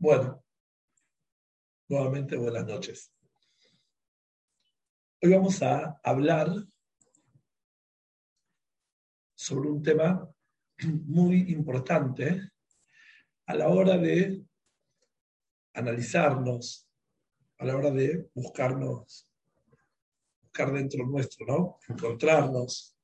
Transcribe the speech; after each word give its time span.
Bueno, 0.00 0.44
nuevamente 1.88 2.36
buenas 2.36 2.64
noches. 2.64 3.12
Hoy 5.20 5.32
vamos 5.32 5.60
a 5.60 5.98
hablar 6.04 6.48
sobre 9.34 9.68
un 9.68 9.82
tema 9.82 10.32
muy 10.82 11.50
importante 11.50 12.52
a 13.46 13.54
la 13.56 13.66
hora 13.70 13.98
de 13.98 14.40
analizarnos, 15.74 16.88
a 17.58 17.64
la 17.64 17.76
hora 17.76 17.90
de 17.90 18.30
buscarnos, 18.34 19.28
buscar 20.42 20.72
dentro 20.74 21.04
nuestro, 21.06 21.44
¿no? 21.44 21.78
Encontrarnos. 21.88 22.96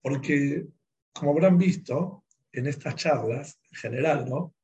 Porque, 0.00 0.68
como 1.12 1.32
habrán 1.32 1.58
visto 1.58 2.26
en 2.52 2.68
estas 2.68 2.94
charlas, 2.94 3.58
en 3.72 3.74
general, 3.76 4.28
¿no? 4.28 4.54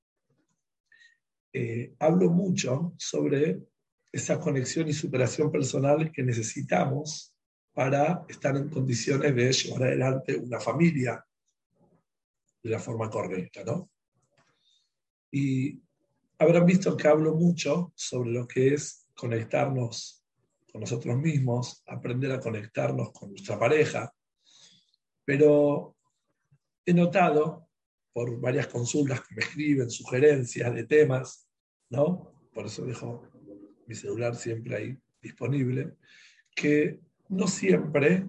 Eh, 1.52 1.94
hablo 1.98 2.30
mucho 2.30 2.94
sobre 2.98 3.60
esa 4.12 4.38
conexión 4.38 4.88
y 4.88 4.92
superación 4.92 5.50
personal 5.50 6.10
que 6.12 6.22
necesitamos 6.22 7.34
para 7.72 8.24
estar 8.28 8.56
en 8.56 8.68
condiciones 8.68 9.34
de 9.34 9.52
llevar 9.52 9.84
adelante 9.84 10.36
una 10.36 10.60
familia 10.60 11.24
de 12.62 12.70
la 12.70 12.78
forma 12.78 13.08
correcta, 13.08 13.62
¿no? 13.64 13.90
Y 15.30 15.80
habrán 16.38 16.66
visto 16.66 16.96
que 16.96 17.08
hablo 17.08 17.34
mucho 17.34 17.92
sobre 17.94 18.30
lo 18.30 18.46
que 18.46 18.74
es 18.74 19.06
conectarnos 19.14 20.24
con 20.72 20.80
nosotros 20.80 21.16
mismos, 21.16 21.82
aprender 21.86 22.32
a 22.32 22.40
conectarnos 22.40 23.12
con 23.12 23.30
nuestra 23.30 23.58
pareja, 23.58 24.12
pero 25.24 25.96
he 26.84 26.94
notado 26.94 27.68
por 28.12 28.40
varias 28.40 28.66
consultas 28.66 29.20
que 29.20 29.34
me 29.34 29.42
escriben, 29.42 29.90
sugerencias 29.90 30.74
de 30.74 30.84
temas, 30.84 31.47
¿no? 31.90 32.32
Por 32.52 32.66
eso 32.66 32.84
dejo 32.84 33.22
mi 33.86 33.94
celular 33.94 34.34
siempre 34.34 34.76
ahí 34.76 34.98
disponible, 35.20 35.96
que 36.54 37.00
no 37.28 37.46
siempre 37.46 38.26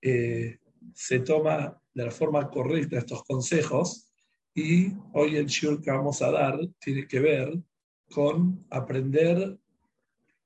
eh, 0.00 0.58
se 0.94 1.20
toma 1.20 1.80
de 1.92 2.04
la 2.04 2.10
forma 2.10 2.50
correcta 2.50 2.98
estos 2.98 3.22
consejos 3.24 4.12
y 4.54 4.92
hoy 5.12 5.36
el 5.36 5.46
show 5.46 5.80
que 5.80 5.90
vamos 5.90 6.22
a 6.22 6.30
dar 6.30 6.58
tiene 6.78 7.06
que 7.06 7.20
ver 7.20 7.58
con 8.10 8.66
aprender 8.70 9.58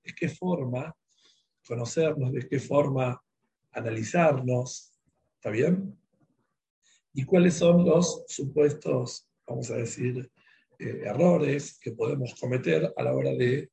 de 0.05 0.15
qué 0.15 0.29
forma 0.29 0.95
conocernos, 1.67 2.33
de 2.33 2.49
qué 2.49 2.59
forma 2.59 3.23
analizarnos, 3.73 4.93
¿está 5.37 5.51
bien? 5.51 5.99
y 7.19 7.25
cuáles 7.25 7.55
son 7.55 7.84
los 7.84 8.23
supuestos, 8.29 9.27
vamos 9.45 9.71
a 9.73 9.77
decir, 9.77 10.31
eh, 10.79 11.03
errores 11.05 11.79
que 11.81 11.93
podemos 11.93 12.34
cometer 12.34 12.93
a 12.97 13.03
la 13.03 13.12
hora 13.12 13.33
de 13.33 13.71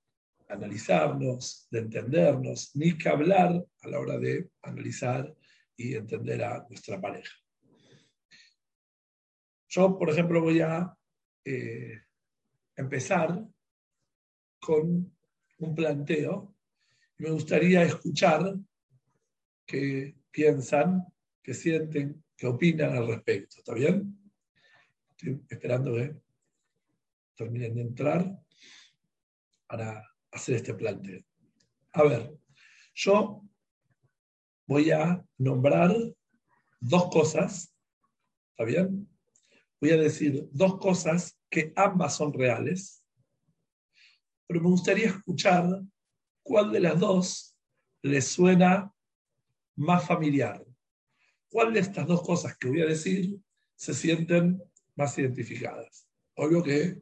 analizarnos, 0.49 1.67
de 1.69 1.79
entendernos, 1.79 2.75
ni 2.75 2.97
que 2.97 3.09
hablar 3.09 3.63
a 3.81 3.87
la 3.87 3.99
hora 3.99 4.17
de 4.17 4.49
analizar 4.61 5.33
y 5.75 5.95
entender 5.95 6.43
a 6.43 6.65
nuestra 6.69 6.99
pareja. 6.99 7.33
Yo, 9.67 9.97
por 9.97 10.09
ejemplo, 10.09 10.41
voy 10.41 10.61
a 10.61 10.95
eh, 11.43 12.01
empezar 12.75 13.45
con 14.59 15.15
un 15.59 15.75
planteo 15.75 16.55
y 17.19 17.23
me 17.23 17.31
gustaría 17.31 17.83
escuchar 17.83 18.55
qué 19.65 20.15
piensan, 20.31 21.05
qué 21.41 21.53
sienten, 21.53 22.23
qué 22.35 22.47
opinan 22.47 22.95
al 22.95 23.07
respecto. 23.07 23.57
¿Está 23.59 23.73
bien? 23.73 24.17
Estoy 25.11 25.41
esperando 25.49 25.93
que 25.93 26.24
terminen 27.35 27.75
de 27.75 27.81
entrar 27.81 28.39
para 29.67 30.03
hacer 30.31 30.55
este 30.55 30.73
planteo. 30.73 31.21
A 31.93 32.03
ver, 32.03 32.37
yo 32.93 33.41
voy 34.67 34.91
a 34.91 35.23
nombrar 35.37 35.95
dos 36.79 37.09
cosas, 37.09 37.73
¿está 38.51 38.63
bien? 38.63 39.09
Voy 39.79 39.91
a 39.91 39.97
decir 39.97 40.47
dos 40.51 40.77
cosas 40.79 41.37
que 41.49 41.73
ambas 41.75 42.15
son 42.15 42.33
reales, 42.33 43.03
pero 44.47 44.61
me 44.61 44.69
gustaría 44.69 45.07
escuchar 45.07 45.81
cuál 46.43 46.71
de 46.71 46.79
las 46.79 46.99
dos 46.99 47.57
les 48.01 48.27
suena 48.27 48.93
más 49.75 50.05
familiar. 50.05 50.63
¿Cuál 51.49 51.73
de 51.73 51.79
estas 51.79 52.05
dos 52.05 52.21
cosas 52.21 52.57
que 52.57 52.67
voy 52.67 52.81
a 52.81 52.85
decir 52.85 53.39
se 53.75 53.93
sienten 53.93 54.61
más 54.95 55.17
identificadas? 55.17 56.07
Obvio 56.35 56.61
que 56.61 57.01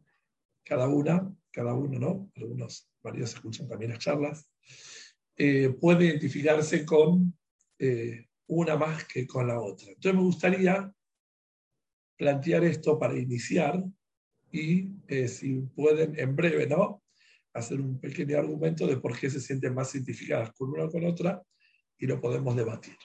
cada 0.64 0.88
una, 0.88 1.32
cada 1.52 1.74
uno, 1.74 2.00
¿no? 2.00 2.32
Algunos, 2.36 2.90
varios 3.02 3.34
escuchan 3.34 3.68
también 3.68 3.92
las 3.92 4.00
charlas, 4.00 4.50
eh, 5.36 5.70
puede 5.70 6.06
identificarse 6.06 6.86
con 6.86 7.38
eh, 7.80 8.28
una 8.48 8.76
más 8.78 9.06
que 9.06 9.26
con 9.28 9.48
la 9.48 9.60
otra. 9.60 9.88
Entonces 9.90 10.14
me 10.14 10.22
gustaría 10.22 10.94
plantear 12.18 12.64
esto 12.64 12.98
para 12.98 13.18
iniciar 13.18 13.84
y 14.52 14.92
eh, 15.08 15.28
si 15.28 15.62
pueden 15.62 16.18
en 16.18 16.36
breve, 16.36 16.68
¿no? 16.68 17.04
Hacer 17.54 17.82
un 17.82 18.00
pequeño 18.00 18.38
argumento 18.38 18.88
de 18.88 18.98
por 18.98 19.18
qué 19.18 19.30
se 19.30 19.42
sienten 19.42 19.74
más 19.74 19.94
identificadas 19.96 20.54
con 20.54 20.70
una 20.70 20.86
o 20.86 20.90
con 20.90 21.04
otra 21.06 21.42
y 21.98 22.06
lo 22.06 22.22
podemos 22.22 22.56
debatir. 22.56 22.96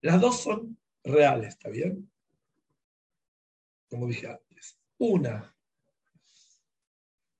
Las 0.00 0.20
dos 0.20 0.40
son 0.40 0.78
reales, 1.04 1.50
¿está 1.50 1.68
bien? 1.68 2.10
Como 3.88 4.06
dije. 4.06 4.28
Una, 5.04 5.52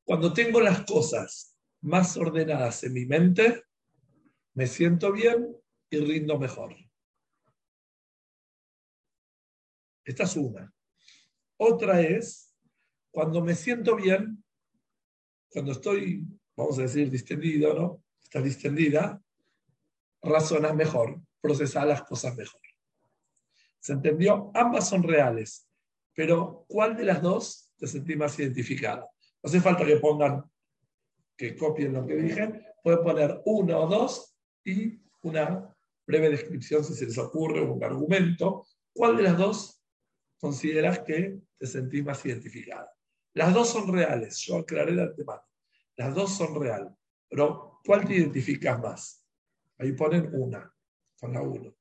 cuando 0.02 0.32
tengo 0.32 0.60
las 0.60 0.84
cosas 0.84 1.56
más 1.82 2.16
ordenadas 2.16 2.82
en 2.82 2.92
mi 2.92 3.06
mente, 3.06 3.62
me 4.54 4.66
siento 4.66 5.12
bien 5.12 5.56
y 5.88 5.98
rindo 5.98 6.40
mejor. 6.40 6.74
Esta 10.04 10.24
es 10.24 10.36
una. 10.36 10.74
Otra 11.56 12.00
es 12.00 12.52
cuando 13.12 13.40
me 13.40 13.54
siento 13.54 13.94
bien, 13.94 14.42
cuando 15.48 15.70
estoy, 15.70 16.26
vamos 16.56 16.80
a 16.80 16.82
decir, 16.82 17.12
distendido, 17.12 17.74
¿no? 17.74 18.04
Está 18.24 18.42
distendida, 18.42 19.22
razonas 20.20 20.74
mejor 20.74 21.22
procesar 21.40 21.86
las 21.86 22.02
cosas 22.02 22.36
mejor. 22.36 22.60
¿Se 23.78 23.92
entendió? 23.92 24.50
Ambas 24.52 24.88
son 24.88 25.04
reales, 25.04 25.68
pero 26.14 26.64
¿cuál 26.68 26.96
de 26.96 27.04
las 27.04 27.22
dos 27.22 27.72
te 27.76 27.86
sentís 27.86 28.16
más 28.16 28.38
identificada? 28.38 29.00
No 29.00 29.48
hace 29.48 29.60
falta 29.60 29.84
que 29.84 29.96
pongan, 29.96 30.44
que 31.36 31.56
copien 31.56 31.92
lo 31.92 32.06
que 32.06 32.16
dije, 32.16 32.66
pueden 32.82 33.02
poner 33.02 33.42
uno 33.44 33.80
o 33.80 33.86
dos 33.86 34.36
y 34.64 35.00
una 35.22 35.74
breve 36.06 36.30
descripción 36.30 36.84
si 36.84 36.94
se 36.94 37.06
les 37.06 37.18
ocurre 37.18 37.60
un 37.60 37.82
argumento. 37.82 38.66
¿Cuál 38.92 39.16
de 39.16 39.22
las 39.22 39.38
dos 39.38 39.82
consideras 40.38 41.00
que 41.00 41.40
te 41.58 41.66
sentís 41.66 42.04
más 42.04 42.24
identificada? 42.26 42.92
Las 43.34 43.54
dos 43.54 43.70
son 43.70 43.92
reales, 43.92 44.38
yo 44.40 44.58
aclaré 44.58 44.94
de 44.94 45.02
antemano. 45.02 45.42
Las 45.96 46.14
dos 46.14 46.36
son 46.36 46.60
reales, 46.60 46.92
pero 47.28 47.80
¿cuál 47.84 48.06
te 48.06 48.14
identificas 48.14 48.78
más? 48.80 49.24
Ahí 49.78 49.92
ponen 49.92 50.30
una 50.32 50.72
con 51.18 51.32
la 51.32 51.42
1. 51.42 51.74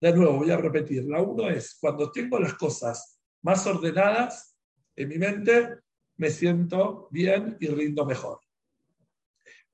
De 0.00 0.14
nuevo, 0.14 0.38
voy 0.38 0.50
a 0.50 0.56
repetir. 0.56 1.04
La 1.04 1.20
1 1.20 1.50
es 1.50 1.76
cuando 1.78 2.10
tengo 2.10 2.38
las 2.38 2.54
cosas 2.54 3.20
más 3.42 3.66
ordenadas 3.66 4.56
en 4.96 5.08
mi 5.08 5.18
mente, 5.18 5.78
me 6.16 6.30
siento 6.30 7.08
bien 7.10 7.56
y 7.60 7.66
rindo 7.68 8.06
mejor. 8.06 8.40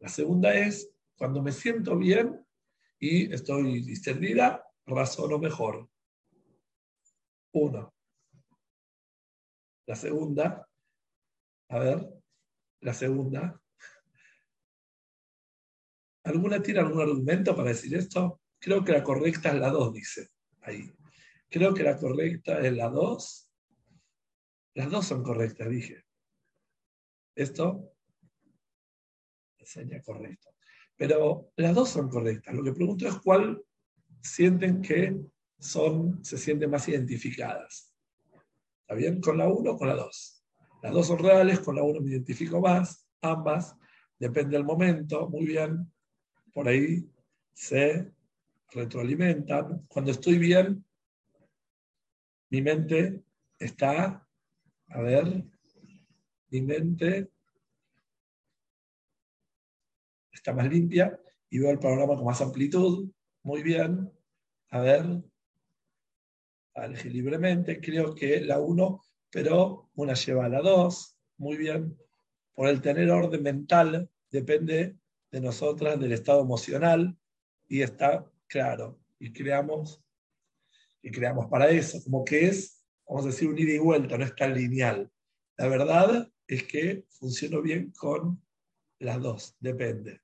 La 0.01 0.09
segunda 0.09 0.55
es 0.55 0.93
cuando 1.17 1.43
me 1.43 1.53
siento 1.53 1.97
bien 1.97 2.45
y 2.99 3.33
estoy 3.33 3.83
distendida, 3.83 4.65
razono 4.85 5.39
mejor. 5.39 5.89
Uno. 7.53 7.95
La 9.87 9.95
segunda, 9.95 10.69
a 11.69 11.79
ver, 11.79 12.13
la 12.81 12.93
segunda, 12.93 13.61
¿Alguna 16.25 16.61
tiene 16.61 16.81
algún 16.81 17.01
argumento 17.01 17.55
para 17.55 17.69
decir 17.69 17.95
esto? 17.95 18.41
Creo 18.59 18.85
que 18.85 18.93
la 18.93 19.03
correcta 19.03 19.51
es 19.51 19.61
la 19.61 19.71
2, 19.71 19.93
dice 19.93 20.31
ahí. 20.63 20.93
Creo 21.49 21.73
que 21.75 21.83
la 21.83 21.97
correcta 21.97 22.61
es 22.61 22.73
la 22.73 22.89
2. 22.89 23.51
Las 24.75 24.91
dos 24.91 25.07
son 25.07 25.23
correctas, 25.23 25.69
dije. 25.71 26.05
Esto 27.35 27.93
enseña 29.59 30.01
correcto. 30.03 30.51
Pero 30.97 31.53
las 31.57 31.75
dos 31.75 31.91
son 31.91 32.09
correctas. 32.09 32.55
Lo 32.55 32.63
que 32.63 32.73
pregunto 32.73 33.07
es 33.07 33.15
cuál 33.17 33.63
sienten 34.23 34.81
que 34.81 35.17
son, 35.59 36.25
se 36.25 36.39
sienten 36.39 36.71
más 36.71 36.89
identificadas. 36.89 37.95
¿Está 38.81 38.95
bien? 38.95 39.21
¿Con 39.21 39.39
la 39.39 39.49
1 39.49 39.73
o 39.73 39.77
con 39.77 39.89
la 39.89 39.95
2? 39.95 40.45
Las 40.83 40.93
dos 40.93 41.07
son 41.07 41.19
reales, 41.19 41.61
con 41.61 41.77
la 41.77 41.83
1 41.83 42.01
me 42.01 42.11
identifico 42.11 42.61
más, 42.61 43.09
ambas, 43.21 43.75
depende 44.19 44.57
del 44.57 44.65
momento, 44.65 45.29
muy 45.29 45.47
bien 45.47 45.91
por 46.57 46.69
ahí 46.69 47.07
se 47.53 48.11
retroalimentan. 48.73 49.87
Cuando 49.89 50.11
estoy 50.11 50.39
bien, 50.39 50.85
mi 52.51 52.63
mente 52.63 53.25
está 53.59 54.27
A 54.89 55.01
ver, 55.01 55.45
mi 56.51 56.63
mente 56.63 57.31
está 60.33 60.53
más 60.53 60.69
limpia 60.69 61.21
y 61.51 61.59
veo 61.59 61.71
el 61.71 61.79
panorama 61.79 62.15
con 62.15 62.25
más 62.25 62.41
amplitud. 62.41 63.11
Muy 63.43 63.63
bien. 63.63 64.13
A 64.71 64.81
ver, 64.81 65.05
elegir 66.75 67.13
libremente. 67.13 67.81
Creo 67.81 68.15
que 68.15 68.41
la 68.41 68.61
1, 68.61 69.03
pero 69.31 69.91
una 69.95 70.15
lleva 70.15 70.47
a 70.47 70.49
la 70.49 70.61
2. 70.61 71.17
Muy 71.39 71.57
bien. 71.57 71.97
Por 72.55 72.69
el 72.69 72.81
tener 72.81 73.11
orden 73.11 73.43
mental, 73.43 74.09
depende 74.31 74.97
de 75.31 75.41
nosotras, 75.41 75.99
del 75.99 76.13
estado 76.13 76.43
emocional, 76.43 77.19
y 77.69 77.83
está 77.83 78.31
claro. 78.47 79.01
Y 79.19 79.33
creamos, 79.33 80.03
y 81.03 81.11
creamos 81.11 81.47
para 81.47 81.71
eso, 81.71 82.03
como 82.03 82.25
que 82.25 82.47
es, 82.47 82.85
vamos 83.09 83.25
a 83.25 83.29
decir, 83.29 83.49
un 83.49 83.59
ida 83.59 83.73
y 83.73 83.79
vuelta, 83.79 84.19
no 84.19 84.25
es 84.25 84.35
tan 84.35 84.55
lineal. 84.55 85.11
La 85.57 85.69
verdad 85.69 86.31
es 86.47 86.65
que 86.65 87.07
funciono 87.09 87.63
bien 87.63 87.93
con 87.93 88.43
las 88.99 89.21
dos, 89.21 89.57
depende. 89.61 90.21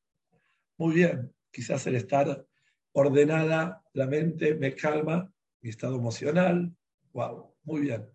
Muy 0.76 0.94
bien, 0.94 1.34
quizás 1.50 1.86
el 1.86 1.96
estar 1.96 2.46
ordenada, 2.92 3.82
la 3.92 4.06
mente 4.06 4.54
me 4.54 4.74
calma, 4.74 5.32
mi 5.60 5.70
estado 5.70 5.96
emocional, 5.96 6.74
wow, 7.12 7.54
muy 7.64 7.82
bien. 7.82 8.08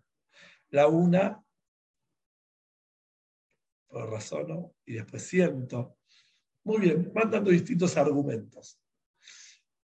La 0.70 0.86
una, 0.86 1.42
por 3.88 4.10
razono 4.10 4.74
y 4.84 4.94
después 4.94 5.22
siento. 5.22 5.96
Muy 6.64 6.80
bien, 6.80 7.10
van 7.12 7.30
dando 7.30 7.50
distintos 7.50 7.96
argumentos. 7.96 8.78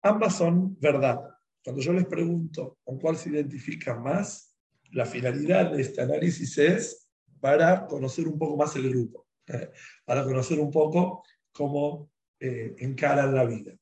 Ambas 0.03 0.37
son 0.37 0.79
verdad. 0.81 1.21
Cuando 1.65 1.83
yo 1.83 1.93
les 1.93 2.06
pregunto 2.06 2.79
con 2.85 2.99
cuál 2.99 3.17
se 3.17 3.31
identifican 3.31 4.03
más, 4.03 4.56
la 4.93 5.05
finalidad 5.05 5.73
de 5.73 5.83
este 5.83 6.00
análisis 6.00 6.56
es 6.59 7.11
para 7.41 7.87
conocer 7.87 8.27
un 8.27 8.39
poco 8.39 8.56
más 8.56 8.75
el 8.77 8.89
grupo, 8.89 9.27
¿eh? 9.47 9.71
para 10.05 10.25
conocer 10.25 10.59
un 10.61 10.71
poco 10.71 11.23
cómo 11.53 12.11
eh, 12.41 12.75
encaran 12.79 13.35
la 13.35 13.45
vida. 13.45 13.73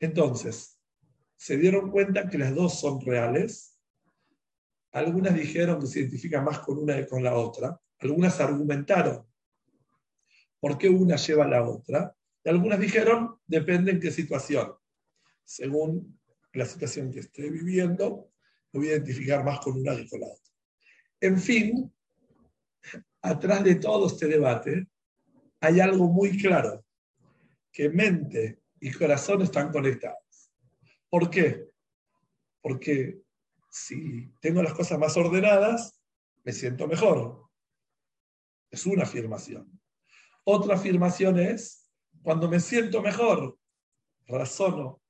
Entonces, 0.00 0.78
se 1.36 1.56
dieron 1.56 1.90
cuenta 1.90 2.28
que 2.28 2.38
las 2.38 2.54
dos 2.54 2.80
son 2.80 3.00
reales. 3.00 3.78
Algunas 4.92 5.34
dijeron 5.34 5.80
que 5.80 5.86
se 5.86 6.00
identifican 6.00 6.44
más 6.44 6.60
con 6.60 6.78
una 6.78 6.96
que 6.96 7.06
con 7.06 7.22
la 7.22 7.34
otra. 7.34 7.80
Algunas 7.98 8.40
argumentaron 8.40 9.26
por 10.58 10.78
qué 10.78 10.88
una 10.88 11.16
lleva 11.16 11.44
a 11.44 11.48
la 11.48 11.62
otra. 11.62 12.16
Y 12.44 12.48
algunas 12.48 12.80
dijeron, 12.80 13.36
depende 13.46 13.92
en 13.92 14.00
qué 14.00 14.10
situación. 14.10 14.72
Según 15.44 16.18
la 16.52 16.66
situación 16.66 17.10
que 17.10 17.20
esté 17.20 17.50
viviendo, 17.50 18.30
me 18.72 18.80
voy 18.80 18.88
a 18.88 18.92
identificar 18.92 19.44
más 19.44 19.60
con 19.60 19.78
una 19.78 19.96
que 19.96 20.08
con 20.08 20.20
la 20.20 20.26
otra. 20.26 20.52
En 21.20 21.38
fin, 21.38 21.94
atrás 23.22 23.64
de 23.64 23.76
todo 23.76 24.06
este 24.06 24.26
debate 24.26 24.88
hay 25.60 25.80
algo 25.80 26.08
muy 26.08 26.36
claro, 26.40 26.84
que 27.70 27.88
mente 27.88 28.60
y 28.80 28.90
corazón 28.90 29.42
están 29.42 29.70
conectados. 29.70 30.50
¿Por 31.08 31.30
qué? 31.30 31.68
Porque 32.60 33.22
si 33.70 34.28
tengo 34.40 34.62
las 34.62 34.74
cosas 34.74 34.98
más 34.98 35.16
ordenadas, 35.16 36.00
me 36.44 36.52
siento 36.52 36.86
mejor. 36.86 37.48
Es 38.70 38.86
una 38.86 39.04
afirmación. 39.04 39.80
Otra 40.44 40.74
afirmación 40.74 41.38
es, 41.38 41.90
cuando 42.22 42.48
me 42.48 42.58
siento 42.58 43.00
mejor, 43.02 43.58
razono 44.26 45.01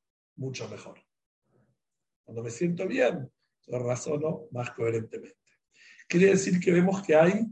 mucho 0.43 0.69
mejor. 0.69 0.99
Cuando 2.25 2.43
me 2.43 2.51
siento 2.51 2.87
bien, 2.87 3.31
razono 3.69 4.49
más 4.51 4.73
coherentemente. 4.73 5.39
Quiere 6.09 6.27
decir 6.27 6.61
que 6.61 6.73
vemos 6.73 7.03
que 7.03 7.15
hay 7.15 7.47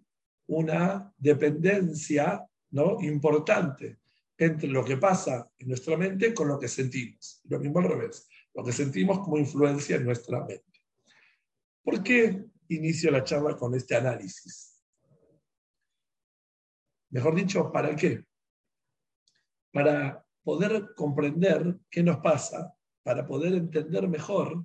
una 0.49 1.13
dependencia 1.17 2.45
¿no? 2.71 3.01
importante 3.01 4.01
entre 4.37 4.69
lo 4.69 4.85
que 4.85 4.97
pasa 4.97 5.51
en 5.59 5.69
nuestra 5.69 5.97
mente 5.97 6.35
con 6.35 6.49
lo 6.49 6.59
que 6.59 6.69
sentimos. 6.69 7.41
Lo 7.45 7.59
mismo 7.61 7.79
al 7.79 7.89
revés, 7.89 8.29
lo 8.55 8.65
que 8.65 8.73
sentimos 8.73 9.21
como 9.21 9.39
influencia 9.39 9.97
en 9.97 10.05
nuestra 10.05 10.41
mente. 10.45 10.65
¿Por 11.83 12.03
qué 12.03 12.45
inicio 12.69 13.11
la 13.11 13.23
charla 13.23 13.57
con 13.57 13.75
este 13.75 13.97
análisis? 13.97 14.83
Mejor 17.11 17.35
dicho, 17.35 17.71
¿para 17.71 17.95
qué? 17.95 18.25
Para 19.73 20.25
poder 20.43 20.95
comprender 20.97 21.79
qué 21.91 22.03
nos 22.03 22.19
pasa, 22.19 22.75
para 23.11 23.27
poder 23.27 23.55
entender 23.55 24.07
mejor 24.07 24.65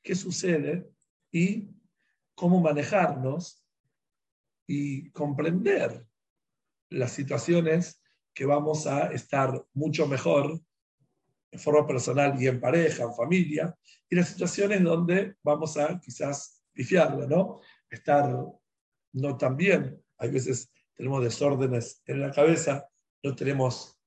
qué 0.00 0.14
sucede 0.14 0.88
y 1.32 1.68
cómo 2.36 2.60
manejarnos 2.60 3.66
y 4.64 5.10
comprender 5.10 6.06
las 6.88 7.10
situaciones 7.10 8.00
que 8.32 8.46
vamos 8.46 8.86
a 8.86 9.08
estar 9.08 9.66
mucho 9.74 10.06
mejor 10.06 10.60
en 11.50 11.58
forma 11.58 11.84
personal 11.84 12.40
y 12.40 12.46
en 12.46 12.60
pareja, 12.60 13.02
en 13.02 13.12
familia, 13.12 13.76
y 14.08 14.14
las 14.14 14.28
situaciones 14.28 14.84
donde 14.84 15.34
vamos 15.42 15.76
a 15.76 15.98
quizás 15.98 16.62
pifiarlo, 16.72 17.26
¿no? 17.26 17.60
Estar 17.90 18.32
no 19.14 19.36
tan 19.36 19.56
bien. 19.56 20.00
Hay 20.16 20.30
veces 20.30 20.72
tenemos 20.94 21.24
desórdenes 21.24 22.04
en 22.06 22.20
la 22.20 22.30
cabeza, 22.30 22.88
no 23.24 23.34
tenemos 23.34 24.00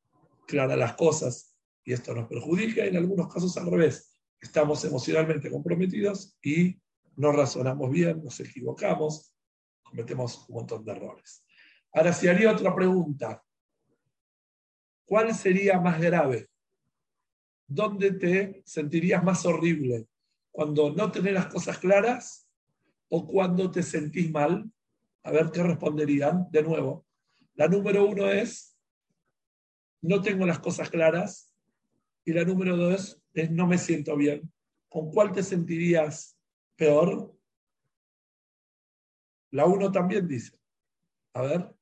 claras 0.48 0.78
las 0.78 0.94
cosas 0.94 1.53
y 1.84 1.94
esto 1.94 2.14
nos 2.14 2.28
perjudica, 2.28 2.86
y 2.86 2.90
en 2.90 2.98
algunos 2.98 3.32
casos 3.32 3.56
al 3.58 3.70
revés. 3.70 4.18
Estamos 4.40 4.84
emocionalmente 4.86 5.50
comprometidos 5.50 6.38
y 6.42 6.80
no 7.16 7.32
razonamos 7.32 7.90
bien, 7.92 8.24
nos 8.24 8.40
equivocamos, 8.40 9.34
cometemos 9.84 10.48
un 10.50 10.56
montón 10.56 10.84
de 10.84 10.92
errores. 10.92 11.46
Ahora, 11.94 12.12
si 12.12 12.28
haría 12.28 12.52
otra 12.52 12.74
pregunta, 12.76 13.44
¿cuál 15.06 15.34
sería 15.36 15.80
más 15.80 16.02
grave? 16.02 16.50
¿Dónde 17.68 18.12
te 18.14 18.64
sentirías 18.66 19.24
más 19.24 19.46
horrible? 19.46 20.08
¿Cuando 20.52 20.92
no 20.92 21.12
tenés 21.12 21.34
las 21.34 21.48
cosas 21.48 21.78
claras 21.78 22.50
o 23.10 23.26
cuando 23.28 23.72
te 23.72 23.84
sentís 23.84 24.30
mal? 24.32 24.70
A 25.24 25.32
ver 25.32 25.52
qué 25.52 25.64
responderían. 25.64 26.48
De 26.52 26.64
nuevo, 26.64 27.06
la 27.56 27.68
número 27.68 28.06
uno 28.06 28.28
es, 28.30 28.78
no 30.02 30.22
tengo 30.22 30.46
las 30.46 30.60
cosas 30.60 30.90
claras. 30.90 31.53
Y 32.26 32.34
la 32.34 32.44
número 32.46 32.78
dos 32.78 33.22
es, 33.34 33.52
no 33.52 33.68
me 33.68 33.78
siento 33.78 34.16
bien. 34.16 34.52
¿Con 34.90 35.12
cuál 35.12 35.32
te 35.32 35.44
sentirías 35.44 36.38
peor? 36.76 37.36
La 39.52 39.66
uno 39.66 39.92
también 39.92 40.28
dice. 40.28 40.58
A 41.34 41.42
ver. 41.42 41.76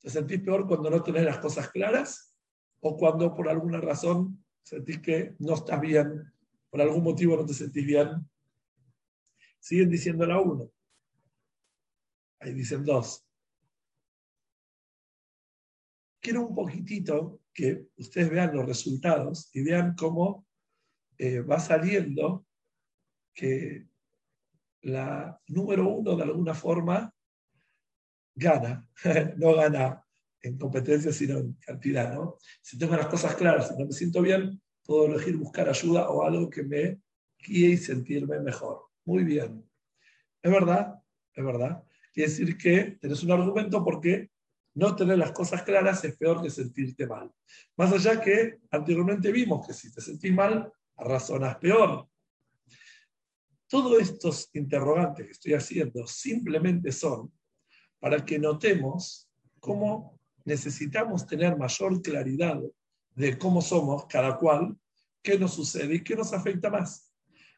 ¿Te 0.00 0.10
sentís 0.10 0.40
peor 0.40 0.66
cuando 0.66 0.90
no 0.90 1.02
tenés 1.02 1.24
las 1.24 1.38
cosas 1.38 1.70
claras 1.70 2.34
o 2.80 2.96
cuando 2.96 3.34
por 3.34 3.48
alguna 3.48 3.80
razón 3.80 4.44
sentís 4.62 5.00
que 5.00 5.34
no 5.38 5.54
estás 5.54 5.80
bien, 5.80 6.32
por 6.70 6.80
algún 6.80 7.02
motivo 7.02 7.36
no 7.36 7.44
te 7.44 7.54
sentís 7.54 7.84
bien? 7.84 8.28
Siguen 9.58 9.90
diciendo 9.90 10.24
la 10.24 10.40
uno. 10.40 10.70
Ahí 12.40 12.54
dicen 12.54 12.84
dos. 12.84 13.27
Quiero 16.20 16.46
un 16.46 16.54
poquitito 16.54 17.40
que 17.52 17.88
ustedes 17.96 18.30
vean 18.30 18.54
los 18.54 18.66
resultados 18.66 19.50
y 19.52 19.62
vean 19.62 19.94
cómo 19.94 20.46
eh, 21.16 21.40
va 21.40 21.58
saliendo 21.58 22.46
que 23.34 23.86
la 24.82 25.40
número 25.48 25.88
uno 25.88 26.16
de 26.16 26.22
alguna 26.22 26.54
forma 26.54 27.12
gana, 28.34 28.88
no 29.36 29.54
gana 29.54 30.04
en 30.40 30.58
competencia, 30.58 31.12
sino 31.12 31.38
en 31.38 31.52
cantidad. 31.54 32.14
¿no? 32.14 32.36
Si 32.60 32.78
tengo 32.78 32.96
las 32.96 33.06
cosas 33.06 33.34
claras 33.34 33.72
y 33.72 33.80
no 33.80 33.86
me 33.86 33.92
siento 33.92 34.22
bien, 34.22 34.60
puedo 34.84 35.06
elegir 35.06 35.36
buscar 35.36 35.68
ayuda 35.68 36.08
o 36.10 36.24
algo 36.24 36.48
que 36.48 36.62
me 36.62 37.00
guíe 37.38 37.70
y 37.70 37.76
sentirme 37.76 38.40
mejor. 38.40 38.86
Muy 39.04 39.24
bien. 39.24 39.64
Es 40.42 40.50
verdad, 40.50 40.94
es 41.34 41.44
verdad. 41.44 41.82
Quiere 42.12 42.30
decir 42.30 42.56
que 42.56 42.98
tenés 43.00 43.22
un 43.22 43.32
argumento 43.32 43.84
porque 43.84 44.30
no 44.74 44.94
tener 44.94 45.18
las 45.18 45.32
cosas 45.32 45.62
claras 45.62 46.04
es 46.04 46.16
peor 46.16 46.42
que 46.42 46.50
sentirte 46.50 47.06
mal. 47.06 47.30
Más 47.76 47.92
allá 47.92 48.20
que 48.20 48.58
anteriormente 48.70 49.32
vimos 49.32 49.66
que 49.66 49.74
si 49.74 49.92
te 49.92 50.00
sentís 50.00 50.32
mal, 50.32 50.72
razonas 50.96 51.56
peor. 51.56 52.08
Todos 53.66 54.00
estos 54.00 54.48
interrogantes 54.54 55.26
que 55.26 55.32
estoy 55.32 55.54
haciendo 55.54 56.06
simplemente 56.06 56.92
son 56.92 57.32
para 57.98 58.24
que 58.24 58.38
notemos 58.38 59.28
cómo 59.60 60.18
necesitamos 60.44 61.26
tener 61.26 61.56
mayor 61.56 62.00
claridad 62.00 62.58
de 63.14 63.36
cómo 63.36 63.60
somos 63.60 64.06
cada 64.06 64.38
cual, 64.38 64.76
qué 65.22 65.38
nos 65.38 65.54
sucede 65.54 65.96
y 65.96 66.04
qué 66.04 66.16
nos 66.16 66.32
afecta 66.32 66.70
más. 66.70 67.12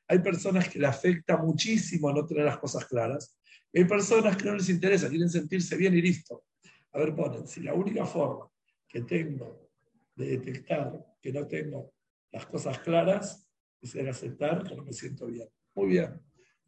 Hay 0.08 0.18
personas 0.18 0.68
que 0.68 0.78
le 0.80 0.86
afecta 0.86 1.36
muchísimo 1.36 2.12
no 2.12 2.26
tener 2.26 2.44
las 2.44 2.58
cosas 2.58 2.84
claras. 2.86 3.38
Hay 3.72 3.84
personas 3.84 4.36
que 4.36 4.44
no 4.44 4.56
les 4.56 4.68
interesa, 4.68 5.08
quieren 5.08 5.30
sentirse 5.30 5.76
bien 5.76 5.94
y 5.94 6.02
listo. 6.02 6.42
A 6.92 6.98
ver, 6.98 7.14
ponen, 7.14 7.46
si 7.46 7.62
la 7.62 7.74
única 7.74 8.04
forma 8.04 8.50
que 8.88 9.02
tengo 9.02 9.70
de 10.14 10.36
detectar 10.36 11.16
que 11.20 11.32
no 11.32 11.46
tengo 11.46 11.92
las 12.32 12.46
cosas 12.46 12.78
claras 12.80 13.48
es 13.80 13.94
el 13.94 14.08
aceptar 14.08 14.62
que 14.64 14.74
no 14.74 14.84
me 14.84 14.92
siento 14.92 15.26
bien. 15.26 15.48
Muy 15.74 15.88
bien, 15.88 16.20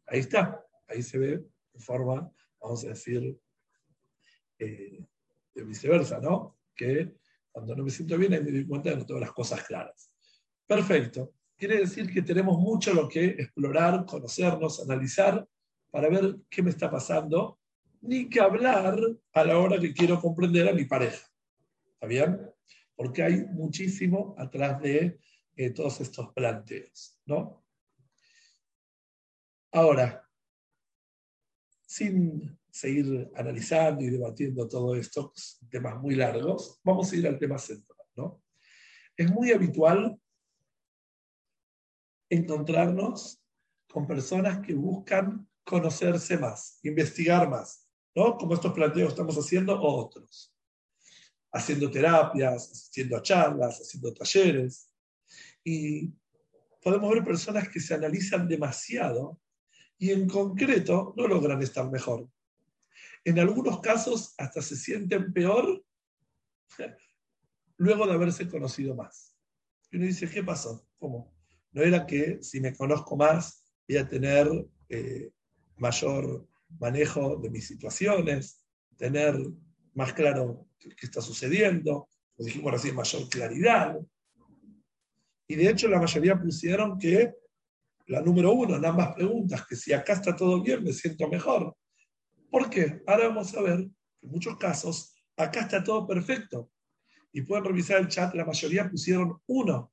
ahí 0.07 0.19
está, 0.19 0.65
ahí 0.87 1.03
se 1.03 1.17
ve 1.17 1.43
de 1.73 1.79
forma 1.79 2.31
vamos 2.63 2.83
a 2.85 2.89
decir, 2.89 3.37
eh, 4.57 5.05
de 5.53 5.63
viceversa, 5.63 6.19
¿no? 6.19 6.57
Que 6.73 7.13
cuando 7.51 7.75
no 7.75 7.83
me 7.83 7.91
siento 7.91 8.17
bien, 8.17 8.33
ahí 8.33 8.43
me 8.43 8.51
doy 8.51 8.65
cuenta 8.65 8.89
de 8.89 8.95
que 8.95 8.99
no 9.01 9.05
tengo 9.05 9.19
las 9.19 9.33
cosas 9.33 9.63
claras. 9.63 10.09
Perfecto. 10.65 11.33
Quiere 11.55 11.77
decir 11.77 12.11
que 12.11 12.21
tenemos 12.21 12.57
mucho 12.57 12.93
lo 12.93 13.07
que 13.07 13.25
explorar, 13.25 14.05
conocernos, 14.05 14.81
analizar, 14.81 15.45
para 15.91 16.09
ver 16.09 16.37
qué 16.49 16.63
me 16.63 16.71
está 16.71 16.89
pasando, 16.89 17.59
ni 18.03 18.29
que 18.29 18.41
hablar 18.41 18.99
a 19.33 19.43
la 19.43 19.57
hora 19.57 19.79
que 19.79 19.93
quiero 19.93 20.19
comprender 20.19 20.67
a 20.67 20.73
mi 20.73 20.85
pareja. 20.85 21.25
¿Está 21.93 22.07
bien? 22.07 22.51
Porque 22.95 23.23
hay 23.23 23.45
muchísimo 23.45 24.35
atrás 24.37 24.81
de 24.81 25.19
eh, 25.55 25.69
todos 25.71 26.01
estos 26.01 26.33
planteos, 26.33 27.19
¿no? 27.25 27.63
Ahora, 29.71 30.29
sin 31.87 32.59
seguir 32.69 33.31
analizando 33.35 34.03
y 34.03 34.09
debatiendo 34.09 34.67
todo 34.67 34.95
esto, 34.95 35.31
temas 35.69 35.99
muy 36.01 36.15
largos, 36.15 36.79
vamos 36.83 37.11
a 37.11 37.15
ir 37.15 37.27
al 37.27 37.39
tema 37.39 37.57
central. 37.57 37.97
¿no? 38.15 38.43
Es 39.15 39.31
muy 39.31 39.51
habitual 39.51 40.19
encontrarnos 42.29 43.41
con 43.89 44.05
personas 44.07 44.59
que 44.59 44.73
buscan 44.73 45.47
conocerse 45.63 46.37
más, 46.37 46.79
investigar 46.83 47.49
más, 47.49 47.82
¿no? 48.15 48.37
Como 48.37 48.53
estos 48.53 48.73
planteos 48.73 49.09
estamos 49.09 49.37
haciendo 49.37 49.79
o 49.79 50.05
otros. 50.05 50.53
Haciendo 51.51 51.89
terapias, 51.91 52.71
haciendo 52.71 53.21
charlas, 53.21 53.79
haciendo 53.81 54.13
talleres. 54.13 54.89
Y 55.63 56.11
podemos 56.81 57.13
ver 57.13 57.23
personas 57.23 57.69
que 57.69 57.79
se 57.79 57.93
analizan 57.93 58.47
demasiado 58.47 59.39
y 59.97 60.11
en 60.11 60.27
concreto 60.27 61.13
no 61.15 61.27
logran 61.27 61.61
estar 61.61 61.89
mejor. 61.89 62.27
En 63.23 63.39
algunos 63.39 63.79
casos 63.79 64.33
hasta 64.37 64.61
se 64.61 64.75
sienten 64.75 65.31
peor 65.31 65.83
luego 67.77 68.05
de 68.05 68.13
haberse 68.13 68.49
conocido 68.49 68.95
más. 68.95 69.35
Y 69.91 69.97
uno 69.97 70.05
dice, 70.05 70.29
¿qué 70.29 70.43
pasó? 70.43 70.85
¿Cómo? 70.97 71.33
No 71.71 71.81
era 71.81 72.05
que 72.05 72.43
si 72.43 72.59
me 72.59 72.75
conozco 72.75 73.15
más 73.15 73.63
voy 73.87 73.97
a 73.97 74.07
tener 74.07 74.47
eh, 74.89 75.31
mayor 75.77 76.47
manejo 76.79 77.37
de 77.37 77.49
mis 77.49 77.67
situaciones, 77.67 78.63
tener 78.97 79.35
más 79.93 80.13
claro 80.13 80.67
qué 80.79 81.05
está 81.05 81.21
sucediendo, 81.21 82.07
como 82.35 82.45
dijimos 82.45 82.71
recién, 82.71 82.95
mayor 82.95 83.29
claridad. 83.29 83.97
Y 85.47 85.55
de 85.55 85.69
hecho 85.69 85.87
la 85.87 85.99
mayoría 85.99 86.39
pusieron 86.39 86.97
que 86.97 87.33
la 88.07 88.21
número 88.21 88.51
uno 88.51 88.75
en 88.75 88.85
ambas 88.85 89.13
preguntas, 89.13 89.65
que 89.67 89.75
si 89.75 89.93
acá 89.93 90.13
está 90.13 90.35
todo 90.35 90.61
bien, 90.61 90.83
me 90.83 90.93
siento 90.93 91.27
mejor. 91.27 91.75
¿Por 92.49 92.69
qué? 92.69 93.01
Ahora 93.07 93.29
vamos 93.29 93.55
a 93.55 93.61
ver, 93.61 93.79
en 93.79 94.29
muchos 94.29 94.57
casos, 94.57 95.15
acá 95.37 95.61
está 95.61 95.83
todo 95.83 96.05
perfecto. 96.05 96.71
Y 97.31 97.41
pueden 97.41 97.65
revisar 97.65 97.99
el 97.99 98.07
chat, 98.07 98.33
la 98.35 98.45
mayoría 98.45 98.89
pusieron 98.89 99.39
uno, 99.47 99.91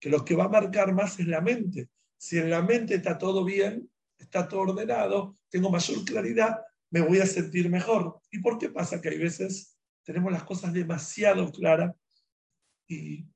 que 0.00 0.08
lo 0.08 0.24
que 0.24 0.34
va 0.34 0.44
a 0.44 0.48
marcar 0.48 0.92
más 0.92 1.18
es 1.20 1.26
la 1.26 1.40
mente. 1.40 1.90
Si 2.16 2.38
en 2.38 2.50
la 2.50 2.62
mente 2.62 2.96
está 2.96 3.18
todo 3.18 3.44
bien, 3.44 3.88
está 4.20 4.48
todo 4.48 4.60
ordenado, 4.60 5.36
tengo 5.48 5.70
mayor 5.70 6.04
claridad, 6.04 6.60
me 6.90 7.00
voy 7.00 7.18
a 7.18 7.26
sentir 7.26 7.70
mejor. 7.70 8.20
¿Y 8.30 8.40
por 8.40 8.58
qué 8.58 8.68
pasa 8.68 9.00
que 9.00 9.10
hay 9.10 9.18
veces 9.18 9.76
tenemos 10.04 10.32
las 10.32 10.44
cosas 10.44 10.72
demasiado 10.72 11.50
claras 11.52 11.94
y 12.88 13.26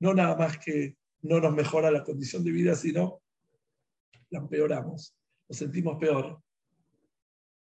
no 0.00 0.14
nada 0.14 0.36
más 0.36 0.58
que 0.58 0.96
no 1.22 1.40
nos 1.40 1.54
mejora 1.54 1.90
la 1.90 2.04
condición 2.04 2.44
de 2.44 2.52
vida, 2.52 2.74
sino 2.74 3.20
la 4.30 4.38
empeoramos, 4.38 5.14
nos 5.48 5.58
sentimos 5.58 5.98
peor 5.98 6.40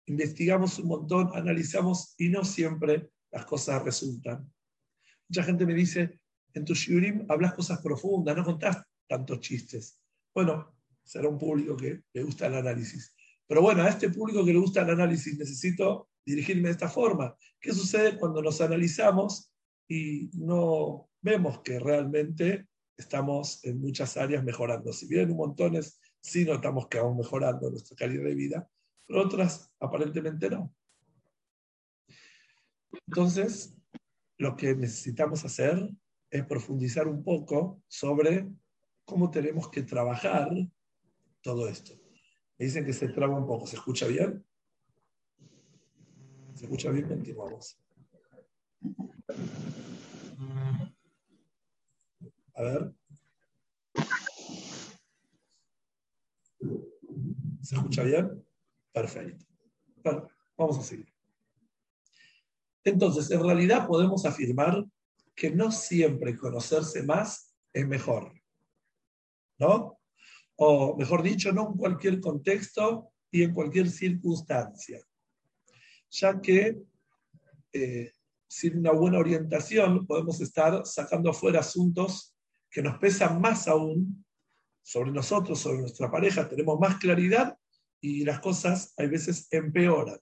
investigamos 0.06 0.80
un 0.80 0.88
montón, 0.88 1.32
analizamos 1.34 2.16
y 2.18 2.30
no 2.30 2.44
siempre 2.44 3.10
las 3.32 3.46
cosas 3.46 3.84
resultan. 3.84 4.52
Mucha 5.28 5.44
gente 5.44 5.66
me 5.66 5.74
dice, 5.74 6.20
en 6.54 6.66
tu 6.66 6.74
shiurim 6.74 7.26
hablas 7.30 7.54
cosas 7.54 7.82
profundas, 7.82 8.36
no 8.36 8.44
contás 8.44 8.84
tantos 9.08 9.40
chistes. 9.40 10.00
Bueno, 10.34 10.75
será 11.06 11.30
un 11.30 11.38
público 11.38 11.78
que 11.78 12.02
le 12.14 12.24
gusta 12.24 12.48
el 12.48 12.56
análisis. 12.56 13.16
Pero 13.48 13.62
bueno, 13.62 13.84
a 13.84 13.90
este 13.90 14.10
público 14.10 14.44
que 14.44 14.54
le 14.54 14.60
gusta 14.60 14.82
el 14.82 14.90
análisis 14.90 15.38
necesito 15.38 16.10
dirigirme 16.26 16.64
de 16.64 16.72
esta 16.72 16.90
forma. 16.90 17.38
¿Qué 17.60 17.72
sucede 17.72 18.18
cuando 18.18 18.42
nos 18.42 18.60
analizamos 18.60 19.52
y 19.88 20.30
no 20.34 21.10
vemos 21.22 21.62
que 21.62 21.80
realmente 21.80 22.68
estamos 22.98 23.64
en 23.64 23.80
muchas 23.80 24.18
áreas 24.18 24.44
mejorando? 24.44 24.92
Si 24.92 25.08
bien 25.08 25.30
en 25.30 25.38
montones 25.38 26.00
sí 26.20 26.44
notamos 26.44 26.88
que 26.88 27.00
vamos 27.00 27.18
mejorando 27.18 27.70
nuestra 27.70 27.96
calidad 27.96 28.24
de 28.24 28.36
vida, 28.36 28.70
pero 29.06 29.22
otras 29.22 29.72
aparentemente 29.80 30.50
no. 30.50 30.74
Entonces, 33.08 33.76
lo 34.38 34.56
que 34.56 34.76
necesitamos 34.76 35.46
hacer 35.46 35.90
es 36.32 36.46
profundizar 36.46 37.08
un 37.08 37.24
poco 37.24 37.82
sobre 37.88 38.50
cómo 39.06 39.30
tenemos 39.30 39.70
que 39.70 39.84
trabajar 39.84 40.50
todo 41.46 41.68
esto. 41.68 41.94
Me 42.58 42.66
dicen 42.66 42.84
que 42.84 42.92
se 42.92 43.08
traba 43.10 43.38
un 43.38 43.46
poco. 43.46 43.68
¿Se 43.68 43.76
escucha 43.76 44.08
bien? 44.08 44.44
¿Se 46.56 46.64
escucha 46.66 46.90
bien? 46.90 47.08
Continuamos. 47.08 47.80
A 52.56 52.64
ver. 52.64 52.94
¿Se 57.62 57.76
escucha 57.76 58.02
bien? 58.02 58.44
Perfecto. 58.92 59.46
Vamos 60.58 60.80
a 60.80 60.82
seguir. 60.82 61.14
Entonces, 62.84 63.30
en 63.30 63.44
realidad 63.44 63.86
podemos 63.86 64.26
afirmar 64.26 64.84
que 65.36 65.52
no 65.52 65.72
siempre 65.72 66.36
conocerse 66.36 67.04
más 67.04 67.56
es 67.72 67.88
mejor. 67.88 68.34
¿No? 69.60 69.95
O 70.58 70.96
mejor 70.96 71.22
dicho, 71.22 71.52
no 71.52 71.72
en 71.72 71.78
cualquier 71.78 72.20
contexto 72.20 73.12
y 73.32 73.44
en 73.44 73.54
cualquier 73.54 73.90
circunstancia. 73.90 75.02
Ya 76.10 76.40
que 76.40 76.82
eh, 77.74 78.12
sin 78.48 78.78
una 78.80 78.92
buena 78.92 79.20
orientación 79.20 80.06
podemos 80.06 80.40
estar 80.40 80.86
sacando 80.86 81.32
afuera 81.32 81.60
asuntos 81.60 82.36
que 82.70 82.82
nos 82.82 82.98
pesan 83.00 83.42
más 83.42 83.68
aún 83.68 84.26
sobre 84.82 85.12
nosotros, 85.12 85.60
sobre 85.60 85.80
nuestra 85.80 86.10
pareja, 86.12 86.48
tenemos 86.48 86.80
más 86.80 86.98
claridad 86.98 87.58
y 88.00 88.24
las 88.24 88.40
cosas 88.40 88.94
hay 88.98 89.08
veces 89.08 89.48
empeoran. 89.52 90.20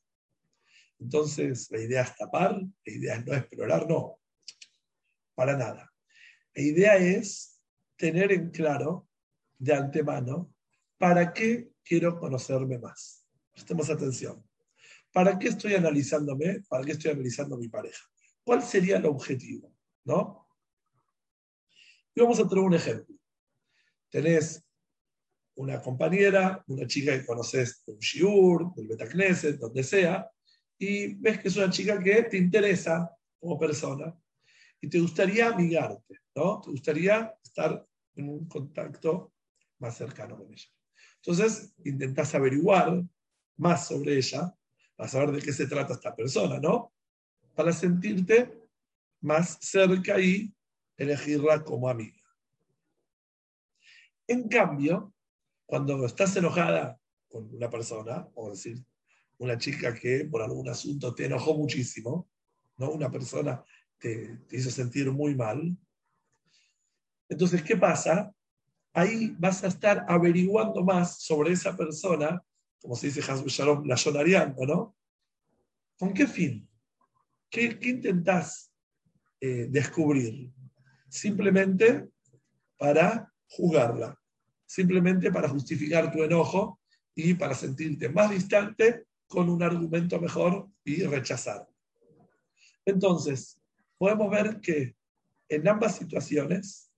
Entonces, 1.00 1.70
la 1.70 1.82
idea 1.82 2.02
es 2.04 2.16
tapar, 2.16 2.62
la 2.62 2.94
idea 2.94 3.16
es 3.16 3.26
no 3.26 3.34
explorar, 3.34 3.88
no, 3.90 4.20
para 5.36 5.58
nada. 5.58 5.92
La 6.56 6.62
idea 6.62 6.96
es 6.98 7.62
tener 7.98 8.32
en 8.32 8.52
claro 8.52 9.10
de 9.58 9.74
antemano 9.74 10.54
para 10.98 11.34
qué 11.34 11.72
quiero 11.84 12.20
conocerme 12.20 12.78
más. 12.80 13.26
Prestemos 13.52 13.90
atención. 13.90 14.44
¿Para 15.12 15.38
qué 15.38 15.50
estoy 15.50 15.76
analizándome? 15.76 16.62
¿Para 16.68 16.84
qué 16.84 16.94
estoy 16.94 17.12
analizando 17.12 17.56
a 17.56 17.60
mi 17.60 17.68
pareja? 17.68 18.04
¿Cuál 18.44 18.64
sería 18.64 18.98
el 18.98 19.06
objetivo? 19.06 19.74
¿No? 20.06 20.48
Y 22.16 22.22
vamos 22.22 22.40
a 22.40 22.48
traer 22.48 22.66
un 22.66 22.74
ejemplo. 22.74 23.16
Tenés 24.10 24.64
una 25.56 25.82
compañera, 25.82 26.64
una 26.68 26.88
chica 26.88 27.18
que 27.18 27.26
conoces 27.26 27.84
de 27.86 27.94
un 27.94 28.00
shiur, 28.00 28.74
del 28.76 28.88
Betacneset, 28.88 29.58
donde 29.58 29.84
sea, 29.84 30.30
y 30.78 31.16
ves 31.16 31.40
que 31.40 31.48
es 31.48 31.58
una 31.58 31.70
chica 31.70 32.02
que 32.02 32.24
te 32.24 32.38
interesa 32.38 33.16
como 33.40 33.60
persona 33.60 34.16
y 34.82 34.90
te 34.90 35.00
gustaría 35.00 35.50
amigarte, 35.50 36.20
¿no? 36.36 36.60
Te 36.62 36.72
gustaría 36.72 37.34
estar 37.44 37.86
en 38.16 38.30
un 38.30 38.48
contacto 38.48 39.33
más 39.80 39.98
cercano 39.98 40.38
con 40.38 40.52
ella. 40.52 40.68
Entonces, 41.18 41.74
intentas 41.84 42.34
averiguar 42.36 43.04
más 43.58 43.88
sobre 43.88 44.18
ella, 44.18 44.54
para 44.96 45.10
saber 45.10 45.32
de 45.32 45.42
qué 45.42 45.54
se 45.54 45.68
trata 45.68 45.94
esta 45.94 46.16
persona, 46.16 46.60
¿no? 46.60 46.94
Para 47.56 47.72
sentirte 47.72 48.62
más 49.22 49.58
cerca 49.62 50.20
y 50.20 50.54
elegirla 50.98 51.64
como 51.64 51.90
amiga. 51.90 52.22
En 54.28 54.48
cambio, 54.48 55.14
cuando 55.66 56.06
estás 56.06 56.36
enojada 56.36 57.00
con 57.28 57.54
una 57.56 57.70
persona, 57.70 58.28
o 58.36 58.52
decir, 58.52 58.84
una 59.38 59.58
chica 59.58 59.94
que 59.94 60.26
por 60.26 60.42
algún 60.42 60.70
asunto 60.70 61.14
te 61.16 61.26
enojó 61.26 61.56
muchísimo, 61.56 62.30
¿no? 62.78 62.92
una 62.92 63.10
persona 63.10 63.64
te, 63.98 64.38
te 64.48 64.58
hizo 64.58 64.70
sentir 64.70 65.12
muy 65.12 65.36
mal, 65.36 65.76
entonces, 67.34 67.64
¿qué 67.64 67.76
pasa? 67.76 68.32
Ahí 68.94 69.36
vas 69.40 69.64
a 69.64 69.68
estar 69.68 70.06
averiguando 70.08 70.84
más 70.84 71.22
sobre 71.22 71.52
esa 71.52 71.76
persona, 71.76 72.42
como 72.80 72.96
se 72.96 73.08
dice 73.08 73.22
Hasbu 73.30 73.48
Shalom, 73.48 73.86
la 73.86 73.98
sonariando, 73.98 74.66
¿no? 74.66 74.96
¿Con 75.98 76.14
qué 76.14 76.28
fin? 76.28 76.68
¿Qué, 77.50 77.80
qué 77.80 77.90
intentás 77.90 78.72
eh, 79.40 79.68
descubrir? 79.70 80.52
Simplemente 81.10 82.10
para 82.78 83.32
jugarla 83.48 84.18
simplemente 84.74 85.32
para 85.32 85.50
justificar 85.50 86.12
tu 86.12 86.24
enojo 86.24 86.80
y 87.14 87.36
para 87.36 87.54
sentirte 87.54 88.10
más 88.10 88.32
distante 88.32 89.06
con 89.28 89.48
un 89.48 89.62
argumento 89.62 90.20
mejor 90.20 90.68
y 90.84 91.04
rechazar. 91.04 91.68
Entonces, 92.84 93.62
podemos 94.00 94.32
ver 94.32 94.60
que 94.62 94.96
en 95.48 95.68
ambas 95.68 95.98
situaciones 95.98 96.92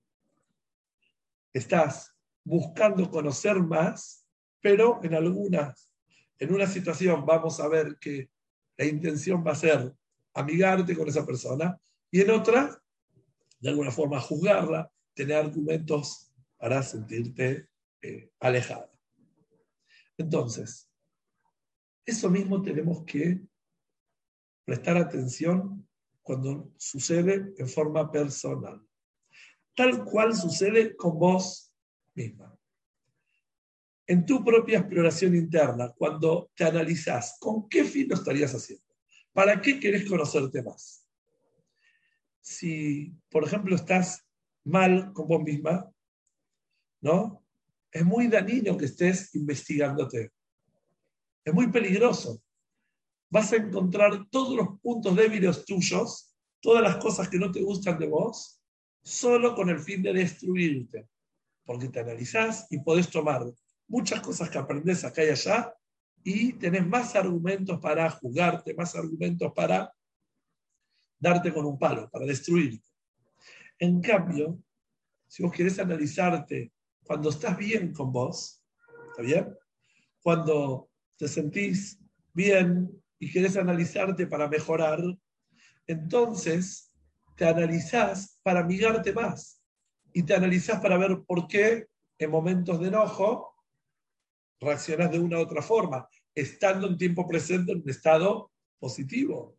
estás 1.56 2.14
buscando 2.44 3.10
conocer 3.10 3.56
más, 3.56 4.24
pero 4.60 5.00
en 5.02 5.14
algunas, 5.14 5.90
en 6.38 6.52
una 6.52 6.66
situación 6.66 7.24
vamos 7.24 7.60
a 7.60 7.68
ver 7.68 7.96
que 7.98 8.30
la 8.76 8.84
intención 8.84 9.44
va 9.44 9.52
a 9.52 9.56
ser 9.56 9.94
amigarte 10.34 10.94
con 10.94 11.08
esa 11.08 11.24
persona 11.24 11.78
y 12.10 12.20
en 12.20 12.30
otra, 12.30 12.80
de 13.58 13.70
alguna 13.70 13.90
forma, 13.90 14.20
juzgarla, 14.20 14.90
tener 15.14 15.36
argumentos 15.36 16.30
para 16.58 16.82
sentirte 16.82 17.68
eh, 18.02 18.30
alejado. 18.40 18.90
Entonces, 20.18 20.90
eso 22.04 22.30
mismo 22.30 22.62
tenemos 22.62 23.04
que 23.04 23.40
prestar 24.64 24.96
atención 24.98 25.88
cuando 26.22 26.72
sucede 26.76 27.54
en 27.56 27.68
forma 27.68 28.10
personal, 28.10 28.84
tal 29.76 30.04
cual 30.04 30.34
sucede 30.34 30.96
con 30.96 31.18
vos 31.18 31.72
misma. 32.14 32.58
En 34.06 34.24
tu 34.24 34.42
propia 34.42 34.78
exploración 34.78 35.36
interna, 35.36 35.92
cuando 35.96 36.50
te 36.54 36.64
analizas, 36.64 37.36
¿con 37.38 37.68
qué 37.68 37.84
fin 37.84 38.08
lo 38.08 38.14
estarías 38.14 38.54
haciendo? 38.54 38.84
¿Para 39.32 39.60
qué 39.60 39.78
querés 39.78 40.08
conocerte 40.08 40.62
más? 40.62 41.06
Si, 42.40 43.12
por 43.28 43.44
ejemplo, 43.44 43.76
estás 43.76 44.24
mal 44.64 45.12
con 45.12 45.28
vos 45.28 45.42
misma, 45.42 45.92
¿no? 47.00 47.44
Es 47.90 48.04
muy 48.04 48.28
dañino 48.28 48.76
que 48.76 48.86
estés 48.86 49.34
investigándote. 49.34 50.32
Es 51.44 51.52
muy 51.52 51.70
peligroso. 51.70 52.42
Vas 53.28 53.52
a 53.52 53.56
encontrar 53.56 54.26
todos 54.30 54.56
los 54.56 54.80
puntos 54.80 55.14
débiles 55.16 55.64
tuyos, 55.64 56.34
todas 56.60 56.82
las 56.82 56.96
cosas 56.96 57.28
que 57.28 57.38
no 57.38 57.50
te 57.50 57.60
gustan 57.60 57.98
de 57.98 58.06
vos, 58.06 58.56
solo 59.06 59.54
con 59.54 59.70
el 59.70 59.78
fin 59.78 60.02
de 60.02 60.12
destruirte. 60.12 61.08
Porque 61.64 61.88
te 61.88 62.00
analizás 62.00 62.66
y 62.70 62.80
podés 62.80 63.08
tomar 63.08 63.44
muchas 63.86 64.20
cosas 64.20 64.50
que 64.50 64.58
aprendes 64.58 65.04
acá 65.04 65.24
y 65.24 65.28
allá 65.28 65.72
y 66.24 66.52
tenés 66.54 66.84
más 66.84 67.14
argumentos 67.14 67.78
para 67.80 68.10
jugarte, 68.10 68.74
más 68.74 68.96
argumentos 68.96 69.52
para 69.54 69.92
darte 71.20 71.52
con 71.52 71.66
un 71.66 71.78
palo, 71.78 72.10
para 72.10 72.26
destruirte. 72.26 72.84
En 73.78 74.00
cambio, 74.00 74.58
si 75.28 75.44
vos 75.44 75.52
querés 75.52 75.78
analizarte 75.78 76.72
cuando 77.04 77.30
estás 77.30 77.56
bien 77.56 77.92
con 77.92 78.12
vos, 78.12 78.64
¿está 79.10 79.22
bien? 79.22 79.56
Cuando 80.20 80.90
te 81.16 81.28
sentís 81.28 82.00
bien 82.32 82.90
y 83.20 83.30
querés 83.30 83.56
analizarte 83.56 84.26
para 84.26 84.48
mejorar, 84.48 85.00
entonces 85.86 86.85
te 87.36 87.46
analizás 87.46 88.40
para 88.42 88.60
amigarte 88.60 89.12
más 89.12 89.62
y 90.12 90.22
te 90.22 90.34
analizás 90.34 90.80
para 90.80 90.96
ver 90.96 91.22
por 91.26 91.46
qué 91.46 91.86
en 92.18 92.30
momentos 92.30 92.80
de 92.80 92.88
enojo 92.88 93.54
reaccionás 94.58 95.10
de 95.10 95.20
una 95.20 95.38
u 95.38 95.42
otra 95.42 95.60
forma, 95.60 96.08
estando 96.34 96.86
en 96.86 96.96
tiempo 96.96 97.28
presente 97.28 97.72
en 97.72 97.82
un 97.82 97.90
estado 97.90 98.50
positivo. 98.78 99.58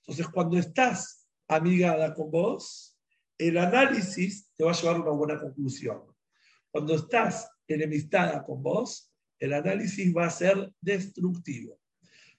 Entonces, 0.00 0.28
cuando 0.28 0.56
estás 0.56 1.28
amigada 1.48 2.14
con 2.14 2.30
vos, 2.30 2.96
el 3.36 3.58
análisis 3.58 4.52
te 4.54 4.64
va 4.64 4.70
a 4.70 4.74
llevar 4.74 4.96
a 4.96 5.00
una 5.00 5.10
buena 5.10 5.40
conclusión. 5.40 6.02
Cuando 6.70 6.94
estás 6.94 7.50
enemistada 7.66 8.44
con 8.44 8.62
vos, 8.62 9.12
el 9.38 9.52
análisis 9.52 10.14
va 10.16 10.26
a 10.26 10.30
ser 10.30 10.72
destructivo. 10.80 11.80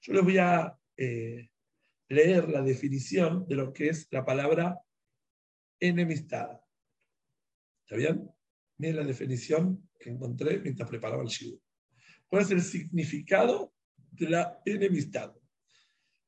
Yo 0.02 0.14
les 0.14 0.24
voy 0.24 0.38
a 0.38 0.78
eh, 0.96 1.50
leer 2.10 2.50
la 2.50 2.62
definición 2.62 3.48
de 3.48 3.56
lo 3.56 3.72
que 3.72 3.90
es 3.90 4.08
la 4.12 4.26
palabra 4.26 4.82
enemistad. 5.80 6.60
¿Está 7.86 7.96
bien? 7.96 8.30
Miren 8.78 8.98
la 8.98 9.04
definición 9.04 9.90
que 10.00 10.10
encontré 10.10 10.60
mientras 10.60 10.90
preparaba 10.90 11.22
el 11.22 11.30
shiur. 11.30 11.60
¿Cuál 12.28 12.44
es 12.44 12.52
el 12.52 12.62
significado 12.62 13.74
de 14.12 14.30
la 14.30 14.62
enemistad? 14.66 15.36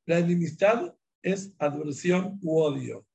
La 0.06 0.18
enemistad 0.18 0.94
es 1.22 1.54
adversión 1.58 2.38
u 2.42 2.58
odio. 2.58 3.06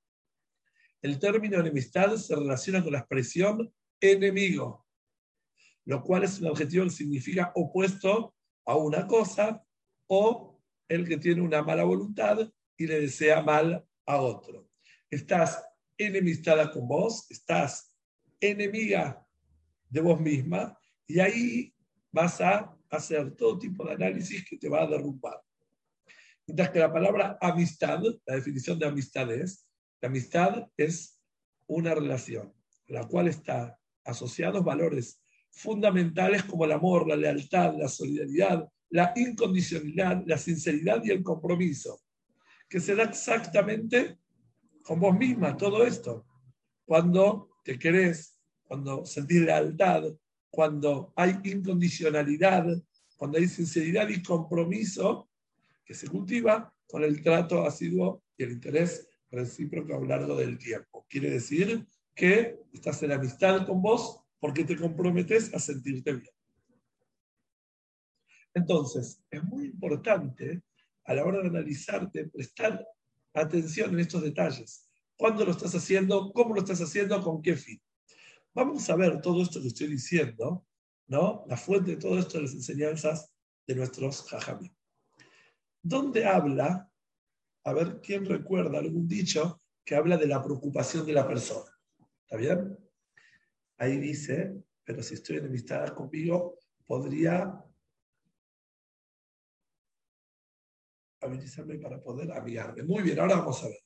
El 1.01 1.19
término 1.19 1.59
enemistad 1.59 2.15
se 2.15 2.35
relaciona 2.35 2.83
con 2.83 2.93
la 2.93 2.99
expresión 2.99 3.73
enemigo, 3.99 4.85
lo 5.85 6.01
cual 6.01 6.23
es 6.23 6.39
un 6.39 6.47
adjetivo 6.47 6.85
que 6.85 6.91
significa 6.91 7.51
opuesto 7.55 8.35
a 8.65 8.75
una 8.75 9.07
cosa 9.07 9.63
o 10.07 10.56
el 10.87 11.07
que 11.07 11.17
tiene 11.17 11.41
una 11.41 11.63
mala 11.63 11.83
voluntad 11.83 12.49
y 12.77 12.87
le 12.87 13.01
desea 13.01 13.41
mal 13.41 13.85
a 14.05 14.17
otro. 14.17 14.69
Estás 15.09 15.63
enemistada 15.97 16.71
con 16.71 16.87
vos, 16.87 17.29
estás 17.29 17.95
enemiga 18.39 19.25
de 19.89 20.01
vos 20.01 20.19
misma 20.19 20.77
y 21.07 21.19
ahí 21.19 21.73
vas 22.11 22.39
a 22.41 22.75
hacer 22.89 23.35
todo 23.35 23.57
tipo 23.57 23.85
de 23.85 23.93
análisis 23.93 24.45
que 24.47 24.57
te 24.57 24.69
va 24.69 24.83
a 24.83 24.87
derrumbar. 24.87 25.41
Mientras 26.45 26.69
que 26.69 26.79
la 26.79 26.93
palabra 26.93 27.37
amistad, 27.41 28.01
la 28.25 28.35
definición 28.35 28.79
de 28.79 28.87
amistad 28.87 29.31
es, 29.31 29.67
la 30.01 30.07
amistad 30.07 30.69
es 30.77 31.19
una 31.65 31.93
relación, 31.93 32.53
la 32.87 33.05
cual 33.07 33.27
está 33.27 33.77
asociados 34.05 34.63
valores 34.63 35.21
fundamentales 35.49 36.43
como 36.43 36.65
el 36.65 36.71
amor, 36.71 37.07
la 37.07 37.15
lealtad, 37.17 37.75
la 37.77 37.89
solidaridad, 37.89 38.69
la 38.89 39.13
incondicionalidad, 39.15 40.23
la 40.25 40.37
sinceridad 40.37 41.03
y 41.03 41.11
el 41.11 41.23
compromiso, 41.23 42.01
que 42.69 42.79
se 42.79 42.95
da 42.95 43.03
exactamente 43.03 44.17
con 44.81 44.99
vos 44.99 45.17
misma, 45.17 45.57
todo 45.57 45.85
esto. 45.85 46.25
Cuando 46.85 47.49
te 47.63 47.77
querés, 47.77 48.39
cuando 48.63 49.05
sentís 49.05 49.41
lealtad, 49.41 50.03
cuando 50.49 51.13
hay 51.15 51.39
incondicionalidad, 51.43 52.65
cuando 53.17 53.37
hay 53.37 53.47
sinceridad 53.47 54.07
y 54.09 54.23
compromiso 54.23 55.29
que 55.83 55.93
se 55.93 56.07
cultiva 56.07 56.73
con 56.87 57.03
el 57.03 57.21
trato 57.21 57.65
asiduo 57.65 58.23
y 58.37 58.43
el 58.43 58.51
interés 58.51 59.07
recíproco 59.31 59.95
a 59.95 59.99
lo 59.99 60.05
largo 60.05 60.35
del 60.35 60.57
tiempo. 60.57 61.05
Quiere 61.09 61.31
decir 61.31 61.85
que 62.15 62.59
estás 62.73 63.03
en 63.03 63.11
amistad 63.11 63.65
con 63.65 63.81
vos 63.81 64.21
porque 64.39 64.63
te 64.63 64.77
comprometes 64.77 65.53
a 65.53 65.59
sentirte 65.59 66.13
bien. 66.13 66.36
Entonces, 68.57 69.21
es 69.29 69.43
muy 69.43 69.65
importante 69.65 70.63
a 71.05 71.13
la 71.13 71.23
hora 71.23 71.41
de 71.41 71.49
analizarte, 71.49 72.27
prestar 72.27 72.83
atención 73.31 73.91
en 73.93 73.99
estos 73.99 74.23
detalles. 74.23 74.89
¿Cuándo 75.15 75.45
lo 75.45 75.51
estás 75.51 75.75
haciendo? 75.75 76.33
¿Cómo 76.33 76.55
lo 76.55 76.61
estás 76.61 76.81
haciendo? 76.81 77.21
¿Con 77.21 77.43
qué 77.43 77.55
fin? 77.55 77.79
Vamos 78.55 78.89
a 78.89 78.95
ver 78.95 79.21
todo 79.21 79.43
esto 79.43 79.61
que 79.61 79.67
estoy 79.67 79.89
diciendo, 79.89 80.65
¿no? 81.05 81.45
La 81.47 81.55
fuente 81.55 81.91
de 81.91 81.97
todo 81.97 82.17
esto 82.17 82.37
de 82.37 82.45
las 82.45 82.53
enseñanzas 82.53 83.31
de 83.67 83.75
nuestros 83.75 84.23
jajamí. 84.23 84.75
¿Dónde 85.83 86.25
habla? 86.25 86.89
A 87.63 87.73
ver, 87.73 88.01
¿quién 88.01 88.25
recuerda 88.25 88.79
algún 88.79 89.07
dicho 89.07 89.61
que 89.85 89.93
habla 89.93 90.17
de 90.17 90.25
la 90.25 90.43
preocupación 90.43 91.05
de 91.05 91.13
la 91.13 91.27
persona? 91.27 91.69
¿Está 92.23 92.37
bien? 92.37 92.75
Ahí 93.77 93.99
dice, 93.99 94.63
pero 94.83 95.03
si 95.03 95.13
estoy 95.13 95.37
enemistada 95.37 95.93
conmigo, 95.93 96.57
podría 96.87 97.63
habilitarme 101.27 101.75
para 101.79 102.01
poder 102.01 102.31
amigarme. 102.31 102.83
Muy 102.83 103.03
bien, 103.03 103.19
ahora 103.19 103.37
vamos 103.37 103.63
a 103.63 103.67
ver. 103.67 103.79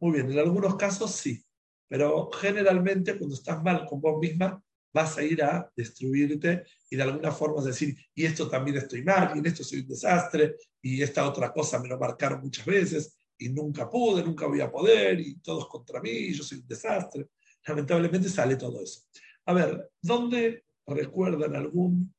Muy 0.00 0.12
bien, 0.12 0.30
en 0.30 0.38
algunos 0.38 0.76
casos 0.76 1.12
sí, 1.12 1.44
pero 1.88 2.30
generalmente 2.30 3.18
cuando 3.18 3.34
estás 3.34 3.62
mal 3.62 3.86
con 3.86 4.00
vos 4.00 4.18
misma, 4.20 4.62
vas 4.92 5.16
a 5.16 5.22
ir 5.22 5.42
a 5.42 5.70
destruirte 5.74 6.64
y 6.90 6.96
de 6.96 7.02
alguna 7.02 7.30
forma 7.30 7.62
decir, 7.62 7.96
y 8.14 8.24
esto 8.24 8.48
también 8.48 8.76
estoy 8.76 9.02
mal, 9.02 9.32
y 9.34 9.38
en 9.38 9.46
esto 9.46 9.64
soy 9.64 9.80
un 9.80 9.88
desastre, 9.88 10.56
y 10.82 11.00
esta 11.00 11.26
otra 11.26 11.52
cosa 11.52 11.78
me 11.78 11.88
lo 11.88 11.98
marcaron 11.98 12.42
muchas 12.42 12.66
veces, 12.66 13.16
y 13.38 13.48
nunca 13.48 13.88
pude, 13.88 14.22
nunca 14.22 14.46
voy 14.46 14.60
a 14.60 14.70
poder, 14.70 15.18
y 15.20 15.36
todos 15.36 15.66
contra 15.68 16.00
mí, 16.00 16.32
yo 16.32 16.42
soy 16.42 16.58
un 16.58 16.66
desastre 16.66 17.28
lamentablemente 17.66 18.28
sale 18.28 18.56
todo 18.56 18.82
eso. 18.82 19.02
A 19.46 19.52
ver, 19.52 19.90
¿dónde 20.00 20.64
recuerdan 20.86 21.56
algún 21.56 22.14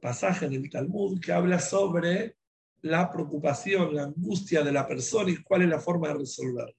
pasaje 0.00 0.46
en 0.46 0.54
el 0.54 0.70
Talmud 0.70 1.20
que 1.20 1.32
habla 1.32 1.58
sobre 1.58 2.36
la 2.84 3.10
preocupación, 3.10 3.94
la 3.94 4.04
angustia 4.04 4.62
de 4.62 4.70
la 4.70 4.86
persona 4.86 5.30
y 5.30 5.42
cuál 5.42 5.62
es 5.62 5.68
la 5.68 5.80
forma 5.80 6.08
de 6.08 6.18
resolverlo? 6.18 6.76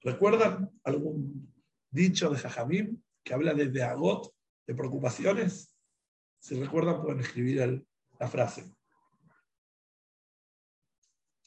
¿Recuerdan 0.00 0.68
algún 0.82 1.54
dicho 1.90 2.28
de 2.28 2.38
Jajamim 2.38 3.00
que 3.22 3.34
habla 3.34 3.54
de 3.54 3.82
Agot, 3.82 4.34
de 4.66 4.74
preocupaciones? 4.74 5.72
Si 6.40 6.58
recuerdan, 6.58 7.00
pueden 7.00 7.20
escribir 7.20 7.86
la 8.18 8.28
frase. 8.28 8.68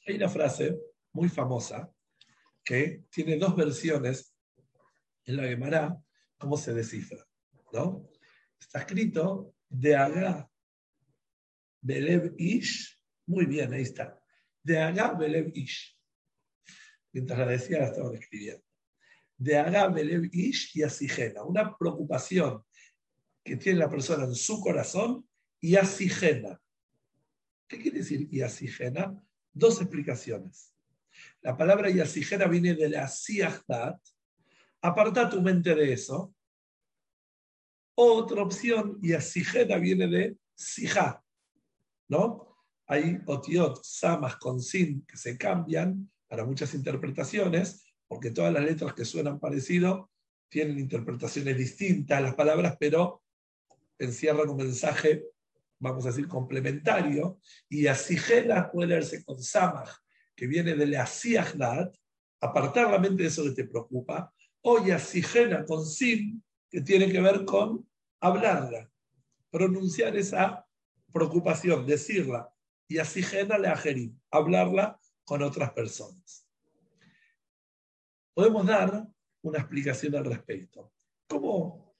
Hay 0.05 0.15
una 0.15 0.29
frase 0.29 0.79
muy 1.11 1.27
famosa 1.27 1.91
que 2.63 3.03
tiene 3.09 3.35
dos 3.35 3.57
versiones 3.57 4.33
en 5.25 5.35
la 5.35 5.43
Gemara 5.43 6.01
cómo 6.37 6.55
se 6.55 6.73
descifra, 6.73 7.27
¿no? 7.73 8.07
Está 8.57 8.79
escrito 8.79 9.53
de 9.67 9.97
Aga 9.97 10.49
Belev 11.81 12.35
Ish, 12.37 12.96
muy 13.27 13.45
bien, 13.45 13.73
ahí 13.73 13.83
está. 13.83 14.19
de 14.63 14.79
Agabelev 14.79 15.51
Ish. 15.53 15.97
Mientras 17.13 17.39
la 17.39 17.45
decía, 17.45 17.79
la 17.79 17.85
estaba 17.85 18.13
escribiendo. 18.15 18.63
De 19.37 19.57
Agabelev 19.57 20.29
Ish 20.31 20.71
y 20.75 20.83
Asigena. 20.83 21.43
Una 21.43 21.77
preocupación 21.77 22.63
que 23.43 23.55
tiene 23.55 23.79
la 23.79 23.89
persona 23.89 24.25
en 24.25 24.35
su 24.35 24.59
corazón 24.59 25.27
y 25.61 25.75
Asigena. 25.75 26.59
¿Qué 27.67 27.79
quiere 27.79 27.99
decir 27.99 28.29
Yasigena? 28.29 29.23
Dos 29.53 29.81
explicaciones. 29.81 30.73
La 31.41 31.55
palabra 31.55 31.89
Yasigena 31.89 32.47
viene 32.47 32.73
de 32.75 32.89
la 32.89 33.07
Siachdat. 33.07 33.99
Aparta 34.81 35.29
tu 35.29 35.41
mente 35.41 35.73
de 35.75 35.93
eso. 35.93 36.33
Otra 37.95 38.43
opción, 38.43 38.99
Yasigena 39.01 39.77
viene 39.77 40.07
de 40.07 40.37
Sija. 40.55 41.23
¿No? 42.09 42.46
Hay 42.87 43.19
otiot, 43.25 43.83
samas 43.83 44.37
con 44.37 44.61
sin 44.61 45.05
que 45.05 45.17
se 45.17 45.37
cambian 45.37 46.09
para 46.27 46.45
muchas 46.45 46.73
interpretaciones, 46.73 47.85
porque 48.07 48.31
todas 48.31 48.53
las 48.53 48.63
letras 48.63 48.93
que 48.93 49.05
suenan 49.05 49.39
parecido 49.39 50.09
tienen 50.49 50.79
interpretaciones 50.79 51.57
distintas 51.57 52.21
las 52.21 52.35
palabras, 52.35 52.77
pero 52.79 53.21
encierran 53.99 54.49
un 54.49 54.57
mensaje 54.57 55.25
vamos 55.79 56.05
a 56.05 56.09
decir, 56.09 56.27
complementario, 56.27 57.39
y 57.69 57.87
asigena 57.87 58.71
puede 58.71 58.95
verse 58.95 59.23
con 59.23 59.41
samach, 59.41 59.89
que 60.35 60.47
viene 60.47 60.75
de 60.75 60.87
la 60.87 61.03
asiagdat, 61.03 61.95
apartar 62.41 62.89
la 62.89 62.99
mente 62.99 63.23
de 63.23 63.29
eso 63.29 63.43
que 63.43 63.51
te 63.51 63.65
preocupa, 63.65 64.33
o 64.61 64.79
asigena 64.91 65.65
con 65.65 65.85
sim, 65.85 66.41
que 66.69 66.81
tiene 66.81 67.11
que 67.11 67.21
ver 67.21 67.45
con 67.45 67.87
hablarla, 68.19 68.89
pronunciar 69.49 70.15
esa 70.15 70.65
preocupación, 71.11 71.85
decirla, 71.85 72.49
y 72.87 72.97
asigena 72.99 73.57
le 73.57 73.67
ajerim, 73.67 74.17
hablarla 74.31 74.99
con 75.25 75.41
otras 75.41 75.71
personas. 75.71 76.47
Podemos 78.33 78.65
dar 78.65 79.07
una 79.41 79.59
explicación 79.59 80.15
al 80.15 80.25
respecto. 80.25 80.93
¿Cómo 81.27 81.95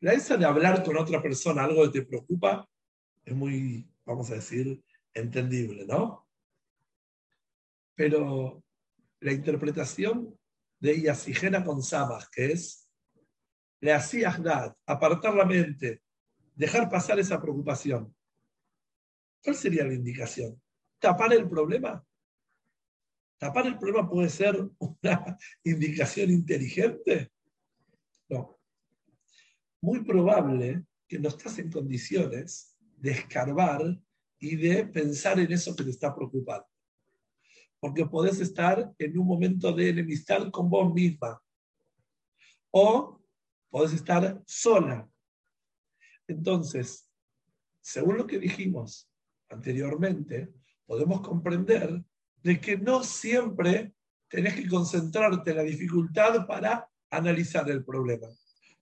la 0.00 0.14
esa 0.14 0.36
de 0.36 0.46
hablar 0.46 0.82
con 0.82 0.96
otra 0.96 1.20
persona, 1.20 1.64
algo 1.64 1.82
que 1.84 2.00
te 2.00 2.06
preocupa, 2.06 2.66
es 3.24 3.34
muy, 3.34 3.86
vamos 4.06 4.30
a 4.30 4.34
decir, 4.34 4.82
entendible, 5.12 5.84
¿no? 5.84 6.26
Pero 7.94 8.62
la 9.20 9.32
interpretación 9.32 10.38
de 10.78 11.02
Yasigena 11.02 11.62
con 11.62 11.82
Samach, 11.82 12.30
que 12.32 12.52
es 12.52 12.88
le 13.80 13.92
hacía 13.92 14.34
apartar 14.86 15.34
la 15.34 15.44
mente, 15.44 16.02
dejar 16.54 16.88
pasar 16.90 17.18
esa 17.18 17.40
preocupación. 17.40 18.14
¿Cuál 19.42 19.56
sería 19.56 19.84
la 19.84 19.94
indicación? 19.94 20.60
¿Tapar 20.98 21.32
el 21.32 21.48
problema? 21.48 22.04
¿Tapar 23.38 23.66
el 23.66 23.78
problema 23.78 24.08
puede 24.08 24.28
ser 24.28 24.68
una 24.78 25.38
indicación 25.64 26.30
inteligente? 26.30 27.32
No. 28.28 28.58
Muy 29.80 30.04
probable 30.04 30.84
que 31.08 31.18
no 31.18 31.28
estás 31.28 31.58
en 31.58 31.70
condiciones 31.70 32.76
de 32.98 33.12
escarbar 33.12 33.82
y 34.38 34.56
de 34.56 34.86
pensar 34.86 35.40
en 35.40 35.52
eso 35.52 35.74
que 35.74 35.84
te 35.84 35.90
está 35.90 36.14
preocupando. 36.14 36.66
Porque 37.80 38.04
podés 38.04 38.40
estar 38.40 38.92
en 38.98 39.18
un 39.18 39.26
momento 39.26 39.72
de 39.72 39.88
enemistad 39.88 40.50
con 40.50 40.68
vos 40.68 40.92
misma. 40.92 41.42
O 42.70 43.18
podés 43.70 43.94
estar 43.94 44.42
sola. 44.46 45.10
Entonces, 46.28 47.10
según 47.80 48.18
lo 48.18 48.26
que 48.26 48.38
dijimos 48.38 49.09
anteriormente, 49.50 50.52
podemos 50.86 51.20
comprender 51.20 52.02
de 52.42 52.60
que 52.60 52.78
no 52.78 53.02
siempre 53.02 53.92
tenés 54.28 54.54
que 54.54 54.68
concentrarte 54.68 55.50
en 55.50 55.56
la 55.56 55.62
dificultad 55.62 56.46
para 56.46 56.88
analizar 57.10 57.68
el 57.70 57.84
problema. 57.84 58.28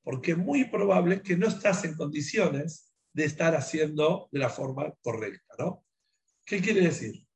Porque 0.03 0.33
es 0.33 0.39
muy 0.39 0.67
probable 0.67 1.23
que 1.23 1.37
no 1.37 1.49
estás 1.49 1.85
en 1.85 1.97
condiciones 1.97 2.95
de 3.13 3.25
estar 3.25 3.55
haciendo 3.55 4.29
de 4.31 4.39
la 4.39 4.49
forma 4.49 4.93
correcta, 5.03 5.55
¿no? 5.59 5.85
¿Qué 6.45 6.61
quiere 6.61 6.83
decir? 6.83 7.27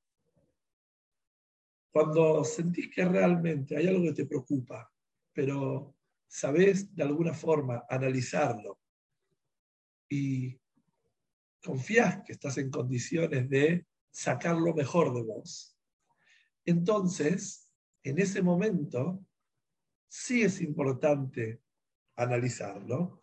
Cuando 1.91 2.45
sentís 2.45 2.89
que 2.95 3.05
realmente 3.05 3.77
hay 3.77 3.89
algo 3.89 4.05
que 4.05 4.13
te 4.13 4.27
preocupa, 4.27 4.91
pero 5.33 5.95
sabés 6.27 6.95
de 6.95 7.03
alguna 7.03 7.35
forma 7.35 7.85
analizarlo 7.89 8.79
y 10.09 10.59
confías 11.63 12.23
que 12.25 12.33
estás 12.33 12.59
en 12.59 12.71
condiciones 12.71 13.49
de 13.49 13.87
sacar 14.11 14.57
lo 14.57 14.75
mejor 14.75 15.15
de 15.15 15.23
vos, 15.23 15.73
entonces, 16.65 17.69
en 18.03 18.19
ese 18.19 18.43
momento, 18.43 19.25
sí 20.09 20.43
es 20.43 20.61
importante 20.61 21.61
analizarlo 22.17 23.23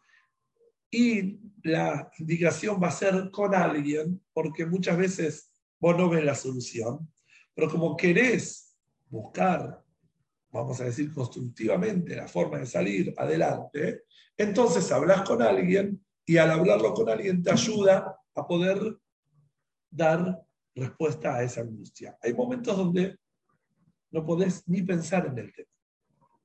y 0.92 1.40
la 1.64 2.12
indicación 2.18 2.82
va 2.82 2.88
a 2.88 2.92
ser 2.92 3.30
con 3.32 3.54
alguien, 3.54 4.22
porque 4.34 4.66
muchas 4.66 4.98
veces 4.98 5.52
vos 5.80 5.96
no 5.96 6.10
ves 6.10 6.24
la 6.24 6.36
solución, 6.36 7.12
pero 7.54 7.70
como 7.70 7.96
querés 7.96 8.76
buscar, 9.08 9.84
vamos 10.52 10.82
a 10.82 10.86
decir 10.86 11.14
constructivamente, 11.14 12.16
la 12.16 12.28
forma 12.28 12.58
de 12.58 12.66
salir 12.66 13.14
adelante, 13.18 14.04
entonces 14.36 14.92
hablas 14.92 15.22
con 15.22 15.42
alguien 15.42 16.04
y 16.26 16.38
al 16.38 16.52
hablarlo 16.52 16.94
con 16.94 17.10
alguien 17.10 17.44
te 17.44 17.52
ayuda 17.52 18.19
a 18.40 18.48
poder 18.48 18.98
dar 19.90 20.42
respuesta 20.76 21.36
a 21.36 21.44
esa 21.44 21.62
angustia. 21.62 22.18
Hay 22.22 22.34
momentos 22.34 22.76
donde 22.78 23.18
no 24.12 24.26
podés 24.26 24.68
ni 24.68 24.82
pensar 24.82 25.28
en 25.28 25.38
el 25.38 25.54
tema, 25.54 25.70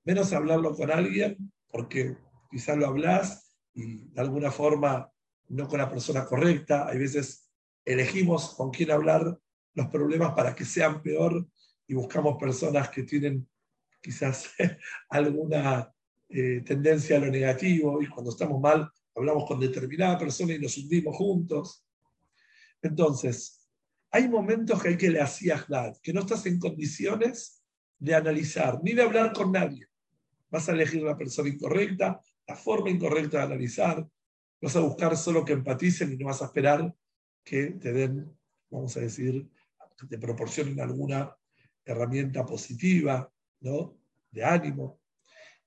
menos 0.04 0.33
hablarlo 0.33 0.74
con 0.74 0.90
alguien, 0.90 1.52
porque 1.68 2.16
quizás 2.50 2.76
lo 2.76 2.87
hablas 2.87 3.57
y 3.72 4.09
de 4.09 4.20
alguna 4.20 4.50
forma 4.50 5.11
no 5.48 5.68
con 5.68 5.78
la 5.78 5.90
persona 5.90 6.24
correcta. 6.24 6.87
Hay 6.87 6.98
veces 6.98 7.50
elegimos 7.85 8.54
con 8.54 8.70
quién 8.70 8.90
hablar 8.90 9.38
los 9.74 9.88
problemas 9.88 10.35
para 10.35 10.54
que 10.54 10.64
sean 10.64 11.02
peor 11.02 11.46
y 11.87 11.94
buscamos 11.94 12.37
personas 12.38 12.88
que 12.90 13.02
tienen 13.02 13.48
quizás 14.00 14.50
alguna 15.09 15.92
eh, 16.28 16.62
tendencia 16.64 17.16
a 17.16 17.20
lo 17.20 17.26
negativo 17.26 18.00
y 18.02 18.09
cuando 18.09 18.30
estamos 18.30 18.61
mal 18.61 18.90
hablamos 19.14 19.44
con 19.46 19.61
determinada 19.61 20.18
persona 20.18 20.54
y 20.54 20.59
nos 20.59 20.76
hundimos 20.76 21.16
juntos. 21.16 21.84
Entonces, 22.85 23.66
hay 24.11 24.29
momentos 24.29 24.81
que 24.81 24.90
hay 24.90 24.97
que 24.99 25.11
le 25.11 25.20
hacías 25.20 25.66
que 26.03 26.12
no 26.12 26.20
estás 26.20 26.44
en 26.44 26.59
condiciones 26.59 27.64
de 27.99 28.14
analizar 28.14 28.79
ni 28.83 28.92
de 28.92 29.03
hablar 29.03 29.33
con 29.33 29.51
nadie. 29.51 29.88
Vas 30.51 30.68
a 30.68 30.73
elegir 30.73 31.03
la 31.03 31.16
persona 31.16 31.49
incorrecta, 31.49 32.20
la 32.47 32.55
forma 32.55 32.90
incorrecta 32.90 33.38
de 33.38 33.44
analizar, 33.44 34.07
vas 34.61 34.77
a 34.77 34.81
buscar 34.81 35.16
solo 35.16 35.44
que 35.44 35.55
empaticen 35.55 36.12
y 36.12 36.16
no 36.16 36.27
vas 36.27 36.42
a 36.42 36.47
esperar 36.47 36.94
que 37.42 37.68
te 37.70 37.92
den, 37.92 38.31
vamos 38.70 38.94
a 38.99 39.01
decir, 39.01 39.49
que 39.99 40.07
te 40.07 40.18
proporcionen 40.18 40.79
alguna 40.79 41.35
herramienta 41.87 42.44
positiva, 42.44 43.33
¿no? 43.61 43.97
De 44.31 44.44
ánimo. 44.44 45.01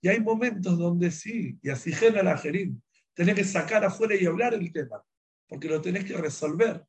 Y 0.01 0.07
hay 0.09 0.19
momentos 0.19 0.77
donde 0.77 1.09
sí, 1.09 1.57
y 1.63 1.69
así 1.69 1.91
genera 1.91 2.21
la 2.21 2.37
gerín, 2.37 2.81
tenés 3.15 3.33
que 3.33 3.43
sacar 3.43 3.83
afuera 3.83 4.15
y 4.15 4.25
hablar 4.27 4.53
el 4.53 4.71
tema, 4.71 5.03
porque 5.47 5.67
lo 5.67 5.81
tenés 5.81 6.05
que 6.05 6.15
resolver. 6.15 6.85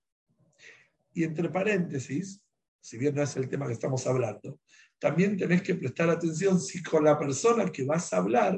Y 1.19 1.25
entre 1.25 1.49
paréntesis, 1.51 2.41
si 2.81 2.97
bien 2.97 3.17
no 3.17 3.25
es 3.25 3.37
el 3.37 3.49
tema 3.49 3.67
que 3.67 3.73
estamos 3.73 4.07
hablando, 4.07 4.61
también 5.01 5.37
tenés 5.37 5.63
que 5.63 5.75
prestar 5.75 6.09
atención 6.09 6.61
si 6.61 6.81
con 6.81 7.03
la 7.03 7.19
persona 7.19 7.73
que 7.73 7.83
vas 7.83 8.13
a 8.13 8.19
hablar 8.19 8.57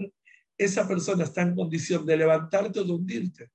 esa 0.59 0.87
persona 0.87 1.25
está 1.25 1.41
en 1.41 1.55
condición 1.55 2.05
de 2.05 2.19
levantarte 2.19 2.81
o 2.81 2.85
de 2.85 2.93
hundirte. 2.93 3.51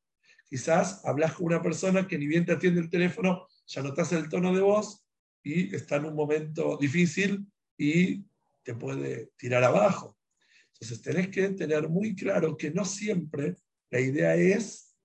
Quizás 0.50 1.06
hablas 1.06 1.34
con 1.34 1.46
una 1.46 1.62
persona 1.62 2.08
que 2.08 2.18
ni 2.18 2.26
bien 2.26 2.46
te 2.46 2.54
atiende 2.54 2.82
el 2.82 2.90
teléfono, 2.90 3.46
ya 3.68 3.84
notas 3.84 4.12
el 4.12 4.28
tono 4.28 4.52
de 4.52 4.62
voz 4.62 5.06
y 5.44 5.76
está 5.76 5.98
en 5.98 6.06
un 6.06 6.16
momento 6.16 6.76
difícil 6.82 7.46
y 7.78 8.26
te 8.64 8.74
puede 8.74 9.34
tirar 9.38 9.64
abajo. 9.64 10.18
Entonces 10.74 11.00
tenés 11.04 11.28
que 11.28 11.50
tener 11.50 11.90
muy 11.90 12.16
claro 12.16 12.58
que 12.58 12.72
no 12.72 12.84
siempre 12.86 13.56
la 13.92 14.00
idea 14.00 14.36
es 14.36 14.96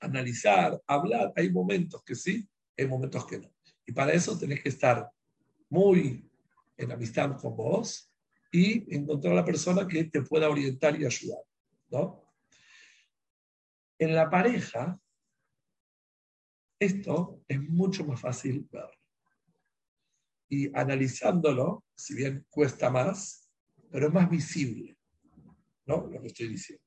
analizar, 0.00 0.80
hablar. 0.86 1.34
Hay 1.36 1.50
momentos 1.50 2.02
que 2.02 2.14
sí, 2.14 2.48
hay 2.76 2.86
momentos 2.86 3.26
que 3.26 3.38
no. 3.38 3.50
Y 3.86 3.92
para 3.92 4.12
eso 4.12 4.38
tenés 4.38 4.62
que 4.62 4.68
estar 4.68 5.10
muy 5.68 6.28
en 6.76 6.92
amistad 6.92 7.36
con 7.40 7.56
vos, 7.56 8.10
y 8.56 8.94
encontrar 8.94 9.34
a 9.34 9.36
la 9.36 9.44
persona 9.44 9.86
que 9.86 10.04
te 10.04 10.22
pueda 10.22 10.48
orientar 10.48 10.98
y 10.98 11.04
ayudar. 11.04 11.42
¿no? 11.90 12.22
En 13.98 14.14
la 14.14 14.30
pareja, 14.30 14.98
esto 16.78 17.42
es 17.48 17.60
mucho 17.60 18.04
más 18.04 18.20
fácil 18.20 18.66
ver. 18.70 18.90
Y 20.48 20.74
analizándolo, 20.76 21.84
si 21.94 22.14
bien 22.14 22.46
cuesta 22.48 22.88
más, 22.90 23.50
pero 23.90 24.08
es 24.08 24.14
más 24.14 24.30
visible, 24.30 24.96
¿no? 25.86 26.06
Lo 26.06 26.20
que 26.20 26.28
estoy 26.28 26.48
diciendo. 26.48 26.84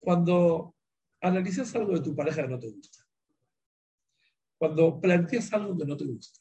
Cuando 0.00 0.74
analizas 1.20 1.74
algo 1.74 1.94
de 1.94 2.00
tu 2.00 2.14
pareja 2.14 2.42
que 2.42 2.48
no 2.48 2.58
te 2.58 2.70
gusta, 2.70 3.03
cuando 4.58 5.00
planteas 5.00 5.52
algo 5.52 5.76
que 5.76 5.84
no 5.84 5.96
te 5.96 6.04
gusta, 6.04 6.40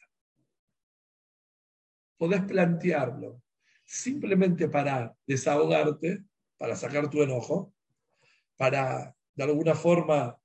podés 2.17 2.41
plantearlo 2.43 3.41
simplemente 3.83 4.69
para 4.69 5.15
desahogarte, 5.27 6.23
para 6.57 6.75
sacar 6.75 7.09
tu 7.09 7.21
enojo, 7.21 7.73
para 8.55 9.15
de 9.35 9.43
alguna 9.43 9.75
forma, 9.75 10.39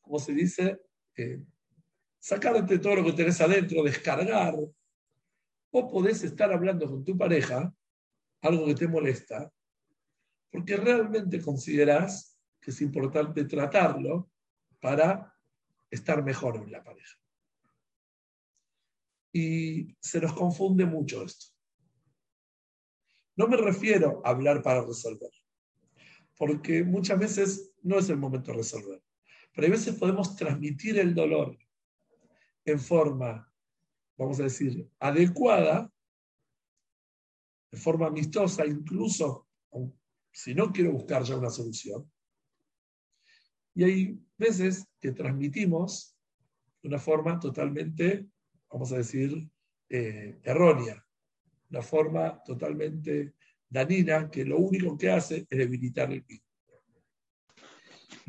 ¿cómo 0.00 0.18
se 0.18 0.32
dice? 0.32 0.80
Eh, 1.16 1.42
sacarte 2.18 2.78
todo 2.78 2.96
lo 2.96 3.04
que 3.04 3.12
tenés 3.12 3.40
adentro, 3.40 3.82
descargar, 3.82 4.54
o 5.74 5.90
podés 5.90 6.22
estar 6.22 6.52
hablando 6.52 6.88
con 6.88 7.02
tu 7.02 7.16
pareja, 7.16 7.74
algo 8.42 8.66
que 8.66 8.74
te 8.74 8.86
molesta, 8.86 9.50
porque 10.50 10.76
realmente 10.76 11.40
considerás 11.40 12.38
que 12.60 12.70
es 12.70 12.80
importante 12.82 13.44
tratarlo 13.44 14.30
para 14.80 15.31
estar 15.92 16.24
mejor 16.24 16.56
en 16.56 16.72
la 16.72 16.82
pareja. 16.82 17.18
Y 19.32 19.94
se 20.00 20.20
nos 20.20 20.32
confunde 20.32 20.86
mucho 20.86 21.22
esto. 21.22 21.46
No 23.36 23.46
me 23.46 23.56
refiero 23.56 24.20
a 24.24 24.30
hablar 24.30 24.62
para 24.62 24.84
resolver, 24.84 25.30
porque 26.36 26.82
muchas 26.82 27.18
veces 27.18 27.72
no 27.82 27.98
es 27.98 28.08
el 28.08 28.16
momento 28.16 28.50
de 28.50 28.58
resolver, 28.58 29.02
pero 29.54 29.66
hay 29.66 29.70
veces 29.70 29.96
podemos 29.96 30.36
transmitir 30.36 30.98
el 30.98 31.14
dolor 31.14 31.58
en 32.64 32.78
forma, 32.78 33.50
vamos 34.16 34.40
a 34.40 34.44
decir, 34.44 34.88
adecuada, 34.98 35.90
de 37.70 37.78
forma 37.78 38.06
amistosa, 38.06 38.66
incluso 38.66 39.48
si 40.30 40.54
no 40.54 40.72
quiero 40.72 40.92
buscar 40.92 41.22
ya 41.22 41.36
una 41.36 41.50
solución. 41.50 42.10
Y 43.74 43.84
hay 43.84 44.20
veces 44.36 44.86
que 45.00 45.12
transmitimos 45.12 46.16
de 46.82 46.88
una 46.88 46.98
forma 46.98 47.38
totalmente, 47.38 48.26
vamos 48.70 48.92
a 48.92 48.98
decir, 48.98 49.48
eh, 49.88 50.40
errónea, 50.42 51.04
una 51.70 51.82
forma 51.82 52.42
totalmente 52.42 53.34
danina 53.68 54.30
que 54.30 54.44
lo 54.44 54.58
único 54.58 54.96
que 54.98 55.10
hace 55.10 55.46
es 55.48 55.58
debilitar 55.58 56.12
el 56.12 56.20
vínculo. 56.22 56.52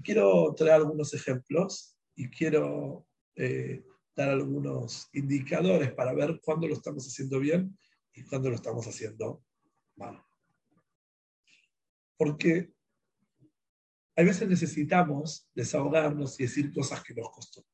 Quiero 0.04 0.54
traer 0.56 0.74
algunos 0.76 1.14
ejemplos 1.14 1.98
y 2.16 2.30
quiero 2.30 3.06
eh, 3.36 3.84
dar 4.16 4.30
algunos 4.30 5.10
indicadores 5.14 5.92
para 5.94 6.14
ver 6.14 6.40
cuándo 6.44 6.68
lo 6.68 6.74
estamos 6.74 7.06
haciendo 7.08 7.40
bien 7.40 7.78
y 8.14 8.24
cuándo 8.24 8.50
lo 8.50 8.56
estamos 8.56 8.88
haciendo 8.88 9.44
mal. 9.96 10.22
Porque 12.18 12.72
a 14.16 14.24
veces 14.24 14.48
necesitamos 14.48 15.50
desahogarnos 15.56 16.40
y 16.40 16.44
decir 16.44 16.72
cosas 16.74 17.04
que 17.04 17.16
nos 17.16 17.30
costó. 17.32 17.66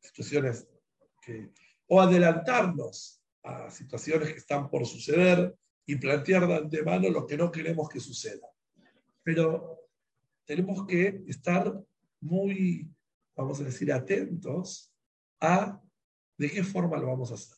Situaciones 0.00 0.66
que. 1.22 1.52
O 1.88 2.00
adelantarnos 2.00 3.22
a 3.44 3.70
situaciones 3.70 4.32
que 4.32 4.38
están 4.38 4.68
por 4.68 4.84
suceder 4.84 5.56
y 5.86 5.94
plantear 5.96 6.48
de 6.48 6.56
antemano 6.56 7.08
lo 7.10 7.24
que 7.24 7.36
no 7.36 7.52
queremos 7.52 7.88
que 7.88 8.00
suceda. 8.00 8.48
Pero 9.22 9.78
tenemos 10.44 10.84
que 10.84 11.22
estar 11.28 11.80
muy, 12.20 12.90
vamos 13.36 13.60
a 13.60 13.64
decir, 13.64 13.92
atentos 13.92 14.92
a 15.40 15.80
de 16.36 16.50
qué 16.50 16.64
forma 16.64 16.98
lo 16.98 17.06
vamos 17.06 17.30
a 17.30 17.34
hacer. 17.34 17.56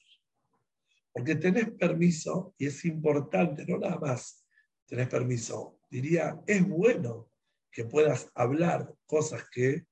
Porque 1.10 1.36
tenés 1.36 1.70
permiso, 1.70 2.54
y 2.58 2.66
es 2.66 2.84
importante, 2.84 3.64
no 3.66 3.78
nada 3.78 3.98
más 3.98 4.44
tenés 4.84 5.08
permiso, 5.08 5.80
diría, 5.88 6.38
es 6.46 6.68
bueno 6.68 7.30
que 7.70 7.84
puedas 7.84 8.30
hablar 8.34 8.94
cosas 9.06 9.44
que 9.50 9.86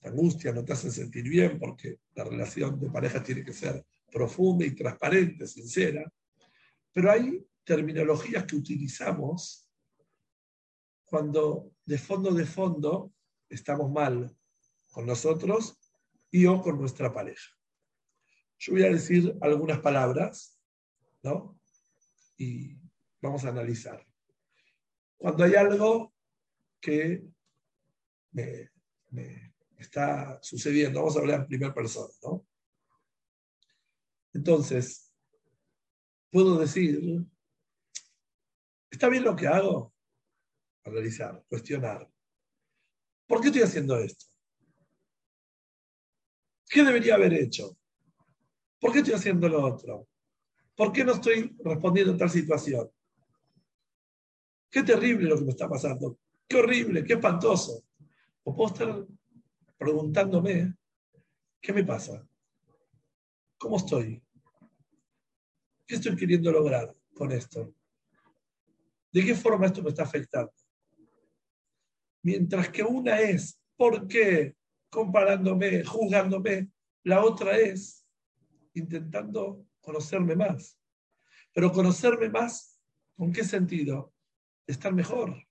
te 0.00 0.08
angustian, 0.08 0.54
no 0.54 0.64
te 0.64 0.72
hacen 0.72 0.90
sentir 0.90 1.28
bien, 1.28 1.58
porque 1.58 1.98
la 2.14 2.24
relación 2.24 2.80
de 2.80 2.90
pareja 2.90 3.22
tiene 3.22 3.44
que 3.44 3.52
ser 3.52 3.84
profunda 4.10 4.64
y 4.64 4.74
transparente, 4.74 5.46
sincera, 5.46 6.10
pero 6.92 7.10
hay 7.10 7.46
terminologías 7.64 8.44
que 8.44 8.56
utilizamos 8.56 9.68
cuando 11.04 11.72
de 11.84 11.98
fondo 11.98 12.32
de 12.32 12.46
fondo 12.46 13.12
estamos 13.48 13.90
mal 13.90 14.34
con 14.90 15.06
nosotros 15.06 15.78
y 16.30 16.46
o 16.46 16.60
con 16.62 16.78
nuestra 16.78 17.12
pareja. 17.12 17.50
Yo 18.58 18.72
voy 18.72 18.84
a 18.84 18.90
decir 18.90 19.36
algunas 19.40 19.80
palabras, 19.80 20.58
¿no? 21.22 21.58
Y 22.36 22.76
vamos 23.20 23.44
a 23.44 23.48
analizar. 23.48 24.06
Cuando 25.16 25.44
hay 25.44 25.54
algo 25.54 26.14
que 26.80 27.22
me, 28.32 28.70
está 29.78 30.38
sucediendo, 30.42 31.00
vamos 31.00 31.16
a 31.16 31.20
hablar 31.20 31.40
en 31.40 31.46
primera 31.46 31.74
persona, 31.74 32.12
¿no? 32.22 32.46
Entonces, 34.32 35.12
puedo 36.30 36.58
decir, 36.58 37.24
¿está 38.90 39.08
bien 39.08 39.24
lo 39.24 39.34
que 39.34 39.46
hago? 39.46 39.92
Analizar, 40.84 41.44
cuestionar. 41.48 42.08
¿Por 43.26 43.40
qué 43.40 43.48
estoy 43.48 43.62
haciendo 43.62 43.98
esto? 43.98 44.26
¿Qué 46.68 46.84
debería 46.84 47.16
haber 47.16 47.34
hecho? 47.34 47.76
¿Por 48.78 48.92
qué 48.92 48.98
estoy 49.00 49.14
haciendo 49.14 49.48
lo 49.48 49.64
otro? 49.64 50.08
¿Por 50.76 50.92
qué 50.92 51.04
no 51.04 51.12
estoy 51.12 51.54
respondiendo 51.64 52.14
a 52.14 52.16
tal 52.16 52.30
situación? 52.30 52.90
Qué 54.70 54.82
terrible 54.84 55.28
lo 55.28 55.36
que 55.36 55.44
me 55.44 55.50
está 55.50 55.68
pasando. 55.68 56.18
Qué 56.50 56.56
horrible, 56.56 57.04
qué 57.04 57.12
espantoso. 57.12 57.84
O 58.42 58.56
puedo 58.56 58.72
estar 58.72 59.06
preguntándome, 59.78 60.74
¿qué 61.60 61.72
me 61.72 61.84
pasa? 61.84 62.26
¿Cómo 63.56 63.76
estoy? 63.76 64.20
¿Qué 65.86 65.94
estoy 65.94 66.16
queriendo 66.16 66.50
lograr 66.50 66.92
con 67.14 67.30
esto? 67.30 67.72
¿De 69.12 69.24
qué 69.24 69.36
forma 69.36 69.66
esto 69.66 69.80
me 69.80 69.90
está 69.90 70.02
afectando? 70.02 70.52
Mientras 72.24 72.68
que 72.70 72.82
una 72.82 73.20
es, 73.20 73.56
¿por 73.76 74.08
qué? 74.08 74.56
comparándome, 74.90 75.84
juzgándome. 75.84 76.72
La 77.04 77.24
otra 77.24 77.56
es 77.56 78.04
intentando 78.74 79.64
conocerme 79.80 80.34
más. 80.34 80.76
Pero 81.54 81.70
conocerme 81.70 82.28
más, 82.28 82.82
¿con 83.14 83.32
qué 83.32 83.44
sentido? 83.44 84.12
Estar 84.66 84.92
mejor. 84.92 85.46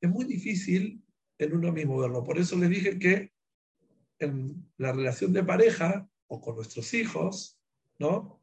Es 0.00 0.10
muy 0.10 0.24
difícil 0.24 1.04
en 1.38 1.56
uno 1.56 1.72
mismo 1.72 1.98
verlo. 1.98 2.22
Por 2.24 2.38
eso 2.38 2.56
les 2.56 2.70
dije 2.70 2.98
que 2.98 3.32
en 4.18 4.70
la 4.76 4.92
relación 4.92 5.32
de 5.32 5.44
pareja 5.44 6.08
o 6.26 6.40
con 6.40 6.56
nuestros 6.56 6.92
hijos, 6.94 7.58
¿no? 7.98 8.40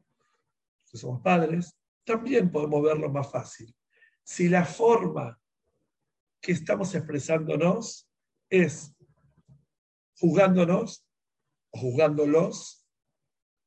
Que 0.90 0.98
somos 0.98 1.20
padres, 1.22 1.76
también 2.04 2.50
podemos 2.50 2.82
verlo 2.82 3.10
más 3.10 3.30
fácil. 3.30 3.74
Si 4.22 4.48
la 4.48 4.64
forma 4.64 5.40
que 6.40 6.52
estamos 6.52 6.94
expresándonos 6.94 8.08
es 8.48 8.94
juzgándonos 10.18 11.04
o 11.70 11.78
juzgándolos, 11.78 12.86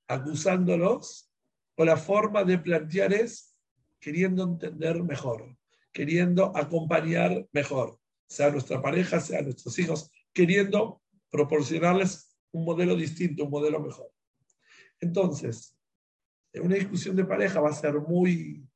acusándolos, 0.07 1.31
o 1.75 1.85
la 1.85 1.97
forma 1.97 2.43
de 2.43 2.57
plantear 2.57 3.13
es 3.13 3.55
queriendo 3.99 4.43
entender 4.43 5.03
mejor, 5.03 5.58
queriendo 5.91 6.55
acompañar 6.55 7.47
mejor, 7.51 7.99
sea 8.27 8.51
nuestra 8.51 8.81
pareja, 8.81 9.19
sea 9.19 9.41
nuestros 9.41 9.77
hijos, 9.79 10.11
queriendo 10.33 11.01
proporcionarles 11.29 12.37
un 12.51 12.65
modelo 12.65 12.95
distinto, 12.95 13.45
un 13.45 13.51
modelo 13.51 13.79
mejor. 13.79 14.11
Entonces, 14.99 15.75
en 16.53 16.65
una 16.65 16.75
discusión 16.75 17.15
de 17.15 17.25
pareja 17.25 17.59
va 17.61 17.69
a 17.69 17.73
ser 17.73 17.95
muy 17.95 18.67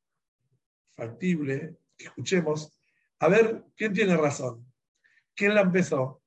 factible 0.96 1.76
que 1.96 2.06
escuchemos, 2.06 2.78
a 3.18 3.28
ver, 3.28 3.64
¿quién 3.76 3.92
tiene 3.92 4.16
razón? 4.16 4.64
¿Quién 5.34 5.54
la 5.54 5.62
empezó? 5.62 6.22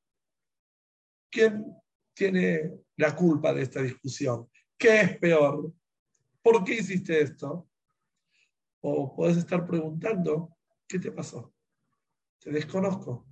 ¿Quién 1.30 1.66
tiene 2.14 2.72
la 2.96 3.16
culpa 3.16 3.54
de 3.54 3.64
esta 3.64 3.82
discusión? 3.82 4.50
¿Qué 4.78 5.02
es 5.02 5.18
peor? 5.18 5.74
¿Por 6.42 6.64
qué 6.64 6.76
hiciste 6.76 7.22
esto? 7.22 7.70
O 8.82 9.16
puedes 9.16 9.38
estar 9.38 9.66
preguntando, 9.66 10.57
¿qué 10.88 11.00
te 11.00 11.12
pasó? 11.12 11.54
Te 12.40 12.52
desconozco. 12.52 13.28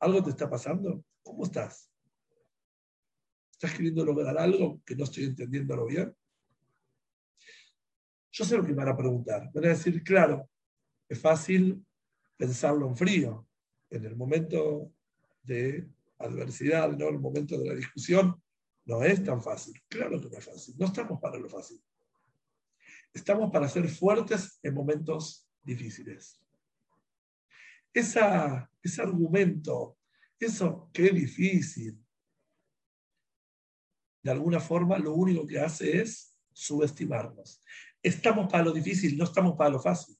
¿Algo 0.00 0.22
te 0.22 0.30
está 0.30 0.50
pasando? 0.50 1.04
¿Cómo 1.22 1.44
estás? 1.44 1.90
¿Estás 3.52 3.72
queriendo 3.72 4.04
lograr 4.04 4.36
algo 4.38 4.82
que 4.84 4.96
no 4.96 5.04
estoy 5.04 5.24
entendiéndolo 5.24 5.86
bien? 5.86 6.14
Yo 8.32 8.44
sé 8.44 8.56
lo 8.56 8.64
que 8.64 8.70
me 8.70 8.76
van 8.76 8.88
a 8.88 8.96
preguntar. 8.96 9.50
Van 9.52 9.64
a 9.66 9.68
decir, 9.68 10.02
claro, 10.02 10.50
es 11.08 11.20
fácil 11.20 11.84
pensarlo 12.36 12.88
en 12.88 12.96
frío. 12.96 13.46
En 13.90 14.04
el 14.04 14.16
momento 14.16 14.92
de 15.42 15.88
adversidad, 16.18 16.90
¿no? 16.96 17.08
el 17.08 17.20
momento 17.20 17.58
de 17.58 17.66
la 17.68 17.74
discusión, 17.74 18.42
no 18.86 19.04
es 19.04 19.22
tan 19.22 19.40
fácil. 19.40 19.80
Claro 19.86 20.20
que 20.20 20.30
no 20.30 20.38
es 20.38 20.44
fácil. 20.44 20.74
No 20.78 20.86
estamos 20.86 21.20
para 21.20 21.38
lo 21.38 21.48
fácil. 21.48 21.80
Estamos 23.12 23.52
para 23.52 23.68
ser 23.68 23.88
fuertes 23.88 24.58
en 24.62 24.74
momentos 24.74 25.46
difíciles. 25.62 26.40
Esa, 27.92 28.70
ese 28.82 29.02
argumento, 29.02 29.98
eso 30.38 30.90
qué 30.92 31.10
difícil. 31.10 32.02
de 34.22 34.30
alguna 34.30 34.60
forma 34.60 34.98
lo 34.98 35.14
único 35.14 35.46
que 35.46 35.58
hace 35.58 36.00
es 36.00 36.36
subestimarnos. 36.52 37.60
Estamos 38.02 38.50
para 38.50 38.64
lo 38.64 38.72
difícil, 38.72 39.16
no 39.16 39.24
estamos 39.24 39.56
para 39.56 39.70
lo 39.70 39.80
fácil. 39.80 40.16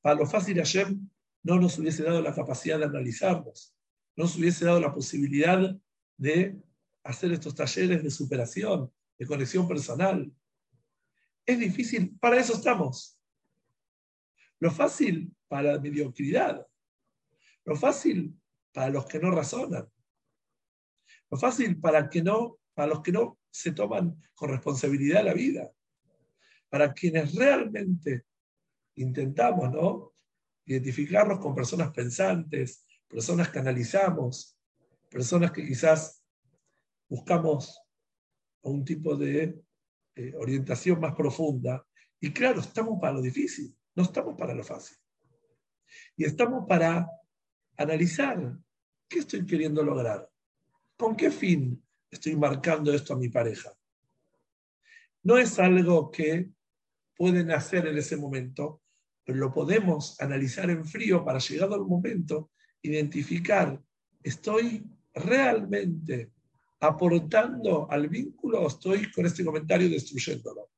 Para 0.00 0.16
lo 0.16 0.26
fácil 0.26 0.56
Hashem 0.56 1.08
no 1.42 1.58
nos 1.58 1.78
hubiese 1.78 2.02
dado 2.02 2.20
la 2.20 2.34
capacidad 2.34 2.78
de 2.78 2.86
analizarnos, 2.86 3.74
no 4.16 4.24
nos 4.24 4.36
hubiese 4.36 4.64
dado 4.64 4.80
la 4.80 4.92
posibilidad 4.92 5.76
de 6.16 6.60
hacer 7.04 7.32
estos 7.32 7.54
talleres 7.54 8.02
de 8.02 8.10
superación, 8.10 8.92
de 9.18 9.26
conexión 9.26 9.66
personal. 9.66 10.32
Es 11.46 11.58
difícil, 11.58 12.16
para 12.18 12.38
eso 12.38 12.54
estamos. 12.54 13.17
Lo 14.60 14.70
fácil 14.70 15.34
para 15.46 15.74
la 15.74 15.80
mediocridad, 15.80 16.66
lo 17.64 17.76
fácil 17.76 18.38
para 18.72 18.90
los 18.90 19.06
que 19.06 19.18
no 19.18 19.30
razonan, 19.30 19.88
lo 21.30 21.38
fácil 21.38 21.78
para, 21.80 22.08
que 22.08 22.22
no, 22.22 22.58
para 22.74 22.88
los 22.88 23.02
que 23.02 23.12
no 23.12 23.38
se 23.50 23.72
toman 23.72 24.20
con 24.34 24.50
responsabilidad 24.50 25.24
la 25.24 25.34
vida, 25.34 25.70
para 26.68 26.92
quienes 26.92 27.34
realmente 27.34 28.24
intentamos 28.96 29.70
¿no? 29.70 30.14
identificarnos 30.64 31.38
con 31.38 31.54
personas 31.54 31.92
pensantes, 31.92 32.86
personas 33.08 33.48
que 33.48 33.58
analizamos, 33.58 34.58
personas 35.08 35.50
que 35.52 35.66
quizás 35.66 36.22
buscamos 37.08 37.80
un 38.62 38.84
tipo 38.84 39.16
de 39.16 39.62
eh, 40.14 40.34
orientación 40.36 41.00
más 41.00 41.14
profunda. 41.14 41.86
Y 42.20 42.32
claro, 42.32 42.60
estamos 42.60 42.98
para 43.00 43.14
lo 43.14 43.22
difícil, 43.22 43.74
no 43.94 44.02
estamos 44.02 44.34
para 44.36 44.54
lo 44.54 44.64
fácil. 44.64 44.96
Y 46.16 46.24
estamos 46.24 46.64
para 46.68 47.08
analizar 47.76 48.58
qué 49.08 49.20
estoy 49.20 49.46
queriendo 49.46 49.82
lograr, 49.82 50.28
con 50.96 51.16
qué 51.16 51.30
fin 51.30 51.82
estoy 52.10 52.36
marcando 52.36 52.92
esto 52.92 53.14
a 53.14 53.18
mi 53.18 53.28
pareja. 53.28 53.72
No 55.22 55.38
es 55.38 55.58
algo 55.58 56.10
que 56.10 56.50
pueden 57.16 57.50
hacer 57.50 57.86
en 57.86 57.98
ese 57.98 58.16
momento, 58.16 58.82
pero 59.24 59.38
lo 59.38 59.52
podemos 59.52 60.20
analizar 60.20 60.70
en 60.70 60.84
frío 60.84 61.24
para 61.24 61.38
llegado 61.38 61.74
al 61.74 61.84
momento, 61.84 62.50
identificar, 62.82 63.80
¿estoy 64.22 64.84
realmente 65.12 66.32
aportando 66.80 67.90
al 67.90 68.08
vínculo 68.08 68.62
o 68.62 68.68
estoy 68.68 69.10
con 69.10 69.26
este 69.26 69.44
comentario 69.44 69.90
destruyéndolo? 69.90 70.70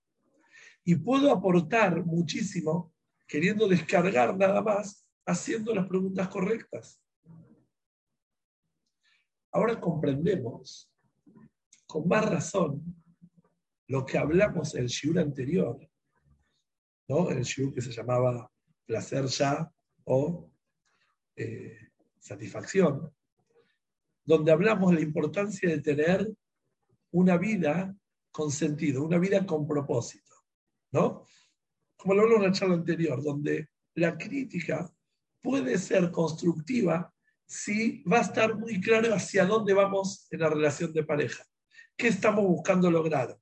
Y 0.85 0.97
puedo 0.97 1.31
aportar 1.31 2.05
muchísimo 2.05 2.95
queriendo 3.31 3.69
descargar 3.69 4.37
nada 4.37 4.61
más, 4.61 5.07
haciendo 5.25 5.73
las 5.73 5.87
preguntas 5.87 6.27
correctas. 6.29 7.01
Ahora 9.53 9.81
comprendemos 9.81 10.91
con 11.87 12.09
más 12.09 12.29
razón 12.29 12.83
lo 13.87 14.05
que 14.05 14.19
hablamos 14.19 14.75
en 14.75 14.83
el 14.83 14.89
shiur 14.89 15.21
anterior, 15.21 15.79
¿no? 17.09 17.31
el 17.31 17.43
shiur 17.43 17.73
que 17.73 17.81
se 17.81 17.93
llamaba 17.93 18.51
placer 18.85 19.27
ya 19.27 19.73
o 20.05 20.51
eh, 21.37 21.89
satisfacción, 22.19 23.15
donde 24.25 24.51
hablamos 24.51 24.91
de 24.91 24.97
la 24.97 25.03
importancia 25.03 25.69
de 25.71 25.81
tener 25.81 26.29
una 27.13 27.39
vida 27.39 27.97
con 28.33 28.51
sentido, 28.51 29.05
una 29.05 29.19
vida 29.19 29.47
con 29.47 29.69
propósito, 29.69 30.35
¿no? 30.91 31.25
Como 32.01 32.15
lo 32.15 32.23
hablamos 32.23 32.45
en 32.45 32.51
la 32.51 32.57
charla 32.57 32.75
anterior, 32.77 33.23
donde 33.23 33.69
la 33.95 34.17
crítica 34.17 34.91
puede 35.43 35.77
ser 35.77 36.11
constructiva 36.11 37.13
si 37.47 38.03
va 38.05 38.19
a 38.19 38.23
estar 38.23 38.57
muy 38.57 38.81
claro 38.81 39.15
hacia 39.15 39.45
dónde 39.45 39.75
vamos 39.75 40.27
en 40.31 40.41
la 40.41 40.49
relación 40.49 40.93
de 40.95 41.05
pareja, 41.05 41.45
qué 41.97 42.09
estamos 42.09 42.45
buscando 42.47 42.91
lograr. 42.91 43.37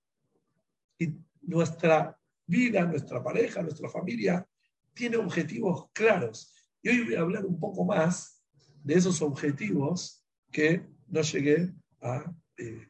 Y 0.99 1.14
nuestra 1.42 2.18
vida, 2.47 2.85
nuestra 2.85 3.23
pareja, 3.23 3.62
nuestra 3.62 3.88
familia 3.88 4.44
tiene 4.92 5.18
objetivos 5.18 5.88
claros. 5.92 6.53
Y 6.83 6.88
hoy 6.88 7.05
voy 7.05 7.14
a 7.14 7.21
hablar 7.21 7.47
un 7.47 7.61
poco 7.61 7.85
más 7.85 8.42
de 8.83 8.94
esos 8.94 9.23
objetivos 9.23 10.25
que 10.51 10.85
no 11.07 11.21
llegué 11.21 11.73
a 12.01 12.25
eh, 12.57 12.88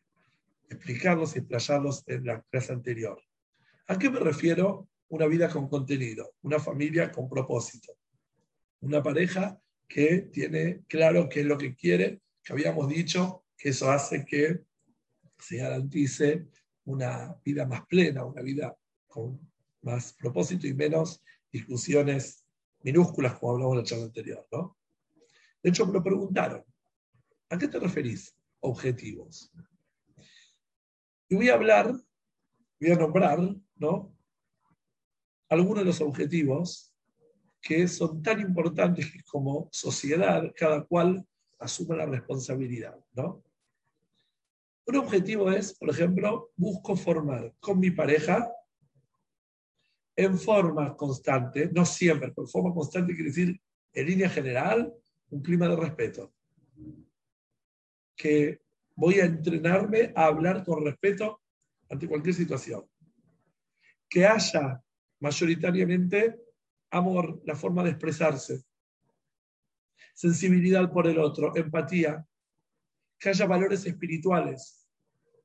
explicarlos 0.70 1.34
y 1.34 1.40
explayarlos 1.40 2.04
en 2.06 2.24
la 2.24 2.40
clase 2.42 2.72
anterior. 2.72 3.20
¿A 3.86 3.98
qué 3.98 4.08
me 4.08 4.20
refiero? 4.20 4.88
Una 5.08 5.26
vida 5.26 5.48
con 5.48 5.68
contenido, 5.68 6.34
una 6.42 6.58
familia 6.58 7.10
con 7.10 7.28
propósito, 7.28 7.94
una 8.80 9.02
pareja 9.02 9.60
que 9.86 10.28
tiene 10.32 10.84
claro 10.86 11.28
qué 11.28 11.40
es 11.40 11.46
lo 11.46 11.56
que 11.56 11.74
quiere, 11.74 12.20
que 12.42 12.52
habíamos 12.52 12.88
dicho 12.88 13.44
que 13.56 13.70
eso 13.70 13.90
hace 13.90 14.24
que 14.24 14.60
se 15.38 15.56
garantice 15.56 16.46
una 16.84 17.36
vida 17.44 17.66
más 17.66 17.86
plena, 17.86 18.24
una 18.24 18.42
vida 18.42 18.76
con 19.06 19.40
más 19.82 20.12
propósito 20.12 20.66
y 20.66 20.74
menos 20.74 21.22
discusiones 21.50 22.44
minúsculas 22.82 23.38
como 23.38 23.52
hablamos 23.52 23.74
en 23.74 23.78
la 23.78 23.84
charla 23.84 24.04
anterior. 24.04 24.46
¿no? 24.52 24.76
De 25.62 25.70
hecho, 25.70 25.86
me 25.86 25.92
lo 25.92 26.02
preguntaron, 26.02 26.64
¿a 27.50 27.58
qué 27.58 27.68
te 27.68 27.78
referís? 27.78 28.34
Objetivos. 28.60 29.52
Y 31.28 31.36
voy 31.36 31.48
a 31.48 31.54
hablar, 31.54 31.92
voy 32.80 32.90
a 32.90 32.96
nombrar, 32.96 33.38
¿no? 33.76 34.17
Algunos 35.48 35.82
de 35.82 35.86
los 35.86 36.00
objetivos 36.00 36.92
que 37.60 37.88
son 37.88 38.22
tan 38.22 38.40
importantes 38.40 39.10
que 39.10 39.22
como 39.22 39.68
sociedad 39.72 40.52
cada 40.56 40.84
cual 40.84 41.26
asume 41.58 41.96
la 41.96 42.06
responsabilidad, 42.06 42.96
¿no? 43.14 43.42
Un 44.86 44.96
objetivo 44.96 45.50
es, 45.50 45.74
por 45.74 45.90
ejemplo, 45.90 46.50
busco 46.56 46.96
formar 46.96 47.54
con 47.60 47.78
mi 47.78 47.90
pareja 47.90 48.50
en 50.16 50.38
forma 50.38 50.96
constante, 50.96 51.70
no 51.72 51.84
siempre, 51.84 52.32
pero 52.34 52.46
forma 52.46 52.72
constante 52.72 53.14
quiere 53.14 53.30
decir 53.30 53.60
en 53.92 54.06
línea 54.06 54.28
general 54.28 54.92
un 55.30 55.42
clima 55.42 55.68
de 55.68 55.76
respeto. 55.76 56.32
Que 58.16 58.60
voy 58.94 59.20
a 59.20 59.26
entrenarme 59.26 60.12
a 60.16 60.24
hablar 60.24 60.64
con 60.64 60.84
respeto 60.84 61.40
ante 61.90 62.08
cualquier 62.08 62.34
situación. 62.34 62.84
Que 64.08 64.26
haya 64.26 64.82
mayoritariamente 65.20 66.40
amor, 66.90 67.40
la 67.44 67.54
forma 67.54 67.82
de 67.82 67.90
expresarse, 67.90 68.64
sensibilidad 70.14 70.90
por 70.90 71.06
el 71.06 71.18
otro, 71.18 71.54
empatía, 71.56 72.26
que 73.18 73.28
haya 73.30 73.46
valores 73.46 73.84
espirituales, 73.86 74.88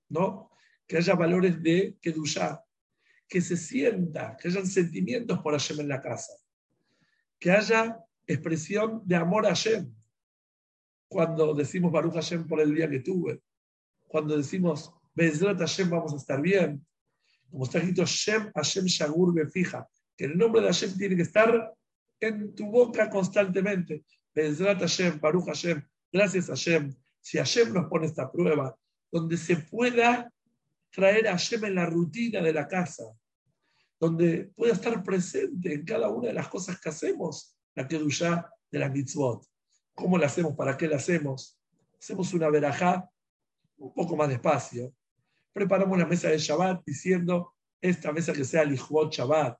¿no? 0.09 0.51
Que 0.87 0.97
haya 0.97 1.15
valores 1.15 1.61
de 1.61 1.97
Kedushá, 2.01 2.63
que 3.27 3.41
se 3.41 3.57
sienta, 3.57 4.37
que 4.37 4.47
hayan 4.47 4.67
sentimientos 4.67 5.39
por 5.39 5.53
Hashem 5.53 5.79
en 5.79 5.87
la 5.87 6.01
casa, 6.01 6.33
que 7.39 7.51
haya 7.51 7.99
expresión 8.27 9.01
de 9.05 9.15
amor 9.15 9.45
a 9.45 9.49
Hashem. 9.49 9.93
Cuando 11.07 11.53
decimos 11.53 11.91
Baruch 11.91 12.13
Hashem 12.13 12.47
por 12.47 12.59
el 12.61 12.73
día 12.73 12.89
que 12.89 12.99
tuve, 12.99 13.41
cuando 14.07 14.37
decimos 14.37 14.93
Bezrat 15.15 15.59
Hashem 15.59 15.89
vamos 15.89 16.13
a 16.13 16.17
estar 16.17 16.41
bien, 16.41 16.85
como 17.53 17.65
está 17.65 17.77
escrito 17.77 18.03
Shem 18.03 18.51
Hashem 18.55 18.85
Shagur 18.85 19.51
fija, 19.51 19.87
que 20.17 20.25
el 20.25 20.35
nombre 20.35 20.59
de 20.59 20.67
Hashem 20.67 20.97
tiene 20.97 21.15
que 21.15 21.21
estar 21.21 21.71
en 22.19 22.55
tu 22.55 22.65
boca 22.65 23.07
constantemente. 23.11 24.03
Bezrat 24.33 24.79
Hashem, 24.79 25.19
Baruch 25.19 25.45
Hashem, 25.45 25.79
gracias 26.11 26.47
Hashem. 26.47 26.91
Si 27.21 27.37
Hashem 27.37 27.71
nos 27.71 27.85
pone 27.85 28.07
esta 28.07 28.31
prueba, 28.31 28.75
donde 29.11 29.37
se 29.37 29.57
pueda 29.57 30.33
traer 30.89 31.27
a 31.27 31.33
Hashem 31.33 31.65
en 31.65 31.75
la 31.75 31.85
rutina 31.85 32.41
de 32.41 32.53
la 32.53 32.67
casa, 32.67 33.03
donde 33.99 34.51
pueda 34.55 34.73
estar 34.73 35.03
presente 35.03 35.75
en 35.75 35.85
cada 35.85 36.09
una 36.09 36.29
de 36.29 36.33
las 36.33 36.47
cosas 36.47 36.81
que 36.81 36.89
hacemos, 36.89 37.55
la 37.75 37.87
Kedushá 37.87 38.49
de 38.71 38.79
la 38.79 38.89
mitzvot. 38.89 39.45
¿Cómo 39.93 40.17
la 40.17 40.25
hacemos? 40.25 40.55
¿Para 40.55 40.75
qué 40.75 40.87
la 40.87 40.95
hacemos? 40.95 41.59
Hacemos 41.99 42.33
una 42.33 42.49
verajá 42.49 43.07
un 43.77 43.93
poco 43.93 44.15
más 44.15 44.27
despacio. 44.27 44.91
Preparamos 45.53 45.97
la 45.97 46.05
mesa 46.05 46.29
de 46.29 46.37
Shabbat 46.39 46.83
diciendo, 46.85 47.53
esta 47.79 48.11
mesa 48.11 48.33
que 48.33 48.43
sea 48.43 48.65
Lichvot 48.65 49.13
Shabbat. 49.13 49.57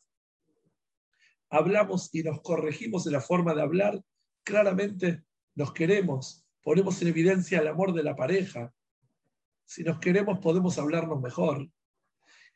Hablamos 1.50 2.10
y 2.14 2.24
nos 2.24 2.41
corregimos 2.41 3.06
en 3.06 3.14
la 3.14 3.22
forma 3.22 3.54
de 3.54 3.62
hablar. 3.62 4.02
Claramente 4.44 5.24
nos 5.56 5.72
queremos, 5.74 6.46
ponemos 6.64 7.02
en 7.02 7.10
evidencia 7.10 7.60
el 7.60 7.68
amor 7.68 7.94
de 7.94 8.04
la 8.04 8.16
pareja. 8.16 8.74
Si 9.66 9.84
nos 9.84 10.00
queremos, 10.00 10.39
podemos 10.39 10.78
hablarnos 10.80 11.22
mejor 11.22 11.70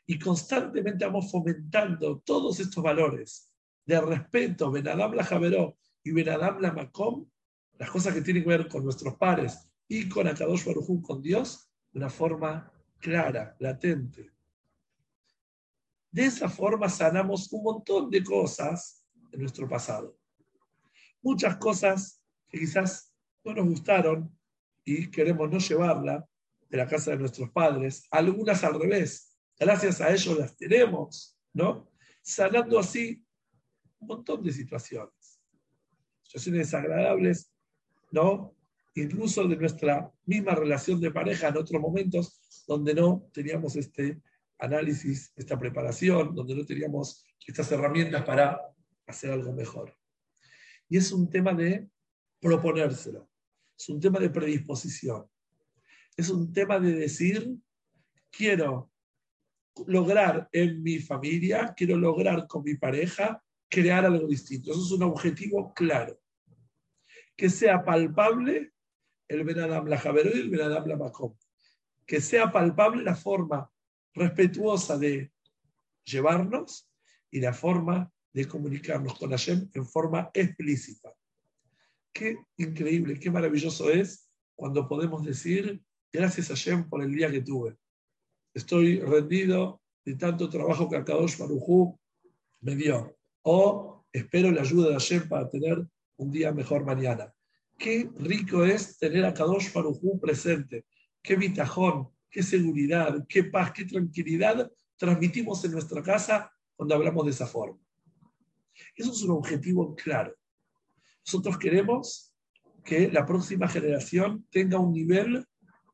y 0.07 0.17
constantemente 0.17 1.05
vamos 1.05 1.29
fomentando 1.29 2.19
todos 2.25 2.59
estos 2.59 2.81
valores 2.81 3.53
de 3.85 3.99
respeto, 4.01 4.71
Benadam 4.71 5.13
la 5.13 5.23
Javeró 5.23 5.77
y 6.03 6.11
Benadam 6.11 6.59
la 6.61 6.71
Macom, 6.71 7.29
las 7.77 7.91
cosas 7.91 8.13
que 8.13 8.21
tienen 8.21 8.43
que 8.43 8.49
ver 8.49 8.67
con 8.67 8.83
nuestros 8.83 9.15
pares 9.15 9.69
y 9.87 10.09
con 10.09 10.27
Akadosh 10.27 10.65
Baruj 10.65 11.01
con 11.01 11.21
Dios, 11.21 11.69
de 11.91 11.99
una 11.99 12.09
forma 12.09 12.71
clara, 12.99 13.55
latente. 13.59 14.31
De 16.11 16.25
esa 16.25 16.49
forma 16.49 16.89
sanamos 16.89 17.51
un 17.51 17.63
montón 17.63 18.09
de 18.09 18.23
cosas 18.23 19.03
en 19.31 19.41
nuestro 19.41 19.67
pasado. 19.67 20.17
Muchas 21.21 21.57
cosas 21.57 22.21
que 22.47 22.59
quizás 22.59 23.13
no 23.43 23.53
nos 23.53 23.65
gustaron 23.65 24.35
y 24.83 25.11
queremos 25.11 25.49
no 25.49 25.59
llevarla 25.59 26.27
de 26.69 26.77
la 26.77 26.87
casa 26.87 27.11
de 27.11 27.17
nuestros 27.17 27.49
padres, 27.51 28.07
algunas 28.11 28.63
al 28.63 28.79
revés, 28.79 29.37
gracias 29.59 30.01
a 30.01 30.11
ellos 30.11 30.37
las 30.37 30.55
tenemos, 30.55 31.37
¿no? 31.53 31.89
Sanando 32.21 32.79
así 32.79 33.23
un 33.99 34.07
montón 34.07 34.43
de 34.43 34.51
situaciones, 34.51 35.39
situaciones 36.23 36.67
desagradables, 36.67 37.51
¿no? 38.11 38.56
Incluso 38.99 39.47
de 39.47 39.55
nuestra 39.55 40.11
misma 40.25 40.55
relación 40.55 40.99
de 40.99 41.11
pareja 41.11 41.49
en 41.49 41.57
otros 41.57 41.79
momentos 41.79 42.65
donde 42.67 42.95
no 42.95 43.29
teníamos 43.31 43.75
este 43.75 44.19
análisis, 44.57 45.31
esta 45.35 45.57
preparación, 45.59 46.33
donde 46.33 46.55
no 46.55 46.65
teníamos 46.65 47.23
estas 47.45 47.71
herramientas 47.71 48.25
para 48.25 48.59
hacer 49.05 49.29
algo 49.29 49.53
mejor. 49.53 49.95
Y 50.89 50.97
es 50.97 51.11
un 51.11 51.29
tema 51.29 51.53
de 51.53 51.87
proponérselo, 52.39 53.29
es 53.77 53.87
un 53.87 53.99
tema 53.99 54.17
de 54.17 54.31
predisposición, 54.31 55.27
es 56.15 56.31
un 56.31 56.51
tema 56.51 56.79
de 56.79 56.93
decir, 56.93 57.55
quiero 58.31 58.91
lograr 59.85 60.49
en 60.51 60.81
mi 60.81 60.97
familia, 60.97 61.75
quiero 61.77 61.97
lograr 61.97 62.47
con 62.47 62.63
mi 62.63 62.73
pareja 62.73 63.43
crear 63.69 64.05
algo 64.05 64.27
distinto. 64.27 64.71
Eso 64.71 64.83
es 64.83 64.91
un 64.91 65.03
objetivo 65.03 65.71
claro. 65.75 66.19
Que 67.35 67.47
sea 67.51 67.85
palpable 67.85 68.73
el 69.27 69.43
Benadam 69.43 69.87
la 69.87 70.01
y 70.05 70.39
el 70.39 70.49
Benadam 70.49 70.87
la 70.87 71.11
Que 72.05 72.21
sea 72.21 72.51
palpable 72.51 73.03
la 73.03 73.15
forma 73.15 73.69
respetuosa 74.13 74.97
de 74.97 75.31
llevarnos 76.05 76.89
y 77.29 77.41
la 77.41 77.53
forma 77.53 78.11
de 78.33 78.47
comunicarnos 78.47 79.17
con 79.17 79.31
Hashem 79.31 79.69
en 79.73 79.85
forma 79.85 80.29
explícita. 80.33 81.13
Qué 82.13 82.37
increíble, 82.57 83.19
qué 83.19 83.29
maravilloso 83.29 83.89
es 83.89 84.29
cuando 84.55 84.87
podemos 84.87 85.23
decir 85.25 85.81
gracias 86.11 86.49
a 86.49 86.55
Hashem 86.55 86.89
por 86.89 87.03
el 87.03 87.13
día 87.13 87.29
que 87.29 87.41
tuve. 87.41 87.75
Estoy 88.53 88.99
rendido 89.01 89.81
de 90.03 90.15
tanto 90.15 90.49
trabajo 90.49 90.89
que 90.89 90.95
Akadosh 90.95 91.37
Barujú 91.37 91.99
me 92.61 92.75
dio. 92.75 93.15
O 93.43 94.05
espero 94.11 94.51
la 94.51 94.61
ayuda 94.61 94.87
de 94.87 94.93
Hashem 94.93 95.27
para 95.27 95.49
tener 95.49 95.85
un 96.15 96.31
día 96.31 96.51
mejor 96.51 96.85
mañana. 96.85 97.33
Qué 97.77 98.09
rico 98.17 98.65
es 98.65 98.97
tener 98.97 99.23
a 99.25 99.33
Kadosh 99.33 99.71
Barujú 99.71 100.19
presente. 100.19 100.85
Qué 101.21 101.35
vitajón, 101.35 102.09
qué 102.29 102.41
seguridad, 102.41 103.25
qué 103.29 103.43
paz, 103.43 103.71
qué 103.71 103.85
tranquilidad 103.85 104.71
transmitimos 104.97 105.63
en 105.63 105.71
nuestra 105.71 106.01
casa 106.01 106.51
cuando 106.75 106.95
hablamos 106.95 107.25
de 107.25 107.31
esa 107.31 107.45
forma. 107.45 107.79
Eso 108.95 109.11
es 109.11 109.21
un 109.21 109.31
objetivo 109.31 109.95
claro. 109.95 110.33
Nosotros 111.25 111.57
queremos 111.57 112.33
que 112.83 113.11
la 113.11 113.25
próxima 113.25 113.67
generación 113.67 114.47
tenga 114.49 114.79
un 114.79 114.93
nivel 114.93 115.45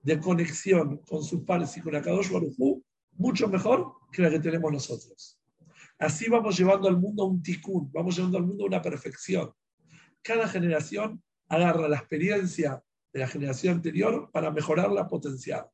de 0.04 0.20
conexión 0.20 0.98
con 1.00 1.24
sus 1.24 1.42
padres 1.42 1.76
y 1.76 1.82
con 1.82 1.96
Akadosh 1.96 2.32
Baruj 2.32 2.82
mucho 3.14 3.48
mejor 3.48 3.94
que 4.12 4.22
la 4.22 4.30
que 4.30 4.40
tenemos 4.40 4.72
nosotros. 4.72 5.40
Así 5.98 6.30
vamos 6.30 6.58
llevando 6.58 6.88
al 6.88 7.00
mundo 7.00 7.24
a 7.24 7.28
un 7.28 7.42
tikkun, 7.42 7.92
vamos 7.92 8.16
llevando 8.16 8.38
al 8.38 8.46
mundo 8.46 8.64
a 8.64 8.68
una 8.68 8.82
perfección. 8.82 9.52
Cada 10.22 10.48
generación 10.48 11.22
agarra 11.50 11.88
la 11.88 11.98
experiencia 11.98 12.84
de 13.12 13.20
la 13.20 13.28
generación 13.28 13.76
anterior 13.76 14.30
para 14.32 14.52
mejorar 14.52 14.92
la 14.92 15.08
potencial 15.08 15.68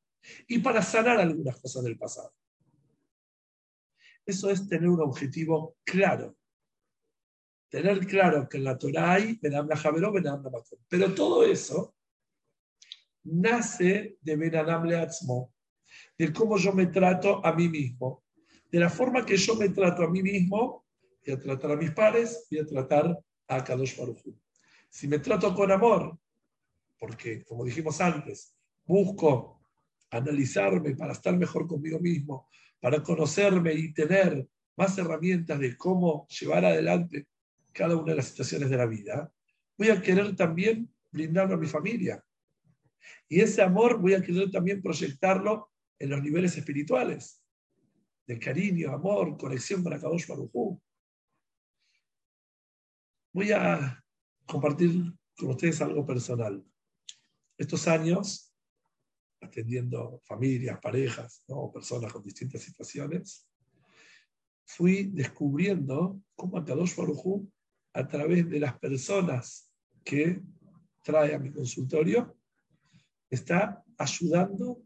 y 0.48 0.60
para 0.60 0.82
sanar 0.82 1.20
algunas 1.20 1.60
cosas 1.60 1.84
del 1.84 1.98
pasado. 1.98 2.34
Eso 4.26 4.50
es 4.50 4.68
tener 4.68 4.90
un 4.90 5.02
objetivo 5.02 5.78
claro. 5.84 6.36
Tener 7.70 8.06
claro 8.06 8.48
que 8.50 8.58
en 8.58 8.64
la 8.64 8.78
Torah 8.78 9.14
hay 9.14 9.40
Benam 9.42 9.70
Javeró, 9.70 10.12
Benam 10.12 10.44
Pero 10.88 11.14
todo 11.14 11.44
eso 11.44 11.96
nace 13.24 14.18
de 14.22 14.36
Benadam 14.36 14.86
Leatzmo, 14.86 15.54
de 16.18 16.34
cómo 16.34 16.58
yo 16.58 16.74
me 16.74 16.88
trato 16.88 17.46
a 17.46 17.54
mí 17.54 17.70
mismo. 17.70 18.24
De 18.72 18.80
la 18.80 18.90
forma 18.90 19.26
que 19.26 19.38
yo 19.38 19.56
me 19.56 19.70
trato 19.70 20.04
a 20.04 20.10
mí 20.10 20.22
mismo, 20.22 20.86
voy 21.26 21.36
a 21.36 21.40
tratar 21.40 21.72
a 21.72 21.76
mis 21.76 21.92
padres, 21.92 22.48
voy 22.50 22.60
a 22.60 22.66
tratar 22.66 23.20
a 23.48 23.64
Kadosh 23.64 23.96
Si 24.90 25.08
me 25.08 25.20
trato 25.20 25.54
con 25.54 25.72
amor, 25.72 26.18
porque 26.98 27.44
como 27.44 27.64
dijimos 27.64 28.02
antes, 28.02 28.56
busco 28.86 29.62
analizarme 30.12 30.96
para 30.96 31.14
estar 31.14 31.38
mejor 31.38 31.68
conmigo 31.68 32.00
mismo, 32.00 32.50
para 32.82 33.02
conocerme 33.04 33.74
y 33.74 33.94
tener 33.94 34.48
más 34.76 34.98
herramientas 34.98 35.60
de 35.60 35.78
cómo 35.78 36.28
llevar 36.28 36.66
adelante 36.66 37.28
cada 37.72 37.96
una 37.96 38.12
de 38.12 38.18
las 38.18 38.30
situaciones 38.30 38.70
de 38.70 38.78
la 38.78 38.86
vida, 38.86 39.32
voy 39.78 39.90
a 39.90 40.02
querer 40.02 40.36
también 40.36 40.94
brindarlo 41.12 41.56
a 41.56 41.58
mi 41.58 41.68
familia. 41.68 42.24
Y 43.28 43.42
ese 43.42 43.62
amor 43.62 44.00
voy 44.00 44.14
a 44.14 44.22
querer 44.22 44.50
también 44.52 44.82
proyectarlo 44.82 45.72
en 45.98 46.10
los 46.10 46.22
niveles 46.22 46.58
espirituales, 46.58 47.44
de 48.26 48.40
cariño, 48.40 48.92
amor, 48.92 49.38
conexión 49.38 49.84
con 49.84 49.94
Akadosh 49.94 50.28
Baruj 50.28 50.80
Voy 53.32 53.52
a 53.52 54.04
compartir 54.50 55.14
con 55.38 55.50
ustedes 55.52 55.80
algo 55.82 56.04
personal. 56.06 56.66
Estos 57.56 57.88
años, 57.88 58.52
atendiendo 59.40 60.22
familias, 60.26 60.80
parejas, 60.82 61.44
¿no? 61.48 61.72
personas 61.72 62.12
con 62.12 62.24
distintas 62.24 62.64
situaciones, 62.64 63.48
fui 64.66 65.04
descubriendo 65.04 66.20
cómo 66.36 66.58
Akadosh 66.58 66.96
Baruj 66.96 67.48
a 67.94 68.08
través 68.08 68.50
de 68.50 68.60
las 68.60 68.78
personas 68.80 69.72
que 70.04 70.42
trae 71.04 71.36
a 71.36 71.40
mi 71.40 71.52
consultorio, 71.52 72.36
está 73.30 73.84
ayudando 73.98 74.82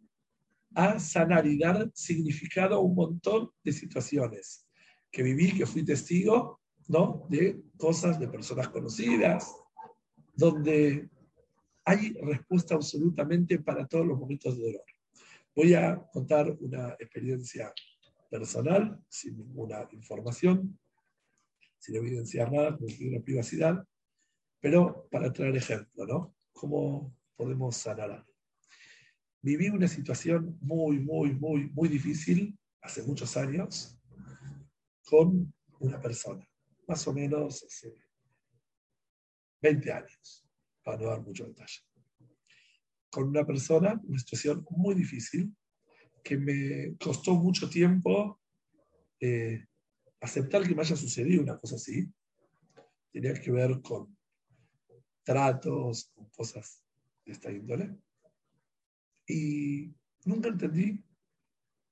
a 0.76 1.00
sanar 1.00 1.48
y 1.48 1.58
dar 1.58 1.90
significado 1.94 2.76
a 2.76 2.80
un 2.80 2.96
montón 2.96 3.52
de 3.64 3.72
situaciones 3.72 4.68
que 5.10 5.24
viví, 5.24 5.54
que 5.56 5.66
fui 5.66 5.86
testigo, 5.86 6.60
¿no? 6.88 7.26
De 7.30 7.62
cosas, 7.84 8.18
de 8.18 8.30
personas 8.30 8.70
conocidas, 8.70 9.54
donde 10.34 11.10
hay 11.84 12.14
respuesta 12.22 12.76
absolutamente 12.76 13.60
para 13.60 13.86
todos 13.86 14.06
los 14.08 14.18
momentos 14.18 14.56
de 14.56 14.64
dolor. 14.64 14.86
Voy 15.54 15.74
a 15.74 16.02
contar 16.14 16.50
una 16.62 16.96
experiencia 16.98 17.74
personal, 18.32 19.04
sin 19.10 19.38
ninguna 19.38 19.86
información, 19.92 20.80
sin 21.78 21.98
evidenciar 21.98 22.50
nada, 22.54 22.78
con 22.78 22.88
una 22.88 23.20
privacidad, 23.20 23.86
pero 24.62 25.10
para 25.12 25.34
traer 25.34 25.58
ejemplo, 25.58 26.06
¿no? 26.06 26.36
¿Cómo 26.54 27.14
podemos 27.36 27.76
sanar 27.76 28.12
algo? 28.12 28.34
viví 29.42 29.68
una 29.68 29.90
situación 29.90 30.58
muy, 30.62 31.00
muy, 31.00 31.34
muy, 31.34 31.70
muy 31.72 31.90
difícil 31.90 32.58
hace 32.82 33.04
muchos 33.04 33.36
años 33.36 34.00
con 35.04 35.54
una 35.82 36.00
persona, 36.00 36.48
más 36.88 37.08
o 37.08 37.14
menos 37.14 37.64
hace 37.64 37.96
20 39.62 39.92
años, 39.92 40.46
para 40.84 40.98
no 40.98 41.06
dar 41.06 41.22
mucho 41.22 41.46
detalle. 41.46 41.82
Con 43.10 43.30
una 43.30 43.46
persona, 43.46 44.00
una 44.04 44.20
situación 44.20 44.66
muy 44.72 44.96
difícil, 44.96 45.56
que 46.24 46.38
me 46.38 46.96
costó 46.98 47.36
mucho 47.36 47.70
tiempo 47.70 48.42
eh, 49.20 49.66
aceptar 50.22 50.68
que 50.68 50.74
me 50.74 50.82
haya 50.82 50.96
sucedido 50.96 51.42
una 51.44 51.58
cosa 51.58 51.76
así. 51.76 52.12
Tenía 53.12 53.34
que 53.34 53.52
ver 53.52 53.82
con 53.82 54.18
tratos, 55.24 56.12
con 56.14 56.30
cosas 56.30 56.82
de 57.26 57.32
esta 57.34 57.52
índole. 57.52 57.96
Y 59.28 59.94
nunca 60.26 60.50
entendí, 60.50 61.04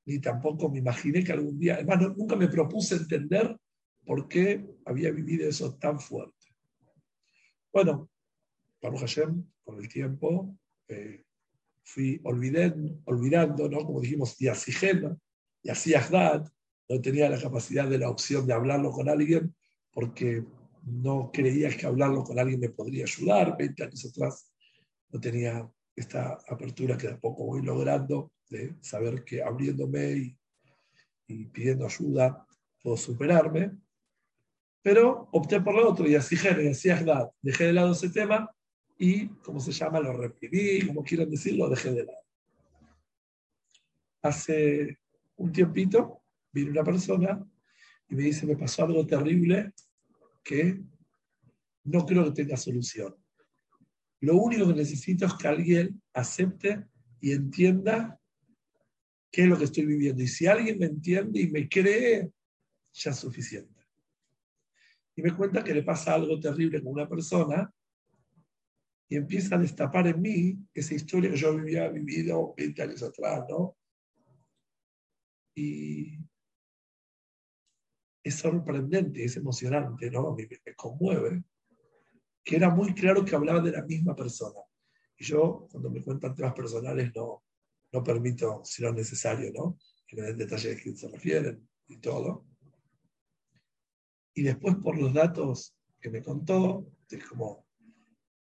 ni 0.05 0.19
tampoco 0.19 0.69
me 0.69 0.79
imaginé 0.79 1.23
que 1.23 1.31
algún 1.31 1.59
día, 1.59 1.75
además 1.75 2.15
nunca 2.17 2.35
me 2.35 2.47
propuse 2.47 2.95
entender 2.95 3.57
por 4.05 4.27
qué 4.27 4.65
había 4.85 5.11
vivido 5.11 5.47
eso 5.47 5.75
tan 5.75 5.99
fuerte. 5.99 6.47
Bueno, 7.71 8.09
Baruch 8.81 9.01
Hashem, 9.01 9.45
con 9.63 9.79
el 9.79 9.87
tiempo, 9.87 10.57
eh, 10.87 11.23
fui 11.83 12.19
olvidando, 12.23 13.01
olvidando, 13.05 13.69
¿no? 13.69 13.85
como 13.85 14.01
dijimos, 14.01 14.39
y 14.41 14.47
así 14.47 14.71
y 15.63 15.69
así 15.69 15.93
no 16.89 17.01
tenía 17.01 17.29
la 17.29 17.39
capacidad 17.39 17.87
de 17.87 17.97
la 17.97 18.09
opción 18.09 18.45
de 18.45 18.53
hablarlo 18.53 18.91
con 18.91 19.07
alguien 19.07 19.55
porque 19.91 20.43
no 20.83 21.31
creía 21.31 21.69
que 21.69 21.85
hablarlo 21.85 22.23
con 22.23 22.39
alguien 22.39 22.59
me 22.59 22.69
podría 22.69 23.03
ayudar. 23.03 23.55
20 23.57 23.83
años 23.83 24.05
atrás 24.05 24.51
no 25.09 25.19
tenía 25.19 25.69
esta 25.95 26.39
apertura 26.47 26.97
que 26.97 27.07
de 27.07 27.17
poco 27.17 27.45
voy 27.45 27.61
logrando, 27.61 28.31
de 28.49 28.75
saber 28.81 29.23
que 29.23 29.43
abriéndome 29.43 30.35
y, 31.27 31.45
pidiendo 31.45 31.85
ayuda 31.85 32.45
puedo 32.81 32.97
superarme, 32.97 33.71
pero 34.81 35.29
opté 35.31 35.61
por 35.61 35.75
lo 35.75 35.89
otro 35.89 36.07
y 36.07 36.15
así 36.15 36.35
y 36.35 36.67
así 36.67 36.89
dejé 37.41 37.65
de 37.65 37.73
lado 37.73 37.91
ese 37.91 38.09
tema 38.09 38.49
y, 38.97 39.27
como 39.27 39.59
se 39.59 39.71
llama, 39.71 39.99
lo 39.99 40.13
reprimí, 40.13 40.85
como 40.85 41.03
quieran 41.03 41.29
decirlo, 41.29 41.69
dejé 41.69 41.91
de 41.91 42.05
lado. 42.05 42.19
Hace 44.21 44.99
un 45.37 45.51
tiempito 45.51 46.21
vino 46.51 46.71
una 46.71 46.83
persona 46.83 47.43
y 48.09 48.15
me 48.15 48.23
dice, 48.23 48.45
me 48.45 48.55
pasó 48.55 48.83
algo 48.83 49.05
terrible 49.07 49.73
que 50.43 50.81
no 51.85 52.05
creo 52.05 52.25
que 52.25 52.43
tenga 52.43 52.57
solución. 52.57 53.15
Lo 54.19 54.35
único 54.37 54.67
que 54.67 54.75
necesito 54.75 55.25
es 55.25 55.33
que 55.33 55.47
alguien 55.47 56.01
acepte 56.13 56.85
y 57.19 57.31
entienda 57.31 58.19
qué 59.31 59.43
es 59.43 59.47
lo 59.47 59.57
que 59.57 59.63
estoy 59.63 59.85
viviendo. 59.85 60.21
Y 60.21 60.27
si 60.27 60.45
alguien 60.45 60.77
me 60.77 60.85
entiende 60.85 61.41
y 61.41 61.49
me 61.49 61.67
cree, 61.67 62.31
ya 62.93 63.11
es 63.11 63.17
suficiente. 63.17 63.80
Y 65.15 65.21
me 65.21 65.35
cuenta 65.35 65.63
que 65.63 65.73
le 65.73 65.83
pasa 65.83 66.13
algo 66.13 66.39
terrible 66.39 66.81
con 66.81 66.93
una 66.93 67.07
persona 67.07 67.71
y 69.09 69.17
empieza 69.17 69.55
a 69.55 69.59
destapar 69.59 70.07
en 70.07 70.21
mí 70.21 70.57
esa 70.73 70.93
historia 70.93 71.29
que 71.29 71.37
yo 71.37 71.49
había 71.49 71.89
vivido 71.89 72.53
20 72.55 72.81
años 72.81 73.03
atrás, 73.03 73.43
¿no? 73.49 73.77
Y 75.53 76.17
es 78.23 78.35
sorprendente, 78.35 79.23
es 79.23 79.35
emocionante, 79.35 80.09
¿no? 80.09 80.33
Me, 80.33 80.47
conmueve, 80.75 81.43
que 82.43 82.55
era 82.55 82.69
muy 82.69 82.93
claro 82.93 83.25
que 83.25 83.35
hablaba 83.35 83.59
de 83.59 83.71
la 83.71 83.83
misma 83.83 84.15
persona. 84.15 84.61
Y 85.17 85.25
yo, 85.25 85.67
cuando 85.69 85.89
me 85.89 86.01
cuentan 86.01 86.33
temas 86.33 86.53
personales, 86.53 87.11
no, 87.13 87.43
no 87.91 88.03
permito, 88.03 88.61
si 88.63 88.81
no 88.81 88.89
es 88.89 88.95
necesario, 88.95 89.51
¿no? 89.53 89.77
que 90.11 90.21
me 90.21 90.27
den 90.27 90.37
detalles 90.37 90.75
de 90.75 90.81
quién 90.81 90.97
se 90.97 91.07
refieren 91.07 91.69
y 91.87 91.97
todo. 91.97 92.45
Y 94.33 94.43
después, 94.43 94.75
por 94.75 94.97
los 94.97 95.13
datos 95.13 95.75
que 95.99 96.09
me 96.09 96.21
contó, 96.21 96.87
de 97.09 97.19
cómo 97.19 97.65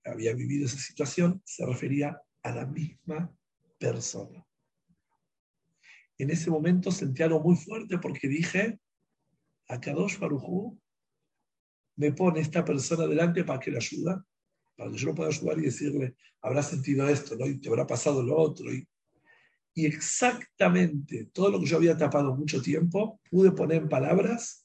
había 0.05 0.33
vivido 0.33 0.65
esa 0.65 0.77
situación, 0.77 1.41
se 1.45 1.65
refería 1.65 2.21
a 2.43 2.51
la 2.51 2.65
misma 2.65 3.33
persona. 3.77 4.45
En 6.17 6.29
ese 6.29 6.51
momento 6.51 6.91
sentí 6.91 7.23
algo 7.23 7.39
muy 7.39 7.55
fuerte 7.55 7.97
porque 7.97 8.27
dije, 8.27 8.79
a 9.67 9.79
Kadosh 9.79 10.19
Barujú 10.19 10.79
me 11.95 12.11
pone 12.13 12.39
esta 12.39 12.63
persona 12.63 13.07
delante 13.07 13.43
para 13.43 13.59
que 13.59 13.71
le 13.71 13.77
ayuda, 13.77 14.23
para 14.75 14.91
que 14.91 14.97
yo 14.97 15.07
lo 15.07 15.15
pueda 15.15 15.29
ayudar 15.29 15.57
y 15.59 15.63
decirle, 15.63 16.15
habrá 16.41 16.63
sentido 16.63 17.07
esto, 17.07 17.35
¿no? 17.35 17.47
Y 17.47 17.59
te 17.59 17.69
habrá 17.69 17.87
pasado 17.87 18.21
lo 18.23 18.37
otro. 18.37 18.71
Y, 18.71 18.87
y 19.73 19.85
exactamente 19.85 21.25
todo 21.33 21.49
lo 21.49 21.59
que 21.59 21.65
yo 21.65 21.77
había 21.77 21.97
tapado 21.97 22.35
mucho 22.35 22.61
tiempo, 22.61 23.19
pude 23.29 23.51
poner 23.51 23.83
en 23.83 23.89
palabras, 23.89 24.60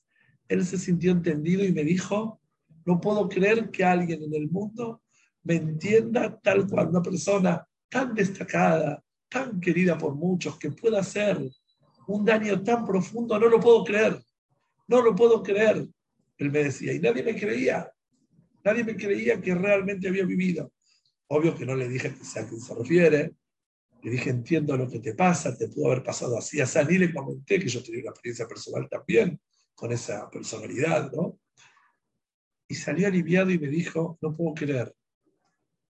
él 0.49 0.65
se 0.65 0.79
sintió 0.79 1.13
entendido 1.13 1.65
y 1.65 1.73
me 1.73 1.85
dijo, 1.85 2.41
no 2.85 3.01
puedo 3.01 3.29
creer 3.29 3.71
que 3.71 3.85
alguien 3.85 4.23
en 4.23 4.35
el 4.35 4.49
mundo 4.49 5.03
me 5.43 5.57
entienda 5.57 6.39
tal 6.41 6.67
cual, 6.69 6.89
una 6.89 7.03
persona 7.03 7.67
tan 7.89 8.15
destacada, 8.15 9.03
tan 9.29 9.61
querida 9.61 9.97
por 9.97 10.15
muchos, 10.15 10.59
que 10.59 10.71
pueda 10.71 11.01
hacer 11.01 11.39
un 12.09 12.25
daño 12.25 12.63
tan 12.63 12.85
profundo, 12.85 13.39
no 13.39 13.49
lo 13.49 13.61
puedo 13.61 13.85
creer, 13.85 14.21
no 14.89 15.03
lo 15.03 15.15
puedo 15.15 15.43
creer, 15.43 15.87
él 16.39 16.51
me 16.51 16.65
decía, 16.65 16.93
y 16.93 17.01
nadie 17.01 17.23
me 17.23 17.37
creía, 17.37 17.91
nadie 18.65 18.85
me 18.85 18.97
creía 18.97 19.41
que 19.41 19.55
realmente 19.55 20.09
había 20.09 20.25
vivido. 20.25 20.73
Obvio 21.29 21.57
que 21.57 21.67
no 21.67 21.75
le 21.75 21.89
dije 21.89 22.15
que 22.15 22.25
sea 22.25 22.43
a 22.43 22.49
quién 22.49 22.61
se 22.61 22.75
refiere, 22.75 23.35
le 24.03 24.11
dije, 24.11 24.31
entiendo 24.31 24.77
lo 24.77 24.89
que 24.89 25.01
te 25.01 25.15
pasa, 25.15 25.57
te 25.57 25.69
pudo 25.69 25.87
haber 25.87 26.05
pasado 26.05 26.39
así, 26.39 26.61
así, 26.61 26.79
ni 26.89 26.99
le 26.99 27.13
comenté 27.13 27.59
que 27.59 27.69
yo 27.69 27.83
tenía 27.83 28.03
una 28.03 28.11
experiencia 28.11 28.47
personal 28.47 28.89
también 28.89 29.41
con 29.77 29.93
esa 29.93 30.29
personalidad, 30.31 31.13
¿no? 31.13 31.39
Y 32.67 32.75
salió 32.75 33.07
aliviado 33.07 33.51
y 33.53 33.59
me 33.59 33.69
dijo, 33.69 34.19
no 34.21 34.35
puedo 34.35 34.55
creer, 34.55 34.93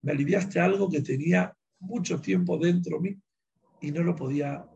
me 0.02 0.12
aliviaste 0.12 0.58
algo 0.58 0.90
que 0.90 1.02
tenía 1.02 1.56
mucho 1.78 2.20
tiempo 2.20 2.58
dentro 2.58 2.96
de 2.96 3.02
mí 3.10 3.22
y 3.80 3.92
no 3.92 4.02
lo 4.02 4.16
podía 4.16 4.66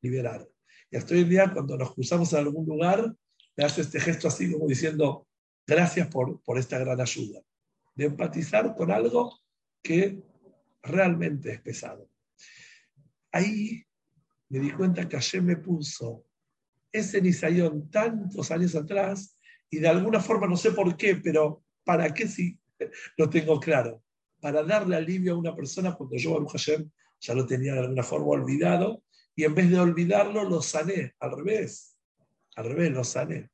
liberar. 0.00 0.48
Y 0.90 0.96
hasta 0.96 1.14
hoy 1.14 1.24
día, 1.24 1.52
cuando 1.52 1.76
nos 1.76 1.94
cruzamos 1.94 2.32
en 2.32 2.40
algún 2.40 2.66
lugar, 2.66 3.14
me 3.56 3.64
hace 3.64 3.82
este 3.82 4.00
gesto 4.00 4.26
así 4.26 4.50
como 4.50 4.66
diciendo, 4.66 5.28
gracias 5.66 6.08
por, 6.08 6.42
por 6.42 6.58
esta 6.58 6.78
gran 6.78 7.00
ayuda, 7.00 7.40
de 7.94 8.06
empatizar 8.06 8.74
con 8.74 8.90
algo 8.90 9.38
que 9.82 10.22
realmente 10.82 11.52
es 11.52 11.60
pesado. 11.60 12.08
Ahí 13.32 13.84
me 14.48 14.58
di 14.58 14.72
cuenta 14.72 15.08
que 15.08 15.16
ayer 15.16 15.42
me 15.42 15.56
puso 15.56 16.24
ese 16.92 17.20
Nisayón 17.20 17.90
tantos 17.90 18.50
años 18.50 18.74
atrás 18.74 19.38
y 19.70 19.78
de 19.78 19.88
alguna 19.88 20.20
forma, 20.20 20.46
no 20.46 20.56
sé 20.56 20.72
por 20.72 20.96
qué, 20.96 21.16
pero 21.16 21.62
¿para 21.84 22.12
qué 22.12 22.26
si 22.26 22.58
lo 23.16 23.30
tengo 23.30 23.60
claro? 23.60 24.02
Para 24.40 24.62
darle 24.62 24.96
alivio 24.96 25.34
a 25.34 25.38
una 25.38 25.54
persona 25.54 25.94
cuando 25.94 26.16
yo, 26.16 26.32
Baruch 26.32 26.52
Hashem, 26.52 26.90
ya 27.20 27.34
lo 27.34 27.46
tenía 27.46 27.74
de 27.74 27.80
alguna 27.80 28.02
forma 28.02 28.28
olvidado 28.28 29.04
y 29.34 29.44
en 29.44 29.54
vez 29.54 29.70
de 29.70 29.78
olvidarlo, 29.78 30.44
lo 30.44 30.60
sané, 30.62 31.14
al 31.20 31.32
revés, 31.32 31.96
al 32.56 32.64
revés, 32.64 32.90
lo 32.90 33.04
sané. 33.04 33.50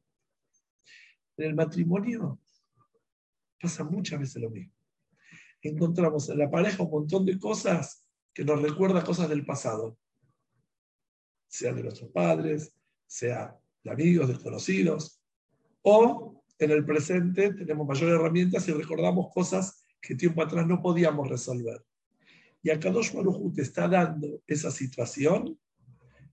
En 1.36 1.46
el 1.46 1.54
matrimonio 1.54 2.40
pasa 3.60 3.84
muchas 3.84 4.20
veces 4.20 4.40
lo 4.42 4.50
mismo. 4.50 4.72
Encontramos 5.60 6.28
en 6.28 6.38
la 6.38 6.50
pareja 6.50 6.82
un 6.82 6.90
montón 6.90 7.26
de 7.26 7.38
cosas 7.38 8.06
que 8.32 8.44
nos 8.44 8.60
recuerda 8.62 9.04
cosas 9.04 9.28
del 9.28 9.44
pasado, 9.44 9.98
sea 11.48 11.72
de 11.72 11.82
nuestros 11.82 12.10
padres, 12.10 12.72
sea 13.06 13.56
de 13.82 13.90
amigos, 13.90 14.28
desconocidos, 14.28 15.20
o 15.82 16.42
en 16.58 16.70
el 16.70 16.84
presente 16.84 17.52
tenemos 17.52 17.86
mayores 17.86 18.14
herramientas 18.14 18.66
y 18.68 18.72
recordamos 18.72 19.32
cosas 19.32 19.84
que 20.00 20.14
tiempo 20.14 20.42
atrás 20.42 20.66
no 20.66 20.80
podíamos 20.80 21.28
resolver. 21.28 21.84
Y 22.62 22.70
acá 22.70 22.88
Kadosh 22.88 23.12
Baruj 23.12 23.54
te 23.54 23.62
está 23.62 23.86
dando 23.86 24.42
esa 24.46 24.70
situación 24.70 25.58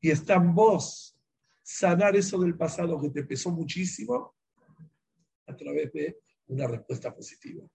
y 0.01 0.09
está 0.09 0.35
en 0.35 0.53
vos 0.53 1.17
sanar 1.61 2.15
eso 2.15 2.39
del 2.39 2.57
pasado 2.57 2.99
que 2.99 3.09
te 3.09 3.23
pesó 3.23 3.51
muchísimo 3.51 4.35
a 5.45 5.55
través 5.55 5.91
de 5.93 6.17
una 6.47 6.67
respuesta 6.67 7.13
positiva. 7.13 7.65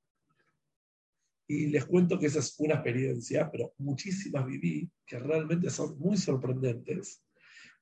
Y 1.46 1.68
les 1.68 1.86
cuento 1.86 2.18
que 2.18 2.26
esa 2.26 2.40
es 2.40 2.55
una 2.59 2.74
experiencia, 2.74 3.51
pero 3.51 3.72
muchísimas 3.78 4.44
viví 4.44 4.90
que 5.07 5.18
realmente 5.18 5.70
son 5.70 5.99
muy 5.99 6.18
sorprendentes. 6.18 7.22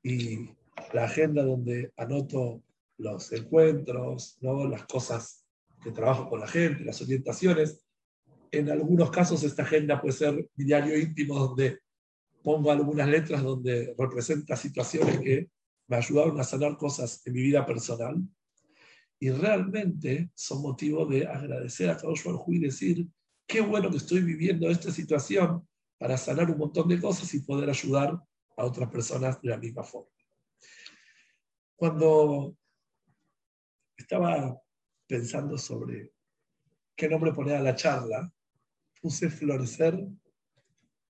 Y 0.03 0.49
la 0.93 1.05
agenda 1.05 1.43
donde 1.43 1.93
anoto 1.97 2.63
los 2.99 3.33
encuentros, 3.33 4.39
¿no? 4.41 4.69
las 4.69 4.87
cosas 4.87 5.45
que 5.83 5.91
trabajo 5.91 6.29
con 6.29 6.41
la 6.41 6.47
gente, 6.47 6.85
las 6.85 7.01
orientaciones. 7.03 7.85
En 8.51 8.71
algunos 8.71 9.11
casos 9.11 9.43
esta 9.43 9.63
agenda 9.63 10.01
puede 10.01 10.15
ser 10.15 10.49
mi 10.55 10.65
diario 10.65 10.99
íntimo 10.99 11.39
donde 11.39 11.81
pongo 12.43 12.71
algunas 12.71 13.09
letras 13.09 13.43
donde 13.43 13.95
representa 13.99 14.57
situaciones 14.57 15.21
que 15.21 15.51
me 15.89 15.97
ayudaron 15.97 16.41
a 16.41 16.45
sanar 16.45 16.77
cosas 16.77 17.23
en 17.27 17.33
mi 17.33 17.43
vida 17.43 17.67
personal. 17.67 18.17
Y 19.19 19.31
realmente 19.31 20.31
son 20.35 20.63
motivo 20.63 21.07
de 21.07 21.27
agradecer 21.27 21.91
a 21.91 21.97
Kadosh 21.97 22.25
Baruj 22.25 22.49
y 22.53 22.59
decir, 22.59 23.07
qué 23.47 23.61
bueno 23.61 23.91
que 23.91 23.97
estoy 23.97 24.21
viviendo 24.21 24.69
esta 24.69 24.91
situación 24.91 25.67
para 25.99 26.17
sanar 26.17 26.51
un 26.51 26.59
montón 26.59 26.89
de 26.89 27.01
cosas 27.01 27.33
y 27.35 27.41
poder 27.41 27.71
ayudar 27.71 28.21
a 28.57 28.65
otras 28.65 28.91
personas 28.91 29.41
de 29.41 29.49
la 29.49 29.57
misma 29.57 29.83
forma. 29.83 30.16
Cuando 31.77 32.57
estaba 33.97 34.59
pensando 35.07 35.59
sobre 35.59 36.13
qué 36.97 37.09
nombre 37.09 37.33
poner 37.33 37.57
a 37.57 37.63
la 37.63 37.75
charla, 37.75 38.33
puse 39.01 39.29
florecer 39.29 39.95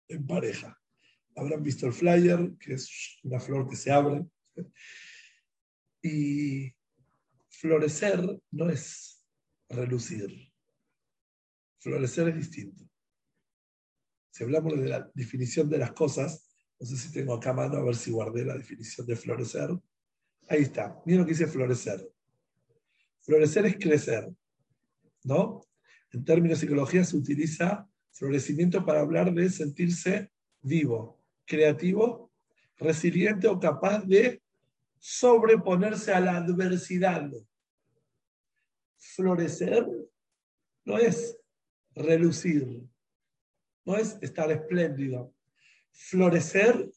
en 0.07 0.27
pareja. 0.27 0.79
Habrán 1.35 1.61
visto 1.61 1.85
el 1.85 1.93
flyer, 1.93 2.55
que 2.59 2.73
es 2.73 3.19
una 3.23 3.39
flor 3.39 3.69
que 3.69 3.75
se 3.75 3.91
abre. 3.91 4.25
Y 6.01 6.73
florecer 7.49 8.19
no 8.51 8.69
es 8.69 9.23
relucir. 9.69 10.51
Florecer 11.79 12.29
es 12.29 12.35
distinto. 12.37 12.83
Si 14.31 14.43
hablamos 14.43 14.79
de 14.79 14.89
la 14.89 15.11
definición 15.13 15.69
de 15.69 15.77
las 15.77 15.93
cosas, 15.93 16.49
no 16.79 16.87
sé 16.87 16.97
si 16.97 17.11
tengo 17.11 17.35
acá 17.35 17.51
a 17.51 17.53
mano 17.53 17.77
a 17.77 17.83
ver 17.83 17.95
si 17.95 18.11
guardé 18.11 18.43
la 18.43 18.57
definición 18.57 19.05
de 19.05 19.15
florecer. 19.15 19.69
Ahí 20.47 20.61
está. 20.61 21.01
Miren 21.05 21.21
lo 21.21 21.25
que 21.25 21.33
dice 21.33 21.47
florecer. 21.47 22.07
Florecer 23.21 23.65
es 23.65 23.77
crecer, 23.77 24.29
¿no? 25.23 25.61
En 26.11 26.23
términos 26.23 26.59
de 26.59 26.67
psicología 26.67 27.03
se 27.03 27.17
utiliza 27.17 27.89
florecimiento 28.11 28.85
para 28.85 29.01
hablar 29.01 29.33
de 29.33 29.49
sentirse 29.49 30.31
vivo, 30.61 31.19
creativo, 31.45 32.31
resiliente 32.77 33.47
o 33.47 33.59
capaz 33.59 34.05
de 34.05 34.41
sobreponerse 34.99 36.13
a 36.13 36.19
la 36.19 36.37
adversidad. 36.37 37.29
Florecer 38.97 39.87
no 40.85 40.97
es 40.97 41.37
relucir, 41.95 42.83
no 43.83 43.97
es 43.97 44.17
estar 44.21 44.51
espléndido. 44.51 45.33
Florecer 45.91 46.91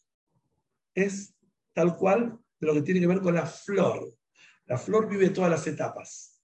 es 0.95 1.35
tal 1.73 1.97
cual 1.97 2.39
de 2.61 2.67
lo 2.67 2.75
que 2.75 2.83
tiene 2.83 3.01
que 3.01 3.07
ver 3.07 3.21
con 3.21 3.35
la 3.35 3.47
flor. 3.47 4.15
La 4.67 4.79
flor 4.79 5.09
vive 5.09 5.31
todas 5.31 5.51
las 5.51 5.67
etapas. 5.67 6.43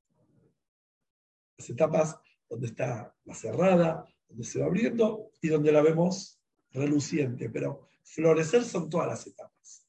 Las 1.59 1.71
etapas 1.71 2.17
donde 2.49 2.69
está 2.69 3.15
cerrada, 3.33 4.07
donde 4.29 4.45
se 4.45 4.61
va 4.61 4.67
abriendo 4.67 5.31
y 5.41 5.49
donde 5.49 5.73
la 5.73 5.83
vemos 5.83 6.41
reluciente. 6.71 7.51
Pero 7.51 7.89
florecer 8.03 8.65
son 8.65 8.89
todas 8.89 9.09
las 9.09 9.27
etapas. 9.27 9.89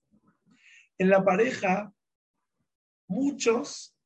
En 0.98 1.10
la 1.10 1.24
pareja, 1.24 1.94
muchos, 3.08 3.98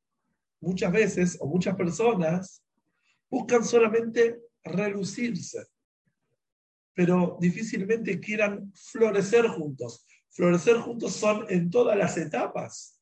muchas 0.60 0.92
veces 0.92 1.38
o 1.40 1.46
muchas 1.46 1.76
personas 1.76 2.62
buscan 3.28 3.64
solamente 3.64 4.40
relucirse, 4.64 5.66
pero 6.92 7.38
difícilmente 7.40 8.20
quieran 8.20 8.72
florecer 8.74 9.46
juntos. 9.48 10.04
Florecer 10.30 10.76
juntos 10.78 11.14
son 11.14 11.44
en 11.48 11.70
todas 11.70 11.96
las 11.96 12.16
etapas. 12.16 13.00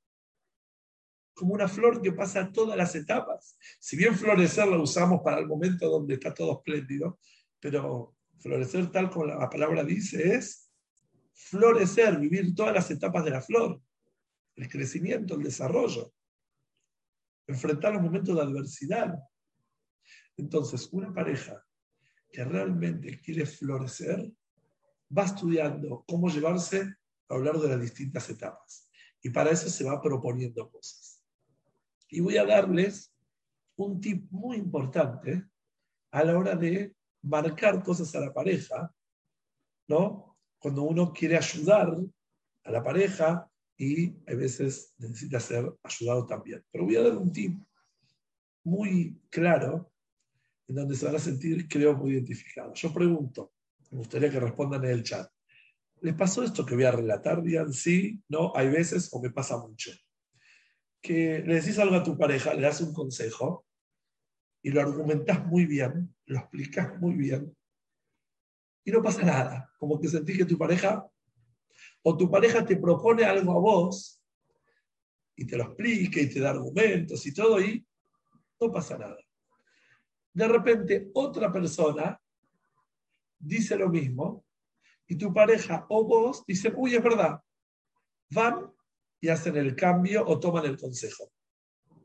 Como 1.34 1.54
una 1.54 1.68
flor 1.68 2.00
que 2.02 2.12
pasa 2.12 2.50
todas 2.50 2.76
las 2.76 2.94
etapas. 2.94 3.56
Si 3.78 3.96
bien 3.96 4.16
florecer 4.16 4.66
la 4.66 4.78
usamos 4.78 5.20
para 5.22 5.38
el 5.38 5.46
momento 5.46 5.88
donde 5.88 6.14
está 6.14 6.34
todo 6.34 6.58
espléndido, 6.58 7.18
pero 7.60 8.16
florecer 8.38 8.90
tal 8.90 9.10
como 9.10 9.26
la 9.26 9.48
palabra 9.48 9.84
dice 9.84 10.34
es 10.34 10.70
florecer, 11.34 12.18
vivir 12.18 12.54
todas 12.54 12.74
las 12.74 12.90
etapas 12.90 13.24
de 13.24 13.30
la 13.30 13.40
flor, 13.40 13.80
el 14.56 14.68
crecimiento, 14.68 15.34
el 15.34 15.44
desarrollo, 15.44 16.12
enfrentar 17.46 17.94
los 17.94 18.02
momentos 18.02 18.34
de 18.34 18.42
adversidad. 18.42 19.14
Entonces, 20.36 20.88
una 20.92 21.12
pareja 21.12 21.64
que 22.32 22.44
realmente 22.44 23.20
quiere 23.20 23.46
florecer 23.46 24.30
va 25.16 25.24
estudiando 25.24 26.04
cómo 26.06 26.28
llevarse 26.28 26.97
a 27.28 27.34
lo 27.34 27.44
largo 27.44 27.62
de 27.62 27.68
las 27.68 27.80
distintas 27.80 28.28
etapas. 28.30 28.88
Y 29.22 29.30
para 29.30 29.50
eso 29.50 29.68
se 29.68 29.84
va 29.84 30.00
proponiendo 30.00 30.70
cosas. 30.70 31.22
Y 32.08 32.20
voy 32.20 32.36
a 32.36 32.44
darles 32.44 33.12
un 33.76 34.00
tip 34.00 34.30
muy 34.30 34.56
importante 34.56 35.44
a 36.10 36.24
la 36.24 36.38
hora 36.38 36.56
de 36.56 36.94
marcar 37.22 37.82
cosas 37.82 38.14
a 38.14 38.20
la 38.20 38.32
pareja, 38.32 38.94
¿no? 39.88 40.36
Cuando 40.58 40.82
uno 40.82 41.12
quiere 41.12 41.36
ayudar 41.36 41.96
a 42.64 42.70
la 42.70 42.82
pareja 42.82 43.50
y 43.76 44.10
a 44.30 44.34
veces 44.34 44.94
necesita 44.98 45.38
ser 45.38 45.72
ayudado 45.82 46.26
también. 46.26 46.64
Pero 46.70 46.84
voy 46.84 46.96
a 46.96 47.02
dar 47.02 47.16
un 47.16 47.32
tip 47.32 47.56
muy 48.64 49.20
claro 49.30 49.92
en 50.66 50.76
donde 50.76 50.96
se 50.96 51.06
van 51.06 51.16
a 51.16 51.20
sentir, 51.20 51.68
creo, 51.68 51.96
muy 51.96 52.12
identificados. 52.12 52.78
Yo 52.80 52.92
pregunto, 52.92 53.52
me 53.90 53.98
gustaría 53.98 54.30
que 54.30 54.40
respondan 54.40 54.84
en 54.84 54.90
el 54.90 55.02
chat. 55.02 55.30
¿Les 56.00 56.14
pasó 56.14 56.42
esto 56.42 56.64
que 56.64 56.74
voy 56.74 56.84
a 56.84 56.92
relatar? 56.92 57.42
Digan 57.42 57.72
sí, 57.72 58.22
no, 58.28 58.52
hay 58.54 58.68
veces 58.68 59.08
o 59.12 59.20
me 59.20 59.30
pasa 59.30 59.58
mucho. 59.58 59.90
Que 61.00 61.42
le 61.46 61.56
decís 61.56 61.78
algo 61.78 61.96
a 61.96 62.02
tu 62.02 62.16
pareja, 62.16 62.54
le 62.54 62.62
das 62.62 62.80
un 62.80 62.92
consejo 62.92 63.66
y 64.62 64.70
lo 64.70 64.80
argumentas 64.80 65.44
muy 65.46 65.66
bien, 65.66 66.14
lo 66.26 66.38
explicas 66.38 66.98
muy 67.00 67.14
bien 67.14 67.56
y 68.88 68.90
no 68.90 69.02
pasa 69.02 69.22
nada. 69.22 69.70
Como 69.78 70.00
que 70.00 70.08
sentís 70.08 70.38
que 70.38 70.44
tu 70.46 70.56
pareja 70.56 71.06
o 72.02 72.16
tu 72.16 72.30
pareja 72.30 72.64
te 72.64 72.76
propone 72.76 73.24
algo 73.24 73.52
a 73.52 73.60
vos 73.60 74.22
y 75.36 75.46
te 75.46 75.58
lo 75.58 75.64
explica 75.64 76.20
y 76.20 76.28
te 76.30 76.40
da 76.40 76.50
argumentos 76.50 77.26
y 77.26 77.34
todo 77.34 77.60
y 77.60 77.86
no 78.58 78.72
pasa 78.72 78.96
nada. 78.96 79.18
De 80.32 80.48
repente 80.48 81.10
otra 81.12 81.52
persona 81.52 82.18
dice 83.38 83.76
lo 83.76 83.90
mismo 83.90 84.46
y 85.08 85.16
tu 85.16 85.32
pareja 85.32 85.86
o 85.88 86.04
vos 86.04 86.44
dicen, 86.46 86.74
uy, 86.76 86.94
es 86.94 87.02
verdad, 87.02 87.42
van 88.30 88.72
y 89.20 89.28
hacen 89.28 89.56
el 89.56 89.74
cambio 89.74 90.24
o 90.26 90.38
toman 90.38 90.66
el 90.66 90.78
consejo. 90.78 91.32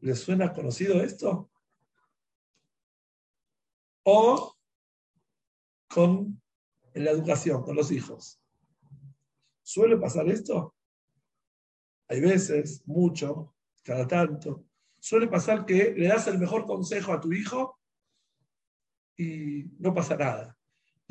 ¿Les 0.01 0.19
suena 0.19 0.53
conocido 0.53 1.03
esto? 1.03 1.51
O 4.03 4.55
con 5.87 6.41
la 6.93 7.11
educación, 7.11 7.61
con 7.61 7.75
los 7.75 7.91
hijos. 7.91 8.41
¿Suele 9.61 9.97
pasar 9.97 10.27
esto? 10.29 10.75
Hay 12.07 12.21
veces, 12.21 12.83
mucho, 12.85 13.53
cada 13.83 14.07
tanto. 14.07 14.65
Suele 14.99 15.27
pasar 15.27 15.65
que 15.65 15.93
le 15.93 16.07
das 16.07 16.27
el 16.27 16.39
mejor 16.39 16.65
consejo 16.65 17.11
a 17.11 17.19
tu 17.19 17.31
hijo 17.33 17.79
y 19.17 19.65
no 19.79 19.93
pasa 19.93 20.15
nada. 20.15 20.52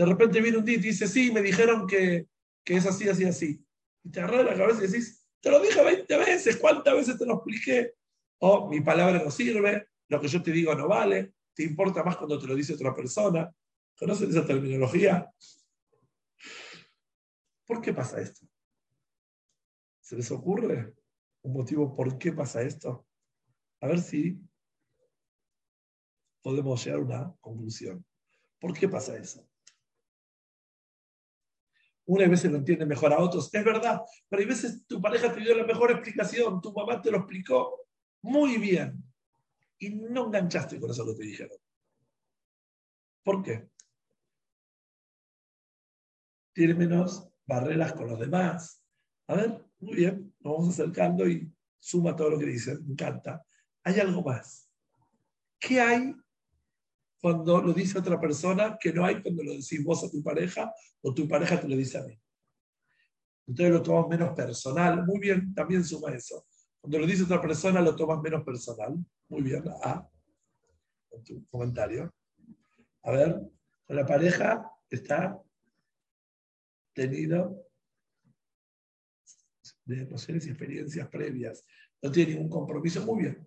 De 0.03 0.07
repente 0.07 0.41
viene 0.41 0.59
un 0.59 0.65
día 0.65 0.75
y 0.75 0.81
dice, 0.81 1.07
sí, 1.07 1.31
me 1.31 1.41
dijeron 1.41 1.87
que, 1.87 2.27
es 2.65 2.87
así, 2.87 3.09
así, 3.09 3.25
así. 3.25 3.65
Y 4.03 4.11
te 4.11 4.19
agarras 4.19 4.47
la 4.47 4.57
cabeza 4.57 4.83
y 4.83 4.89
decís, 4.89 5.25
te 5.41 5.49
lo 5.49 5.61
dije 5.61 5.81
20 5.81 6.17
veces, 6.17 6.57
¿cuántas 6.57 6.93
veces 6.95 7.17
te 7.17 7.25
lo 7.25 7.35
expliqué? 7.35 7.95
O 8.39 8.69
mi 8.69 8.81
palabra 8.81 9.23
no 9.23 9.31
sirve, 9.31 9.91
lo 10.09 10.21
que 10.21 10.27
yo 10.27 10.43
te 10.43 10.51
digo 10.51 10.75
no 10.75 10.89
vale, 10.89 11.35
te 11.55 11.63
importa 11.63 12.03
más 12.03 12.17
cuando 12.17 12.37
te 12.37 12.49
lo 12.49 12.57
dice 12.57 12.75
otra 12.75 12.93
persona. 12.97 13.55
¿Conocen 13.97 14.31
esa 14.31 14.45
terminología? 14.45 15.33
¿Por 17.65 17.81
qué 17.81 17.95
pasa 17.95 18.21
esto? 18.21 18.45
¿Se 20.01 20.17
les 20.17 20.29
ocurre 20.33 20.97
un 21.43 21.53
motivo 21.53 21.95
por 21.95 22.19
qué 22.19 22.33
pasa 22.33 22.61
esto? 22.61 23.07
A 23.81 23.87
ver 23.87 24.01
si 24.01 24.37
podemos 26.43 26.85
llegar 26.85 26.99
a 26.99 27.05
una 27.05 27.37
conclusión. 27.41 28.05
¿Por 28.59 28.77
qué 28.77 28.89
pasa 28.89 29.17
eso? 29.17 29.49
Una 32.13 32.29
veces 32.29 32.51
lo 32.51 32.59
entiende 32.59 32.85
mejor 32.85 33.11
a 33.15 33.21
otros, 33.21 33.49
es 33.55 33.65
verdad, 33.65 34.03
pero 34.29 34.41
hay 34.43 34.47
veces 34.47 34.87
tu 34.87 35.01
pareja 35.01 35.33
te 35.33 35.41
dio 35.41 35.55
la 35.55 35.65
mejor 35.65 35.93
explicación, 35.93 36.61
tu 36.61 36.71
mamá 36.71 37.01
te 37.01 37.11
lo 37.11 37.17
explicó 37.17 37.87
muy 38.21 38.59
bien 38.59 39.03
y 39.79 39.89
no 39.95 40.27
enganchaste 40.27 40.79
con 40.79 40.91
eso 40.91 41.07
que 41.07 41.15
te 41.15 41.23
dijeron. 41.23 41.57
¿Por 43.25 43.43
qué? 43.43 43.67
Tiene 46.53 46.75
menos 46.75 47.31
barreras 47.47 47.95
con 47.95 48.11
los 48.11 48.21
demás. 48.21 48.85
A 49.29 49.35
ver, 49.35 49.65
muy 49.81 49.95
bien, 49.95 50.35
nos 50.41 50.53
vamos 50.53 50.69
acercando 50.69 51.27
y 51.27 51.51
suma 51.79 52.15
todo 52.15 52.29
lo 52.29 52.39
que 52.39 52.45
dicen, 52.45 52.85
me 52.85 52.93
encanta. 52.93 53.43
Hay 53.85 53.99
algo 53.99 54.23
más. 54.23 54.69
¿Qué 55.59 55.81
hay 55.81 56.15
cuando 57.23 57.63
lo 57.63 57.73
dice 57.73 58.01
otra 58.01 58.21
persona 58.21 58.77
que 58.81 58.93
no 58.93 59.05
hay 59.05 59.23
cuando 59.23 59.45
lo 59.45 59.53
decís 59.53 59.83
vos 59.85 60.03
a 60.03 60.11
tu 60.11 60.21
pareja 60.25 60.75
o 61.03 61.15
tu 61.15 61.29
pareja 61.29 61.61
te 61.61 61.69
lo 61.69 61.77
dice 61.77 61.99
a 61.99 62.03
mí. 62.03 62.21
Entonces 63.47 63.73
lo 63.73 63.81
tomas 63.81 64.09
menos 64.09 64.35
personal. 64.35 65.07
Muy 65.07 65.21
bien, 65.21 65.55
también 65.55 65.85
suma 65.85 66.13
eso. 66.13 66.45
Cuando 66.81 66.99
lo 66.99 67.07
dice 67.07 67.23
otra 67.23 67.41
persona 67.41 67.81
lo 67.81 67.95
tomas 67.95 68.21
menos 68.21 68.43
personal. 68.43 68.97
Muy 69.29 69.43
bien, 69.43 69.63
A, 69.85 70.05
con 71.09 71.23
tu 71.23 71.47
comentario. 71.47 72.13
A 73.05 73.13
ver, 73.13 73.41
con 73.87 73.97
la 73.97 74.05
pareja 74.05 74.69
está 74.91 75.41
tenido 76.93 77.69
de 79.85 80.07
nociones 80.07 80.45
y 80.47 80.51
experiencias 80.51 81.09
previas. 81.09 81.65
No 82.03 82.11
tiene 82.11 82.33
ningún 82.33 82.51
compromiso. 82.51 83.07
Muy 83.07 83.23
bien. 83.23 83.47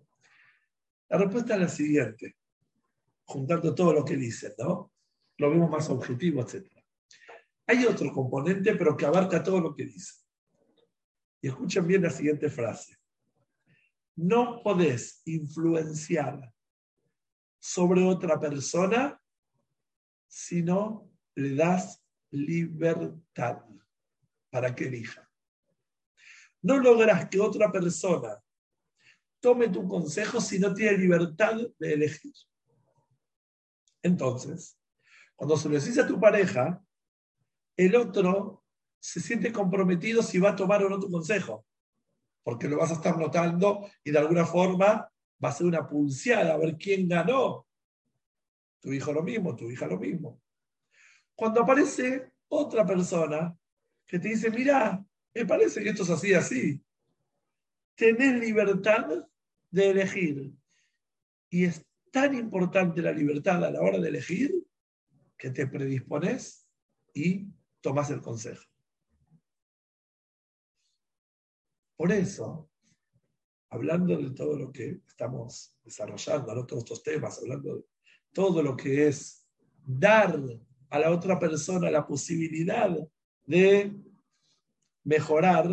La 1.10 1.18
respuesta 1.18 1.54
es 1.54 1.60
la 1.60 1.68
siguiente 1.68 2.36
juntando 3.26 3.74
todo 3.74 3.92
lo 3.92 4.04
que 4.04 4.16
dicen, 4.16 4.52
¿no? 4.58 4.92
Lo 5.38 5.50
vemos 5.50 5.68
más 5.68 5.90
objetivo, 5.90 6.42
etc. 6.42 6.66
Hay 7.66 7.84
otro 7.84 8.12
componente, 8.12 8.74
pero 8.76 8.96
que 8.96 9.04
abarca 9.04 9.42
todo 9.42 9.60
lo 9.60 9.74
que 9.74 9.84
dice. 9.84 10.14
Y 11.42 11.48
escuchen 11.48 11.86
bien 11.86 12.02
la 12.02 12.10
siguiente 12.10 12.48
frase. 12.48 12.96
No 14.14 14.62
podés 14.62 15.20
influenciar 15.26 16.52
sobre 17.58 18.02
otra 18.04 18.38
persona 18.40 19.20
si 20.28 20.62
no 20.62 21.10
le 21.34 21.54
das 21.54 22.02
libertad 22.30 23.64
para 24.50 24.74
que 24.74 24.86
elija. 24.86 25.28
No 26.62 26.78
logras 26.78 27.28
que 27.28 27.40
otra 27.40 27.70
persona 27.70 28.42
tome 29.40 29.68
tu 29.68 29.86
consejo 29.86 30.40
si 30.40 30.58
no 30.58 30.72
tiene 30.72 30.98
libertad 30.98 31.56
de 31.78 31.92
elegir. 31.92 32.32
Entonces, 34.06 34.78
cuando 35.34 35.56
se 35.56 35.68
lo 35.68 35.74
decís 35.74 35.98
a 35.98 36.06
tu 36.06 36.20
pareja, 36.20 36.80
el 37.76 37.96
otro 37.96 38.64
se 39.00 39.20
siente 39.20 39.52
comprometido 39.52 40.22
si 40.22 40.38
va 40.38 40.50
a 40.50 40.56
tomar 40.56 40.82
o 40.84 40.88
no 40.88 41.00
tu 41.00 41.10
consejo, 41.10 41.66
porque 42.44 42.68
lo 42.68 42.78
vas 42.78 42.92
a 42.92 42.94
estar 42.94 43.18
notando 43.18 43.90
y 44.04 44.12
de 44.12 44.18
alguna 44.18 44.46
forma 44.46 45.10
va 45.44 45.48
a 45.48 45.52
ser 45.52 45.66
una 45.66 45.86
pulseada 45.86 46.54
a 46.54 46.56
ver 46.56 46.76
quién 46.76 47.08
ganó. 47.08 47.66
Tu 48.80 48.92
hijo 48.92 49.12
lo 49.12 49.22
mismo, 49.22 49.56
tu 49.56 49.68
hija 49.68 49.86
lo 49.86 49.98
mismo. 49.98 50.40
Cuando 51.34 51.62
aparece 51.62 52.32
otra 52.48 52.86
persona 52.86 53.58
que 54.06 54.20
te 54.20 54.28
dice, 54.28 54.50
mira, 54.50 55.04
me 55.34 55.44
parece 55.44 55.82
que 55.82 55.90
esto 55.90 56.04
es 56.04 56.10
así, 56.10 56.32
así, 56.32 56.80
tenés 57.96 58.40
libertad 58.40 59.08
de 59.70 59.90
elegir. 59.90 60.52
Y 61.50 61.64
es 61.64 61.84
tan 62.16 62.34
importante 62.34 63.02
la 63.02 63.12
libertad 63.12 63.62
a 63.62 63.70
la 63.70 63.82
hora 63.82 63.98
de 63.98 64.08
elegir 64.08 64.50
que 65.36 65.50
te 65.50 65.66
predispones 65.66 66.66
y 67.12 67.46
tomas 67.82 68.08
el 68.08 68.22
consejo. 68.22 68.64
Por 71.94 72.10
eso, 72.12 72.70
hablando 73.68 74.16
de 74.16 74.30
todo 74.30 74.56
lo 74.56 74.72
que 74.72 75.02
estamos 75.06 75.76
desarrollando, 75.84 76.64
todos 76.64 76.84
estos 76.84 77.02
temas, 77.02 77.38
hablando 77.38 77.76
de 77.76 77.84
todo 78.32 78.62
lo 78.62 78.74
que 78.74 79.08
es 79.08 79.46
dar 79.84 80.40
a 80.88 80.98
la 80.98 81.10
otra 81.10 81.38
persona 81.38 81.90
la 81.90 82.06
posibilidad 82.06 82.96
de 83.44 83.94
mejorar, 85.04 85.68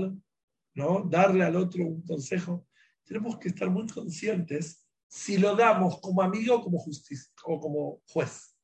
¿no? 0.74 1.04
darle 1.10 1.46
al 1.46 1.56
otro 1.56 1.86
un 1.86 2.02
consejo, 2.02 2.68
tenemos 3.06 3.38
que 3.38 3.48
estar 3.48 3.70
muy 3.70 3.88
conscientes 3.88 4.83
si 5.14 5.38
lo 5.38 5.56
damos 5.56 6.02
como 6.02 6.24
amigo 6.24 6.60
como, 6.64 6.80
justicia, 6.80 7.32
o 7.44 7.60
como 7.60 8.02
juez. 8.08 8.58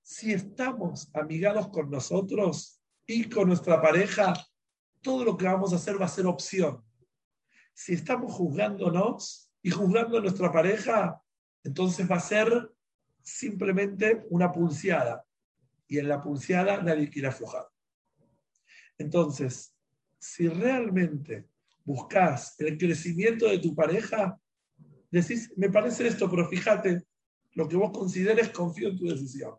Si 0.00 0.32
estamos 0.32 1.10
amigados 1.14 1.68
con 1.70 1.90
nosotros 1.90 2.80
y 3.04 3.28
con 3.28 3.48
nuestra 3.48 3.82
pareja, 3.82 4.34
todo 5.02 5.24
lo 5.24 5.36
que 5.36 5.46
vamos 5.46 5.72
a 5.72 5.76
hacer 5.76 6.00
va 6.00 6.04
a 6.04 6.10
ser 6.10 6.26
opción. 6.26 6.80
Si 7.74 7.94
estamos 7.94 8.34
juzgándonos 8.34 9.50
y 9.62 9.70
juzgando 9.72 10.18
a 10.18 10.20
nuestra 10.20 10.52
pareja, 10.52 11.20
entonces 11.64 12.08
va 12.08 12.16
a 12.16 12.20
ser 12.20 12.72
simplemente 13.20 14.24
una 14.30 14.52
pulseada. 14.52 15.26
Y 15.88 15.98
en 15.98 16.08
la 16.08 16.22
pulseada 16.22 16.80
nadie 16.82 17.10
quiere 17.10 17.26
aflojar. 17.26 17.66
Entonces, 18.96 19.74
si 20.20 20.46
realmente 20.46 21.48
buscas 21.84 22.54
el 22.60 22.78
crecimiento 22.78 23.48
de 23.48 23.58
tu 23.58 23.74
pareja, 23.74 24.40
decís, 25.10 25.52
me 25.56 25.70
parece 25.70 26.06
esto, 26.06 26.30
pero 26.30 26.48
fíjate, 26.48 27.04
lo 27.52 27.68
que 27.68 27.76
vos 27.76 27.90
consideres, 27.96 28.50
confío 28.50 28.88
en 28.88 28.98
tu 28.98 29.06
decisión. 29.06 29.54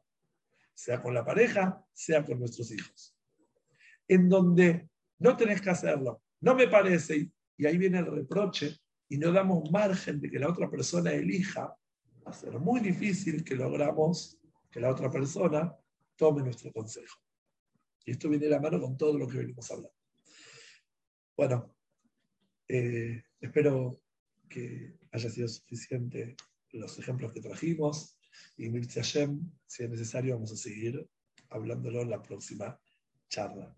Sea 0.73 1.01
con 1.01 1.13
la 1.13 1.25
pareja, 1.25 1.83
sea 1.93 2.23
con 2.23 2.39
nuestros 2.39 2.71
hijos. 2.71 3.15
En 4.07 4.29
donde 4.29 4.89
no 5.19 5.35
tenés 5.35 5.61
que 5.61 5.71
hacerlo, 5.71 6.21
no 6.41 6.55
me 6.55 6.67
parece, 6.67 7.31
y 7.57 7.65
ahí 7.65 7.77
viene 7.77 7.99
el 7.99 8.05
reproche, 8.05 8.77
y 9.09 9.17
no 9.17 9.31
damos 9.31 9.71
margen 9.71 10.19
de 10.19 10.29
que 10.29 10.39
la 10.39 10.49
otra 10.49 10.69
persona 10.69 11.11
elija, 11.11 11.75
va 12.25 12.31
a 12.31 12.33
ser 12.33 12.59
muy 12.59 12.81
difícil 12.81 13.43
que 13.43 13.55
logramos 13.55 14.37
que 14.69 14.79
la 14.79 14.91
otra 14.91 15.09
persona 15.09 15.73
tome 16.15 16.43
nuestro 16.43 16.71
consejo. 16.71 17.19
Y 18.05 18.11
esto 18.11 18.29
viene 18.29 18.45
de 18.45 18.51
la 18.51 18.59
mano 18.59 18.79
con 18.79 18.97
todo 18.97 19.17
lo 19.17 19.27
que 19.27 19.37
venimos 19.37 19.69
hablando. 19.71 19.95
Bueno, 21.35 21.75
eh, 22.67 23.23
espero 23.39 24.01
que 24.49 24.96
haya 25.11 25.29
sido 25.29 25.47
suficiente 25.47 26.35
los 26.71 26.97
ejemplos 26.99 27.31
que 27.33 27.41
trajimos. 27.41 28.17
Y 28.57 28.69
Mirce 28.69 29.01
Hashem, 29.01 29.51
si 29.65 29.83
es 29.83 29.89
necesario, 29.89 30.35
vamos 30.35 30.51
a 30.51 30.57
seguir 30.57 31.07
hablándolo 31.49 32.01
en 32.01 32.09
la 32.09 32.21
próxima 32.21 32.79
charla. 33.29 33.75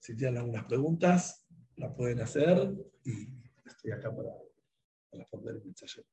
Si 0.00 0.16
tienen 0.16 0.38
algunas 0.38 0.64
preguntas, 0.64 1.46
la 1.76 1.94
pueden 1.94 2.20
hacer 2.20 2.74
y 3.04 3.28
estoy 3.64 3.92
acá 3.92 4.14
para, 4.14 4.30
responder 5.12 5.62
Mirce 5.64 5.86
Hashem. 5.86 6.04